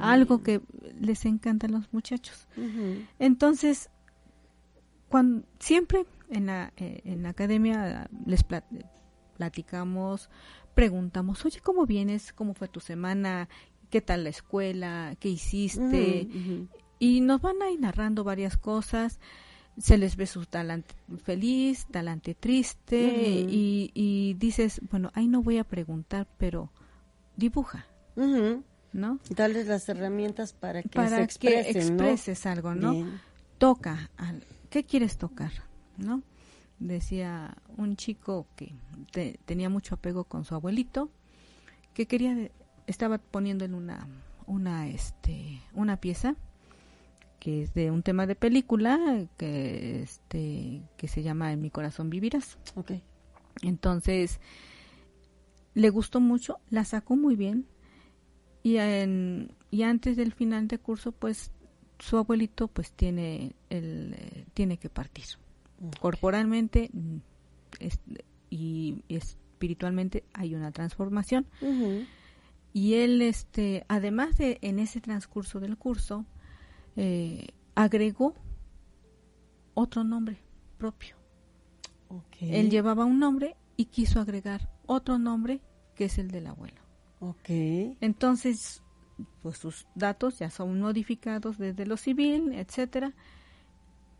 algo 0.00 0.42
que 0.42 0.60
les 1.00 1.24
encanta 1.24 1.66
a 1.66 1.70
los 1.70 1.92
muchachos. 1.92 2.48
Entonces, 3.18 3.90
cuando, 5.08 5.46
siempre 5.58 6.06
en 6.30 6.46
la, 6.46 6.72
eh, 6.76 7.00
en 7.04 7.22
la 7.22 7.30
academia 7.30 8.08
les 8.26 8.44
platicamos, 9.36 10.30
preguntamos, 10.74 11.44
oye, 11.44 11.60
¿cómo 11.60 11.86
vienes? 11.86 12.32
¿Cómo 12.32 12.54
fue 12.54 12.68
tu 12.68 12.80
semana? 12.80 13.48
¿Qué 13.90 14.00
tal 14.00 14.24
la 14.24 14.30
escuela? 14.30 15.14
¿Qué 15.20 15.28
hiciste? 15.28 16.28
Y 16.98 17.20
nos 17.20 17.40
van 17.40 17.62
a 17.62 17.70
ir 17.70 17.80
narrando 17.80 18.24
varias 18.24 18.56
cosas. 18.56 19.20
Se 19.76 19.98
les 19.98 20.16
ve 20.16 20.26
su 20.26 20.46
talante 20.46 20.94
feliz, 21.24 21.86
talante 21.90 22.34
triste, 22.34 23.44
y, 23.48 23.90
y, 23.92 24.34
dices, 24.34 24.80
bueno, 24.88 25.10
ahí 25.14 25.26
no 25.26 25.42
voy 25.42 25.58
a 25.58 25.64
preguntar, 25.64 26.28
pero 26.38 26.70
dibuja 27.36 27.84
¿no? 28.94 29.18
Darles 29.28 29.66
las 29.66 29.88
herramientas 29.88 30.52
para 30.52 30.82
que 30.82 30.88
para 30.88 31.16
se 31.16 31.22
expresen, 31.22 31.72
que 31.72 31.78
expreses 31.80 32.46
algo, 32.46 32.74
¿no? 32.74 33.06
Toca, 33.58 34.10
¿qué 34.70 34.84
quieres 34.84 35.18
tocar? 35.18 35.52
¿No? 35.98 36.22
Decía 36.78 37.56
un 37.76 37.96
chico 37.96 38.46
que 38.56 38.74
tenía 39.44 39.68
mucho 39.68 39.96
apego 39.96 40.24
con 40.24 40.44
su 40.44 40.54
abuelito, 40.54 41.10
que 41.92 42.06
quería, 42.06 42.50
estaba 42.86 43.18
poniendo 43.18 43.64
en 43.64 43.74
una, 43.74 44.06
una, 44.46 44.88
este, 44.88 45.60
una 45.74 46.00
pieza 46.00 46.36
que 47.40 47.62
es 47.62 47.74
de 47.74 47.90
un 47.90 48.02
tema 48.02 48.26
de 48.26 48.36
película 48.36 49.26
que 49.36 50.02
este 50.02 50.80
que 50.96 51.08
se 51.08 51.22
llama 51.22 51.52
En 51.52 51.60
mi 51.60 51.68
corazón 51.68 52.08
vivirás. 52.08 52.56
Okay. 52.74 53.02
Entonces 53.60 54.40
le 55.74 55.90
gustó 55.90 56.20
mucho, 56.20 56.58
la 56.70 56.84
sacó 56.84 57.16
muy 57.16 57.36
bien 57.36 57.66
y 58.64 58.78
en, 58.78 59.52
y 59.70 59.82
antes 59.82 60.16
del 60.16 60.32
final 60.32 60.66
de 60.66 60.78
curso 60.78 61.12
pues 61.12 61.52
su 61.98 62.16
abuelito 62.16 62.66
pues 62.66 62.90
tiene 62.92 63.54
el 63.68 64.14
eh, 64.18 64.46
tiene 64.54 64.78
que 64.78 64.88
partir. 64.88 65.26
Corporalmente 66.00 66.90
mm, 66.92 67.16
y 68.50 69.04
espiritualmente 69.08 70.24
hay 70.32 70.54
una 70.54 70.72
transformación. 70.72 71.46
Y 72.72 72.94
él 72.94 73.20
este 73.20 73.84
además 73.86 74.38
de 74.38 74.58
en 74.62 74.78
ese 74.78 75.00
transcurso 75.00 75.60
del 75.60 75.76
curso 75.76 76.24
eh, 76.96 77.48
agregó 77.74 78.34
otro 79.74 80.04
nombre 80.04 80.38
propio. 80.78 81.16
Él 82.40 82.70
llevaba 82.70 83.04
un 83.04 83.18
nombre 83.18 83.56
y 83.76 83.86
quiso 83.86 84.20
agregar 84.20 84.70
otro 84.86 85.18
nombre 85.18 85.60
que 85.96 86.06
es 86.06 86.16
el 86.18 86.30
del 86.30 86.46
abuelo 86.46 86.83
okay 87.30 87.96
entonces 88.00 88.82
pues 89.42 89.58
sus 89.58 89.86
datos 89.94 90.38
ya 90.38 90.50
son 90.50 90.80
modificados 90.80 91.58
desde 91.58 91.86
lo 91.86 91.96
civil 91.96 92.52
etcétera 92.52 93.12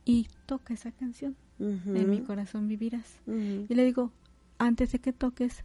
y 0.05 0.29
toca 0.47 0.75
esa 0.75 0.93
canción 0.93 1.37
en 1.59 2.11
mi 2.11 2.21
corazón 2.21 2.69
vivirás. 2.69 3.21
Y 3.27 3.75
le 3.75 3.85
digo 3.85 4.13
antes 4.59 4.93
de 4.93 4.99
que 4.99 5.13
toques 5.13 5.65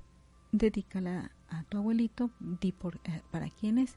dedícala 0.52 1.32
a 1.50 1.64
tu 1.64 1.78
abuelito 1.78 2.32
di 2.40 2.72
por 2.72 3.00
eh, 3.04 3.22
para 3.32 3.50
quién 3.50 3.78
es. 3.78 3.96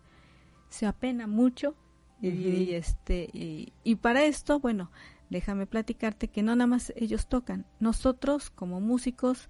Se 0.68 0.86
apena 0.86 1.26
mucho 1.26 1.74
y, 2.20 2.72
este 2.72 3.28
y, 3.32 3.72
y, 3.82 3.97
para 3.97 4.24
esto 4.24 4.61
bueno 4.61 4.90
déjame 5.28 5.66
platicarte 5.66 6.28
que 6.28 6.43
no 6.43 6.55
nada 6.55 6.66
más 6.66 6.93
ellos 6.97 7.26
tocan. 7.26 7.66
Nosotros 7.80 8.51
como 8.51 8.80
músicos 8.80 9.49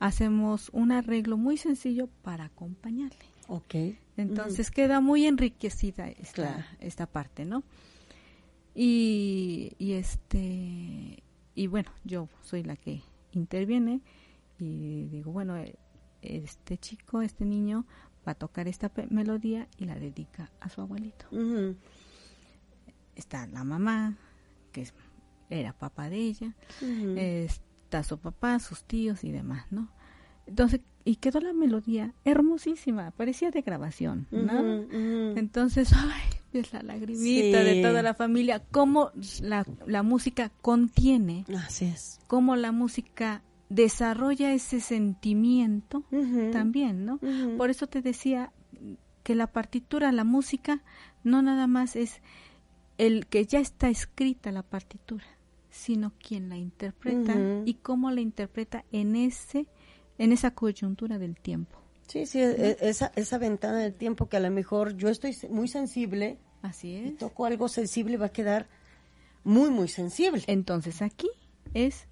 hacemos 0.00 0.70
un 0.72 0.90
arreglo 0.90 1.36
muy 1.36 1.56
sencillo 1.56 2.08
para 2.22 2.46
acompañarle 2.46 3.33
okay 3.48 3.98
entonces 4.16 4.70
queda 4.70 5.00
muy 5.00 5.26
enriquecida 5.26 6.08
esta 6.08 6.66
esta 6.80 7.06
parte 7.06 7.44
no 7.44 7.62
y, 8.74 9.72
y 9.78 9.92
este 9.92 11.22
y 11.54 11.66
bueno, 11.68 11.90
yo 12.04 12.28
soy 12.42 12.62
la 12.62 12.76
que 12.76 13.02
interviene 13.32 14.00
y 14.58 15.06
digo, 15.06 15.32
bueno, 15.32 15.56
eh, 15.56 15.76
este 16.22 16.78
chico, 16.78 17.22
este 17.22 17.44
niño 17.44 17.86
va 18.26 18.32
a 18.32 18.34
tocar 18.34 18.66
esta 18.66 18.90
melodía 19.10 19.68
y 19.76 19.84
la 19.84 19.94
dedica 19.94 20.50
a 20.60 20.68
su 20.68 20.80
abuelito. 20.80 21.26
Está 23.14 23.46
la 23.46 23.62
mamá, 23.62 24.16
que 24.72 24.88
era 25.50 25.72
papá 25.72 26.10
de 26.10 26.16
ella, 26.16 26.56
está 26.80 28.02
su 28.02 28.18
papá, 28.18 28.58
sus 28.58 28.82
tíos 28.84 29.22
y 29.22 29.30
demás, 29.30 29.66
¿no? 29.70 29.88
Entonces, 30.46 30.80
y 31.04 31.16
quedó 31.16 31.40
la 31.40 31.52
melodía 31.52 32.14
hermosísima, 32.24 33.10
parecía 33.10 33.50
de 33.50 33.60
grabación, 33.62 34.26
¿no? 34.30 34.86
Entonces, 35.36 35.92
ay, 35.94 36.22
es 36.52 36.72
la 36.72 36.82
lagrimita 36.82 37.62
de 37.62 37.82
toda 37.82 38.02
la 38.02 38.14
familia, 38.14 38.62
cómo 38.70 39.10
la, 39.42 39.66
la 39.86 40.02
música 40.02 40.50
contiene, 40.62 41.44
Así 41.66 41.86
es. 41.86 42.20
cómo 42.26 42.56
la 42.56 42.72
música 42.72 43.42
desarrolla 43.68 44.52
ese 44.54 44.80
sentimiento 44.80 46.04
también, 46.52 47.04
¿no? 47.04 47.18
Por 47.56 47.70
eso 47.70 47.86
te 47.86 48.02
decía 48.02 48.52
que 49.22 49.34
la 49.34 49.46
partitura, 49.48 50.12
la 50.12 50.24
música, 50.24 50.82
no 51.22 51.42
nada 51.42 51.66
más 51.66 51.96
es 51.96 52.20
el 52.98 53.26
que 53.26 53.44
ya 53.46 53.58
está 53.58 53.88
escrita 53.88 54.52
la 54.52 54.62
partitura, 54.62 55.24
sino 55.70 56.12
quien 56.18 56.48
la 56.50 56.56
interpreta 56.56 57.34
y 57.64 57.74
cómo 57.74 58.10
la 58.10 58.20
interpreta 58.20 58.84
en 58.92 59.16
ese 59.16 59.66
en 60.18 60.32
esa 60.32 60.52
coyuntura 60.52 61.18
del 61.18 61.36
tiempo. 61.36 61.78
Sí, 62.06 62.26
sí, 62.26 62.40
e, 62.40 62.76
esa, 62.80 63.12
esa 63.16 63.38
ventana 63.38 63.78
del 63.78 63.94
tiempo 63.94 64.28
que 64.28 64.36
a 64.36 64.40
lo 64.40 64.50
mejor 64.50 64.96
yo 64.96 65.08
estoy 65.08 65.36
muy 65.50 65.68
sensible. 65.68 66.38
Así 66.62 66.96
es. 66.96 67.06
Y 67.06 67.10
toco 67.12 67.46
algo 67.46 67.68
sensible 67.68 68.16
va 68.16 68.26
a 68.26 68.32
quedar 68.32 68.68
muy, 69.42 69.70
muy 69.70 69.88
sensible. 69.88 70.42
Entonces 70.46 71.02
aquí 71.02 71.30
es 71.72 72.06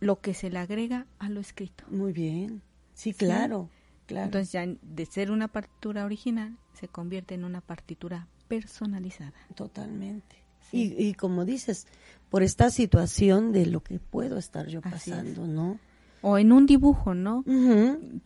lo 0.00 0.20
que 0.20 0.34
se 0.34 0.50
le 0.50 0.58
agrega 0.58 1.06
a 1.18 1.28
lo 1.28 1.40
escrito. 1.40 1.84
Muy 1.88 2.12
bien. 2.12 2.62
Sí, 2.94 3.12
claro, 3.12 3.70
claro. 4.06 4.26
Entonces 4.26 4.52
ya 4.52 4.66
de 4.66 5.06
ser 5.06 5.30
una 5.30 5.48
partitura 5.48 6.04
original 6.04 6.56
se 6.74 6.88
convierte 6.88 7.34
en 7.34 7.44
una 7.44 7.60
partitura 7.60 8.28
personalizada. 8.48 9.34
Totalmente. 9.54 10.36
Y, 10.72 10.94
y 11.02 11.14
como 11.14 11.44
dices, 11.44 11.86
por 12.28 12.42
esta 12.42 12.70
situación 12.70 13.52
de 13.52 13.66
lo 13.66 13.82
que 13.82 13.98
puedo 13.98 14.38
estar 14.38 14.68
yo 14.68 14.80
pasando, 14.80 15.46
¿no? 15.46 15.78
O 16.22 16.38
en 16.38 16.52
un 16.52 16.66
dibujo, 16.66 17.14
¿no? 17.14 17.44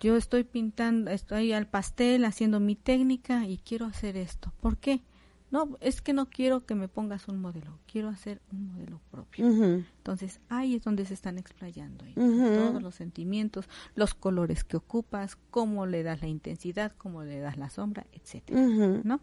Yo 0.01 0.17
estoy 0.17 0.45
pintando, 0.45 1.11
estoy 1.11 1.53
al 1.53 1.67
pastel 1.67 2.25
haciendo 2.25 2.61
mi 2.61 2.77
técnica 2.77 3.47
y 3.47 3.59
quiero 3.59 3.87
hacer 3.87 4.17
esto. 4.17 4.53
¿Por 4.61 4.79
qué? 4.79 5.03
No, 5.51 5.77
es 5.81 6.03
que 6.03 6.13
no 6.13 6.29
quiero 6.29 6.67
que 6.67 6.75
me 6.75 6.89
pongas 6.89 7.29
un 7.29 7.41
modelo, 7.41 7.79
quiero 7.87 8.09
hacer 8.09 8.43
un 8.51 8.73
modelo 8.73 9.01
propio. 9.13 9.47
Entonces 9.47 10.41
ahí 10.49 10.75
es 10.75 10.83
donde 10.83 11.07
se 11.07 11.15
están 11.15 11.39
explayando 11.39 12.05
todos 12.15 12.83
los 12.83 12.97
sentimientos, 12.97 13.69
los 13.95 14.15
colores 14.15 14.65
que 14.65 14.77
ocupas, 14.77 15.37
cómo 15.51 15.87
le 15.87 16.03
das 16.03 16.23
la 16.23 16.29
intensidad, 16.29 16.93
cómo 16.99 17.23
le 17.23 17.39
das 17.39 17.57
la 17.57 17.71
sombra, 17.71 18.05
etcétera, 18.13 18.61
¿no? 19.05 19.21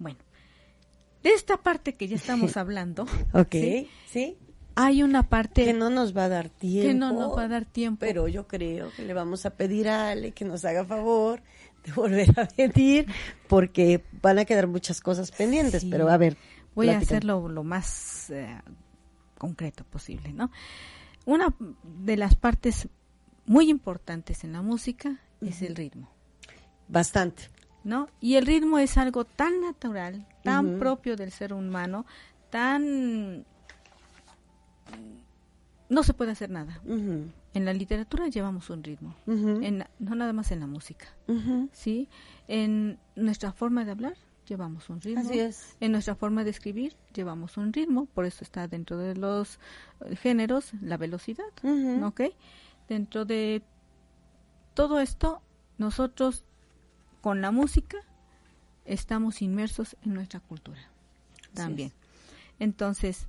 Bueno, 0.00 0.18
de 1.22 1.30
esta 1.30 1.56
parte 1.56 1.94
que 1.94 2.08
ya 2.08 2.16
estamos 2.16 2.56
hablando, 2.56 3.04
ok, 3.32 3.54
¿sí? 4.06 4.36
Hay 4.74 5.02
una 5.02 5.28
parte 5.28 5.64
que 5.64 5.72
no 5.72 5.90
nos 5.90 6.16
va 6.16 6.24
a 6.24 6.28
dar 6.28 6.48
tiempo. 6.48 6.88
Que 6.88 6.94
no 6.94 7.12
nos 7.12 7.36
va 7.36 7.44
a 7.44 7.48
dar 7.48 7.64
tiempo. 7.64 8.00
Pero 8.00 8.28
yo 8.28 8.46
creo 8.46 8.90
que 8.96 9.02
le 9.02 9.14
vamos 9.14 9.46
a 9.46 9.50
pedir 9.50 9.88
a 9.88 10.10
Ale 10.10 10.32
que 10.32 10.44
nos 10.44 10.64
haga 10.64 10.84
favor 10.84 11.42
de 11.84 11.92
volver 11.92 12.38
a 12.38 12.46
pedir 12.46 13.06
porque 13.48 14.04
van 14.22 14.38
a 14.38 14.44
quedar 14.44 14.66
muchas 14.66 15.00
cosas 15.00 15.30
pendientes, 15.30 15.84
pero 15.84 16.08
a 16.08 16.16
ver. 16.16 16.36
Voy 16.74 16.88
a 16.88 16.98
hacerlo 16.98 17.48
lo 17.48 17.62
más 17.62 18.30
eh, 18.30 18.60
concreto 19.38 19.84
posible, 19.84 20.32
¿no? 20.32 20.50
Una 21.24 21.54
de 21.82 22.16
las 22.16 22.34
partes 22.34 22.88
muy 23.46 23.70
importantes 23.70 24.42
en 24.42 24.52
la 24.52 24.62
música 24.62 25.20
es 25.40 25.62
el 25.62 25.76
ritmo. 25.76 26.10
Bastante. 26.88 27.44
¿No? 27.84 28.08
Y 28.20 28.36
el 28.36 28.46
ritmo 28.46 28.78
es 28.78 28.96
algo 28.96 29.24
tan 29.24 29.60
natural, 29.60 30.26
tan 30.42 30.78
propio 30.78 31.16
del 31.16 31.30
ser 31.30 31.52
humano, 31.52 32.06
tan 32.50 33.44
no 35.88 36.02
se 36.02 36.14
puede 36.14 36.32
hacer 36.32 36.50
nada. 36.50 36.80
En 36.86 37.64
la 37.64 37.72
literatura 37.72 38.28
llevamos 38.28 38.70
un 38.70 38.82
ritmo, 38.82 39.14
en, 39.26 39.84
no 39.98 40.14
nada 40.14 40.32
más 40.32 40.50
en 40.50 40.60
la 40.60 40.66
música, 40.66 41.06
¿sí? 41.72 42.08
En 42.48 42.98
nuestra 43.16 43.52
forma 43.52 43.84
de 43.84 43.92
hablar 43.92 44.16
llevamos 44.46 44.90
un 44.90 45.00
ritmo. 45.00 45.30
En 45.80 45.92
nuestra 45.92 46.14
forma 46.14 46.44
de 46.44 46.50
escribir 46.50 46.96
llevamos 47.14 47.56
un 47.56 47.72
ritmo, 47.72 48.06
por 48.06 48.24
eso 48.24 48.44
está 48.44 48.68
dentro 48.68 48.98
de 48.98 49.14
los 49.14 49.58
eh, 50.04 50.16
géneros 50.16 50.72
la 50.80 50.96
velocidad, 50.96 51.44
¿ok? 52.02 52.22
Dentro 52.88 53.24
de 53.24 53.62
todo 54.74 55.00
esto, 55.00 55.40
nosotros 55.78 56.44
con 57.20 57.40
la 57.40 57.50
música 57.50 57.98
estamos 58.84 59.40
inmersos 59.40 59.96
en 60.02 60.14
nuestra 60.14 60.40
cultura 60.40 60.90
también. 61.54 61.92
Entonces, 62.58 63.28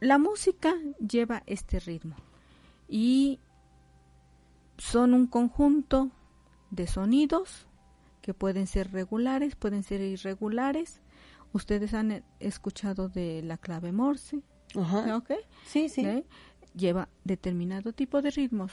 la 0.00 0.18
música 0.18 0.74
lleva 0.98 1.42
este 1.46 1.80
ritmo 1.80 2.16
y 2.88 3.40
son 4.76 5.14
un 5.14 5.26
conjunto 5.26 6.10
de 6.70 6.86
sonidos 6.86 7.66
que 8.22 8.34
pueden 8.34 8.66
ser 8.66 8.92
regulares, 8.92 9.56
pueden 9.56 9.82
ser 9.82 10.00
irregulares. 10.00 11.00
Ustedes 11.52 11.94
han 11.94 12.22
escuchado 12.40 13.08
de 13.08 13.42
la 13.42 13.56
clave 13.56 13.90
Morse, 13.90 14.42
Ajá. 14.74 15.22
Sí, 15.66 15.88
sí. 15.88 16.04
¿Eh? 16.04 16.24
Lleva 16.74 17.08
determinado 17.24 17.92
tipo 17.92 18.20
de 18.22 18.30
ritmos, 18.30 18.72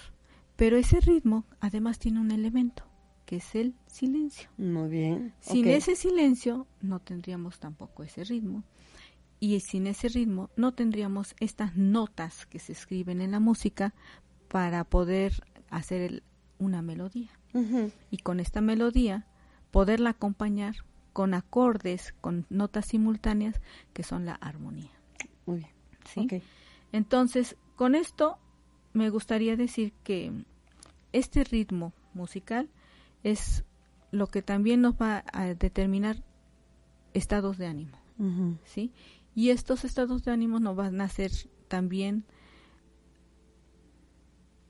pero 0.56 0.78
ese 0.78 1.00
ritmo 1.00 1.46
además 1.60 2.00
tiene 2.00 2.20
un 2.20 2.32
elemento 2.32 2.84
que 3.26 3.38
es 3.38 3.56
el 3.56 3.74
silencio. 3.88 4.50
Muy 4.58 4.90
bien. 4.90 5.34
Sin 5.40 5.68
ese 5.68 5.96
silencio 5.96 6.68
no 6.82 7.00
tendríamos 7.00 7.60
tampoco 7.60 8.04
ese 8.04 8.24
ritmo 8.24 8.64
y 9.40 9.60
sin 9.60 9.88
ese 9.88 10.10
ritmo 10.10 10.50
no 10.56 10.74
tendríamos 10.74 11.36
estas 11.40 11.76
notas 11.76 12.46
que 12.46 12.60
se 12.60 12.72
escriben 12.72 13.22
en 13.22 13.32
la 13.32 13.40
música 13.40 13.94
para 14.48 14.84
poder 14.84 15.44
hacer 15.70 16.24
una 16.58 16.82
melodía. 16.82 17.30
Y 18.12 18.18
con 18.18 18.42
esta 18.42 18.60
melodía 18.60 19.28
poderla 19.72 20.12
acompañar 20.12 20.76
con 21.14 21.34
acordes, 21.34 22.14
con 22.20 22.46
notas 22.50 22.88
simultáneas, 22.88 23.62
que 23.94 24.04
son 24.04 24.26
la 24.26 24.34
armonía. 24.34 24.92
Muy 25.46 25.60
bien. 25.60 25.72
¿Sí? 26.06 26.42
Entonces, 26.92 27.56
con 27.78 27.96
esto 27.96 28.38
me 28.92 29.10
gustaría 29.10 29.56
decir 29.56 29.94
que 30.04 30.32
este 31.14 31.46
ritmo 31.46 31.94
musical 32.14 32.70
es 33.24 33.64
lo 34.12 34.28
que 34.28 34.42
también 34.42 34.82
nos 34.82 34.96
va 34.96 35.24
a 35.32 35.46
determinar 35.54 36.24
estados 37.14 37.58
de 37.58 37.68
ánimo, 37.68 37.98
¿sí? 38.66 38.92
Y 39.36 39.50
estos 39.50 39.84
estados 39.84 40.24
de 40.24 40.32
ánimo 40.32 40.60
nos 40.60 40.76
van 40.76 41.02
a 41.02 41.10
ser 41.10 41.32
también 41.68 42.24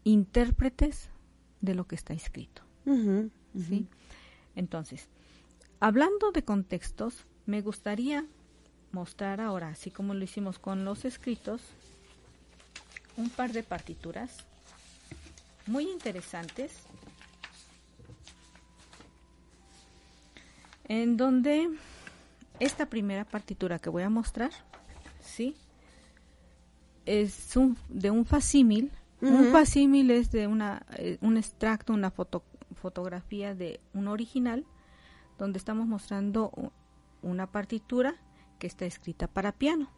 intérpretes 0.03 1.09
de 1.61 1.75
lo 1.75 1.85
que 1.85 1.95
está 1.95 2.13
escrito, 2.13 2.63
¿sí? 3.55 3.87
Entonces, 4.55 5.07
hablando 5.79 6.31
de 6.31 6.43
contextos, 6.43 7.25
me 7.45 7.61
gustaría 7.61 8.25
mostrar 8.91 9.41
ahora, 9.41 9.69
así 9.69 9.91
como 9.91 10.13
lo 10.13 10.23
hicimos 10.23 10.57
con 10.57 10.85
los 10.85 11.05
escritos, 11.05 11.61
un 13.17 13.29
par 13.29 13.51
de 13.51 13.63
partituras 13.63 14.45
muy 15.67 15.89
interesantes 15.89 16.71
en 20.87 21.17
donde 21.17 21.69
esta 22.59 22.85
primera 22.87 23.25
partitura 23.25 23.79
que 23.79 23.89
voy 23.89 24.03
a 24.03 24.09
mostrar, 24.09 24.51
¿sí? 25.19 25.55
Es 27.05 27.55
un, 27.55 27.77
de 27.89 28.11
un 28.11 28.25
facímil. 28.25 28.91
Un 29.21 29.45
facímil 29.51 30.11
es 30.11 30.29
de 30.29 30.45
una, 30.45 30.85
eh, 30.97 31.17
un 31.21 31.37
extracto, 31.37 31.93
una 31.93 32.11
foto, 32.11 32.43
fotografía 32.75 33.55
de 33.55 33.79
un 33.93 34.07
original, 34.07 34.65
donde 35.39 35.57
estamos 35.57 35.87
mostrando 35.87 36.51
una 37.23 37.51
partitura 37.51 38.15
que 38.59 38.67
está 38.67 38.85
escrita 38.85 39.27
para 39.27 39.51
piano. 39.51 39.89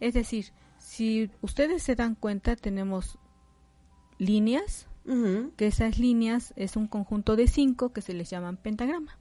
Es 0.00 0.12
decir, 0.12 0.52
si 0.78 1.30
ustedes 1.40 1.82
se 1.82 1.94
dan 1.94 2.14
cuenta, 2.14 2.56
tenemos 2.56 3.18
líneas, 4.18 4.86
que 5.56 5.66
esas 5.66 5.98
líneas 5.98 6.54
es 6.56 6.76
un 6.76 6.88
conjunto 6.88 7.36
de 7.36 7.46
cinco 7.46 7.92
que 7.92 8.00
se 8.00 8.14
les 8.14 8.30
llaman 8.30 8.56
pentagrama 8.56 9.18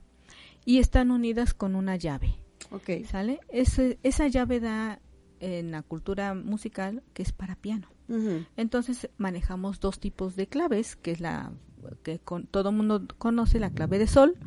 y 0.66 0.80
están 0.80 1.12
unidas 1.12 1.54
con 1.54 1.76
una 1.76 1.98
llave. 1.98 2.36
Okay. 2.72 3.04
¿Sale? 3.06 3.40
esa 3.52 4.28
llave 4.28 4.60
da 4.60 5.00
en 5.40 5.72
la 5.72 5.82
cultura 5.84 6.34
musical 6.34 7.04
que 7.14 7.24
es 7.24 7.32
para 7.32 7.56
piano. 7.56 7.88
Entonces 8.58 9.10
manejamos 9.18 9.80
dos 9.80 10.00
tipos 10.00 10.36
de 10.36 10.48
claves, 10.48 10.96
que 10.96 11.12
es 11.12 11.20
la 11.20 11.52
que 12.04 12.20
con, 12.20 12.46
todo 12.48 12.70
el 12.70 12.76
mundo 12.76 13.08
conoce, 13.18 13.60
la 13.60 13.72
clave 13.72 13.98
de 13.98 14.08
sol 14.08 14.38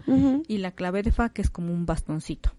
y 0.47 0.59
la 0.59 0.73
clave 0.73 1.03
de 1.03 1.13
fa, 1.13 1.31
que 1.31 1.43
es 1.43 1.51
como 1.51 1.73
un 1.73 1.85
bastoncito, 1.85 2.53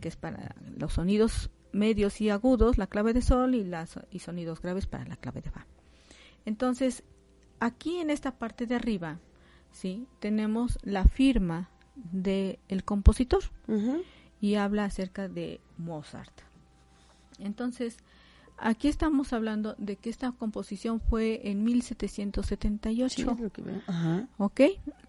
que 0.00 0.08
es 0.08 0.16
para 0.16 0.54
los 0.76 0.94
sonidos 0.94 1.50
medios 1.72 2.20
y 2.20 2.30
agudos, 2.30 2.78
la 2.78 2.88
clave 2.88 3.12
de 3.12 3.22
sol 3.22 3.54
y, 3.54 3.64
las, 3.64 3.98
y 4.10 4.18
sonidos 4.18 4.60
graves 4.60 4.86
para 4.86 5.06
la 5.06 5.16
clave 5.16 5.40
de 5.40 5.50
fa. 5.50 5.66
Entonces, 6.44 7.04
aquí 7.58 7.98
en 7.98 8.10
esta 8.10 8.38
parte 8.38 8.66
de 8.66 8.74
arriba, 8.74 9.18
¿sí? 9.72 10.06
Tenemos 10.18 10.78
la 10.82 11.04
firma 11.04 11.70
del 11.94 12.58
el 12.68 12.84
compositor 12.84 13.44
y 14.40 14.54
habla 14.54 14.84
acerca 14.84 15.28
de 15.28 15.60
Mozart. 15.76 16.32
Entonces, 17.38 17.96
aquí 18.58 18.88
estamos 18.88 19.32
hablando 19.32 19.74
de 19.78 19.96
que 19.96 20.10
esta 20.10 20.32
composición 20.32 21.00
fue 21.00 21.40
en 21.44 21.64
1778. 21.64 23.36
¿Ok? 24.38 24.60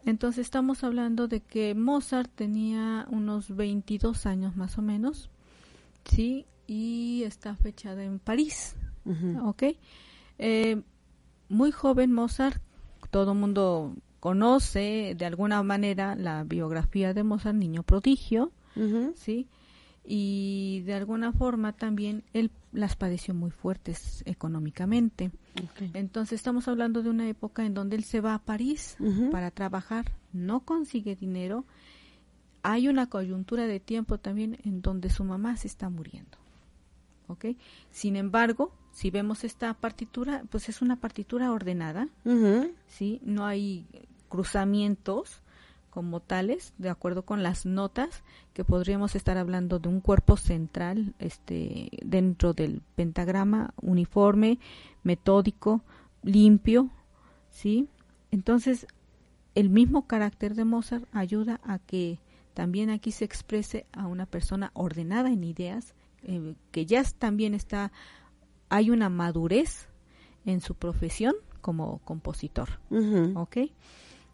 Entonces 0.05 0.45
estamos 0.45 0.83
hablando 0.83 1.27
de 1.27 1.41
que 1.41 1.75
Mozart 1.75 2.31
tenía 2.33 3.05
unos 3.09 3.55
22 3.55 4.25
años 4.25 4.55
más 4.55 4.77
o 4.77 4.81
menos, 4.81 5.29
¿sí? 6.05 6.45
Y 6.67 7.23
está 7.23 7.55
fechada 7.55 8.03
en 8.03 8.19
París. 8.19 8.75
¿Ok? 9.43 9.63
Eh, 10.37 10.81
muy 11.49 11.71
joven 11.71 12.11
Mozart, 12.13 12.61
todo 13.09 13.35
mundo 13.35 13.95
conoce 14.19 15.15
de 15.17 15.25
alguna 15.25 15.61
manera 15.63 16.15
la 16.15 16.43
biografía 16.43 17.13
de 17.13 17.23
Mozart, 17.23 17.57
niño 17.57 17.83
prodigio, 17.83 18.51
¿sí? 19.15 19.47
Y 20.03 20.81
de 20.85 20.95
alguna 20.95 21.31
forma 21.31 21.73
también 21.73 22.23
él 22.33 22.51
las 22.71 22.95
padeció 22.95 23.33
muy 23.33 23.51
fuertes 23.51 24.23
económicamente. 24.25 25.31
Entonces 25.93 26.39
estamos 26.39 26.67
hablando 26.67 27.03
de 27.03 27.09
una 27.09 27.27
época 27.27 27.65
en 27.65 27.73
donde 27.73 27.97
él 27.97 28.03
se 28.03 28.21
va 28.21 28.33
a 28.33 28.39
París 28.39 28.97
para 29.31 29.51
trabajar, 29.51 30.11
no 30.33 30.61
consigue 30.61 31.15
dinero. 31.15 31.65
Hay 32.63 32.87
una 32.87 33.07
coyuntura 33.07 33.67
de 33.67 33.79
tiempo 33.79 34.17
también 34.17 34.57
en 34.63 34.81
donde 34.81 35.09
su 35.09 35.23
mamá 35.23 35.57
se 35.57 35.67
está 35.67 35.89
muriendo. 35.89 36.37
¿ok? 37.31 37.45
Sin 37.91 38.15
embargo, 38.15 38.71
si 38.91 39.09
vemos 39.09 39.43
esta 39.43 39.73
partitura, 39.73 40.43
pues 40.49 40.69
es 40.69 40.81
una 40.81 40.97
partitura 40.97 41.51
ordenada, 41.51 42.07
¿sí? 42.87 43.21
No 43.23 43.45
hay 43.45 43.85
cruzamientos 44.29 45.41
como 45.91 46.21
tales, 46.21 46.73
de 46.79 46.89
acuerdo 46.89 47.23
con 47.23 47.43
las 47.43 47.67
notas, 47.67 48.23
que 48.53 48.63
podríamos 48.63 49.15
estar 49.15 49.37
hablando 49.37 49.77
de 49.77 49.89
un 49.89 49.99
cuerpo 50.01 50.37
central 50.37 51.13
este, 51.19 51.89
dentro 52.03 52.53
del 52.53 52.81
pentagrama, 52.95 53.73
uniforme, 53.81 54.57
metódico, 55.03 55.83
limpio, 56.23 56.89
¿sí? 57.51 57.87
Entonces, 58.31 58.87
el 59.53 59.69
mismo 59.69 60.07
carácter 60.07 60.55
de 60.55 60.65
Mozart 60.65 61.05
ayuda 61.11 61.59
a 61.63 61.77
que 61.77 62.19
también 62.53 62.89
aquí 62.89 63.11
se 63.11 63.25
exprese 63.25 63.85
a 63.91 64.07
una 64.07 64.25
persona 64.25 64.71
ordenada 64.73 65.29
en 65.29 65.43
ideas, 65.43 65.93
eh, 66.23 66.55
que 66.71 66.85
ya 66.85 67.03
también 67.19 67.53
está, 67.53 67.91
hay 68.69 68.89
una 68.89 69.09
madurez 69.09 69.89
en 70.45 70.61
su 70.61 70.75
profesión 70.75 71.35
como 71.59 71.99
compositor, 71.99 72.79
¿ok? 73.35 73.57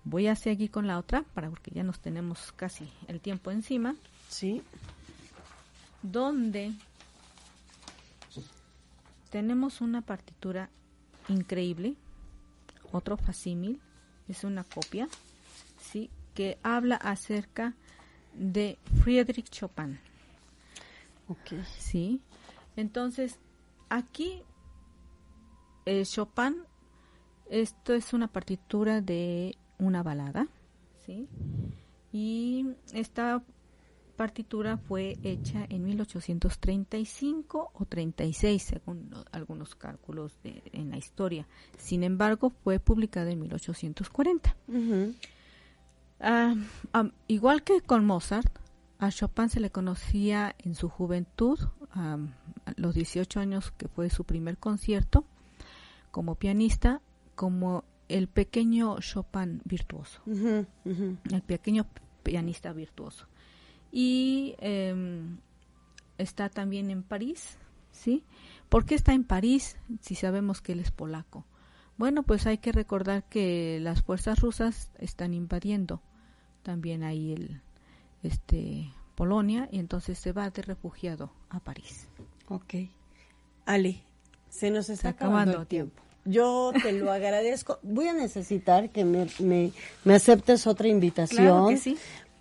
Voy 0.10 0.28
a 0.28 0.38
seguir 0.38 0.72
con 0.72 0.88
la 0.88 1.00
otra, 1.00 1.24
para 1.34 1.50
porque 1.50 1.70
ya 1.72 1.84
nos 1.84 2.00
tenemos 2.00 2.54
casi 2.54 2.90
el 3.10 3.20
tiempo 3.20 3.52
encima. 3.52 3.94
Sí. 4.30 4.62
Donde 6.02 6.72
tenemos 9.30 9.82
una 9.82 10.02
partitura 10.02 10.70
increíble, 11.28 11.96
otro 12.94 13.18
facímil, 13.18 13.82
es 14.30 14.46
una 14.46 14.64
copia, 14.64 15.10
sí, 15.78 16.10
que 16.34 16.58
habla 16.64 16.96
acerca 16.96 17.74
de 18.34 18.80
Friedrich 19.04 19.50
Chopin. 19.50 20.00
Ok. 21.28 21.66
Sí. 21.78 22.22
Entonces, 22.78 23.40
aquí 23.90 24.42
eh, 25.86 26.06
Chopin, 26.06 26.64
esto 27.50 27.94
es 27.94 28.14
una 28.14 28.30
partitura 28.30 29.02
de 29.02 29.58
una 29.80 30.04
balada, 30.04 30.48
¿sí? 31.06 31.28
Y 32.12 32.66
esta 32.94 33.44
partitura 34.16 34.78
fue 34.78 35.18
hecha 35.24 35.66
en 35.70 35.86
1835 35.86 37.72
o 37.74 37.86
36, 37.86 38.62
según 38.64 39.14
algunos 39.32 39.76
cálculos 39.76 40.38
de, 40.44 40.64
en 40.74 40.90
la 40.90 40.98
historia. 40.98 41.48
Sin 41.78 42.04
embargo, 42.04 42.50
fue 42.64 42.80
publicada 42.80 43.32
en 43.32 43.40
1840. 43.40 44.56
Ah, 46.20 46.56
igual 47.28 47.64
que 47.64 47.82
con 47.82 48.06
Mozart, 48.06 48.52
a 49.00 49.12
Chopin 49.12 49.50
se 49.50 49.60
le 49.60 49.70
conocía 49.70 50.56
en 50.58 50.74
su 50.74 50.90
juventud, 50.90 51.60
a 51.92 52.18
los 52.76 52.96
18 52.96 53.40
años 53.40 53.72
que 53.72 53.88
fue 53.88 54.10
su 54.10 54.24
primer 54.24 54.58
concierto 54.58 55.26
como 56.12 56.36
pianista, 56.36 57.02
como 57.36 57.84
el 58.10 58.28
pequeño 58.28 59.00
Chopin 59.00 59.62
virtuoso, 59.66 60.22
el 60.26 61.42
pequeño 61.46 61.86
pianista 62.24 62.74
virtuoso. 62.74 63.28
Y 63.92 64.56
em, 64.60 65.38
está 66.18 66.50
también 66.50 66.92
en 66.92 67.04
París, 67.04 67.58
¿sí? 67.92 68.24
¿Por 68.70 68.86
qué 68.86 68.96
está 68.96 69.14
en 69.14 69.24
París 69.24 69.78
si 70.02 70.16
sabemos 70.16 70.62
que 70.62 70.74
él 70.74 70.80
es 70.80 70.92
polaco? 70.92 71.46
Bueno, 71.98 72.24
pues 72.24 72.46
hay 72.46 72.60
que 72.60 72.72
recordar 72.72 73.24
que 73.28 73.80
las 73.82 74.04
fuerzas 74.04 74.40
rusas 74.40 74.92
están 75.00 75.34
invadiendo 75.34 76.02
también 76.62 77.04
ahí 77.04 77.34
el, 77.34 77.62
este, 78.24 78.92
Polonia 79.16 79.68
y 79.72 79.80
entonces 79.80 80.20
se 80.20 80.32
va 80.32 80.50
de 80.52 80.62
refugiado 80.62 81.32
a 81.50 81.60
París. 81.60 82.08
Ok. 82.50 82.76
Ali, 83.66 84.04
se 84.50 84.70
nos 84.70 84.90
está, 84.90 85.10
acabando, 85.10 85.62
el 85.62 85.68
tiempo. 85.68 86.04
Yo 86.28 86.72
te 86.84 86.92
lo 86.92 87.12
agradezco. 87.12 87.80
Voy 87.84 88.08
a 88.08 88.14
necesitar 88.14 88.90
que 88.90 89.06
me, 89.06 89.28
me, 89.40 90.14
aceptes 90.14 90.68
otra 90.68 90.88
invitación. 90.88 91.80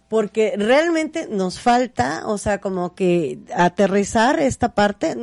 Porque 0.09 0.55
realmente 0.57 1.26
nos 1.28 1.59
falta, 1.59 2.28
o 2.28 2.39
sea, 2.39 2.61
como 2.61 2.95
que 2.95 3.41
aterrizar 3.55 4.39
esta 4.39 4.72
parte. 4.74 5.16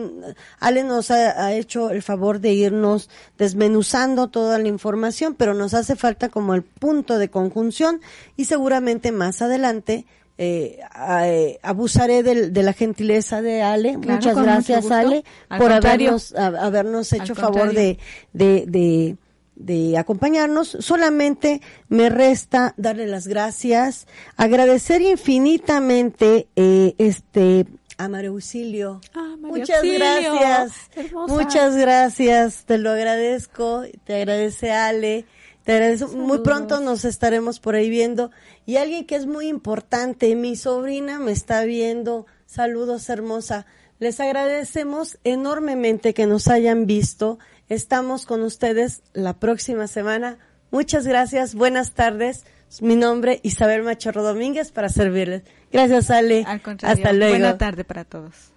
Ale 0.59 0.83
nos 0.83 1.09
ha, 1.09 1.53
hecho 1.53 1.89
el 1.89 2.01
favor 2.01 2.39
de 2.41 2.51
irnos 2.51 3.09
desmenuzando 3.37 4.27
toda 4.27 4.57
la 4.57 4.67
información, 4.67 5.35
pero 5.35 5.53
nos 5.53 5.73
hace 5.73 5.95
falta 5.95 6.27
como 6.27 6.53
el 6.53 6.63
punto 6.63 7.17
de 7.17 7.29
conjunción 7.29 8.01
y 8.35 8.45
seguramente 8.45 9.13
más 9.13 9.41
adelante 9.41 10.05
eh, 10.37 10.79
eh, 11.09 11.59
abusaré 11.61 12.23
de, 12.23 12.63
la 12.63 12.73
gentileza 12.73 13.41
de 13.41 13.61
Ale. 13.61 13.97
Muchas 13.97 14.35
gracias, 14.35 14.89
Ale, 14.89 15.23
por 15.57 15.71
habernos, 15.71 16.33
habernos 16.35 17.13
hecho 17.13 17.35
favor 17.35 17.73
de, 17.73 17.99
de, 18.33 19.17
de, 19.55 19.97
acompañarnos. 19.97 20.77
Solamente 20.79 21.61
me 21.87 22.09
resta 22.09 22.73
darle 22.77 23.05
las 23.07 23.27
gracias, 23.27 24.07
agradecer 24.35 25.01
infinitamente 25.01 26.47
eh, 26.55 26.95
este 26.97 27.67
a 27.97 28.09
María 28.09 28.29
Auxilio. 28.31 29.01
Ah, 29.13 29.35
Muchas 29.39 29.83
gracias. 29.83 30.89
Muchas 31.27 31.75
gracias. 31.75 32.65
Te 32.65 32.79
lo 32.79 32.89
agradezco. 32.89 33.83
Te 34.03 34.15
agradece 34.15 34.71
Ale. 34.71 35.25
Te 35.63 35.73
agradezco. 35.73 36.09
Muy 36.09 36.39
pronto 36.39 36.79
nos 36.79 37.05
estaremos 37.05 37.59
por 37.59 37.75
ahí 37.75 37.89
viendo. 37.89 38.31
Y 38.65 38.77
alguien 38.77 39.05
que 39.05 39.15
es 39.15 39.25
muy 39.25 39.47
importante, 39.47 40.35
mi 40.35 40.55
sobrina 40.55 41.19
me 41.19 41.31
está 41.31 41.63
viendo. 41.63 42.25
Saludos, 42.45 43.09
hermosa. 43.09 43.65
Les 43.99 44.19
agradecemos 44.19 45.17
enormemente 45.23 46.13
que 46.13 46.25
nos 46.25 46.47
hayan 46.49 46.85
visto. 46.85 47.39
Estamos 47.69 48.25
con 48.25 48.41
ustedes 48.41 49.03
la 49.13 49.39
próxima 49.39 49.87
semana. 49.87 50.37
Muchas 50.71 51.07
gracias. 51.07 51.55
Buenas 51.55 51.91
tardes. 51.91 52.45
Mi 52.81 52.95
nombre 52.95 53.39
Isabel 53.43 53.83
Machorro 53.83 54.23
Domínguez 54.23 54.71
para 54.71 54.89
servirles. 54.89 55.43
Gracias, 55.71 56.09
Ale. 56.09 56.45
Hasta 56.45 57.13
luego. 57.13 57.33
Buena 57.33 57.57
tarde 57.57 57.83
para 57.83 58.03
todos. 58.03 58.51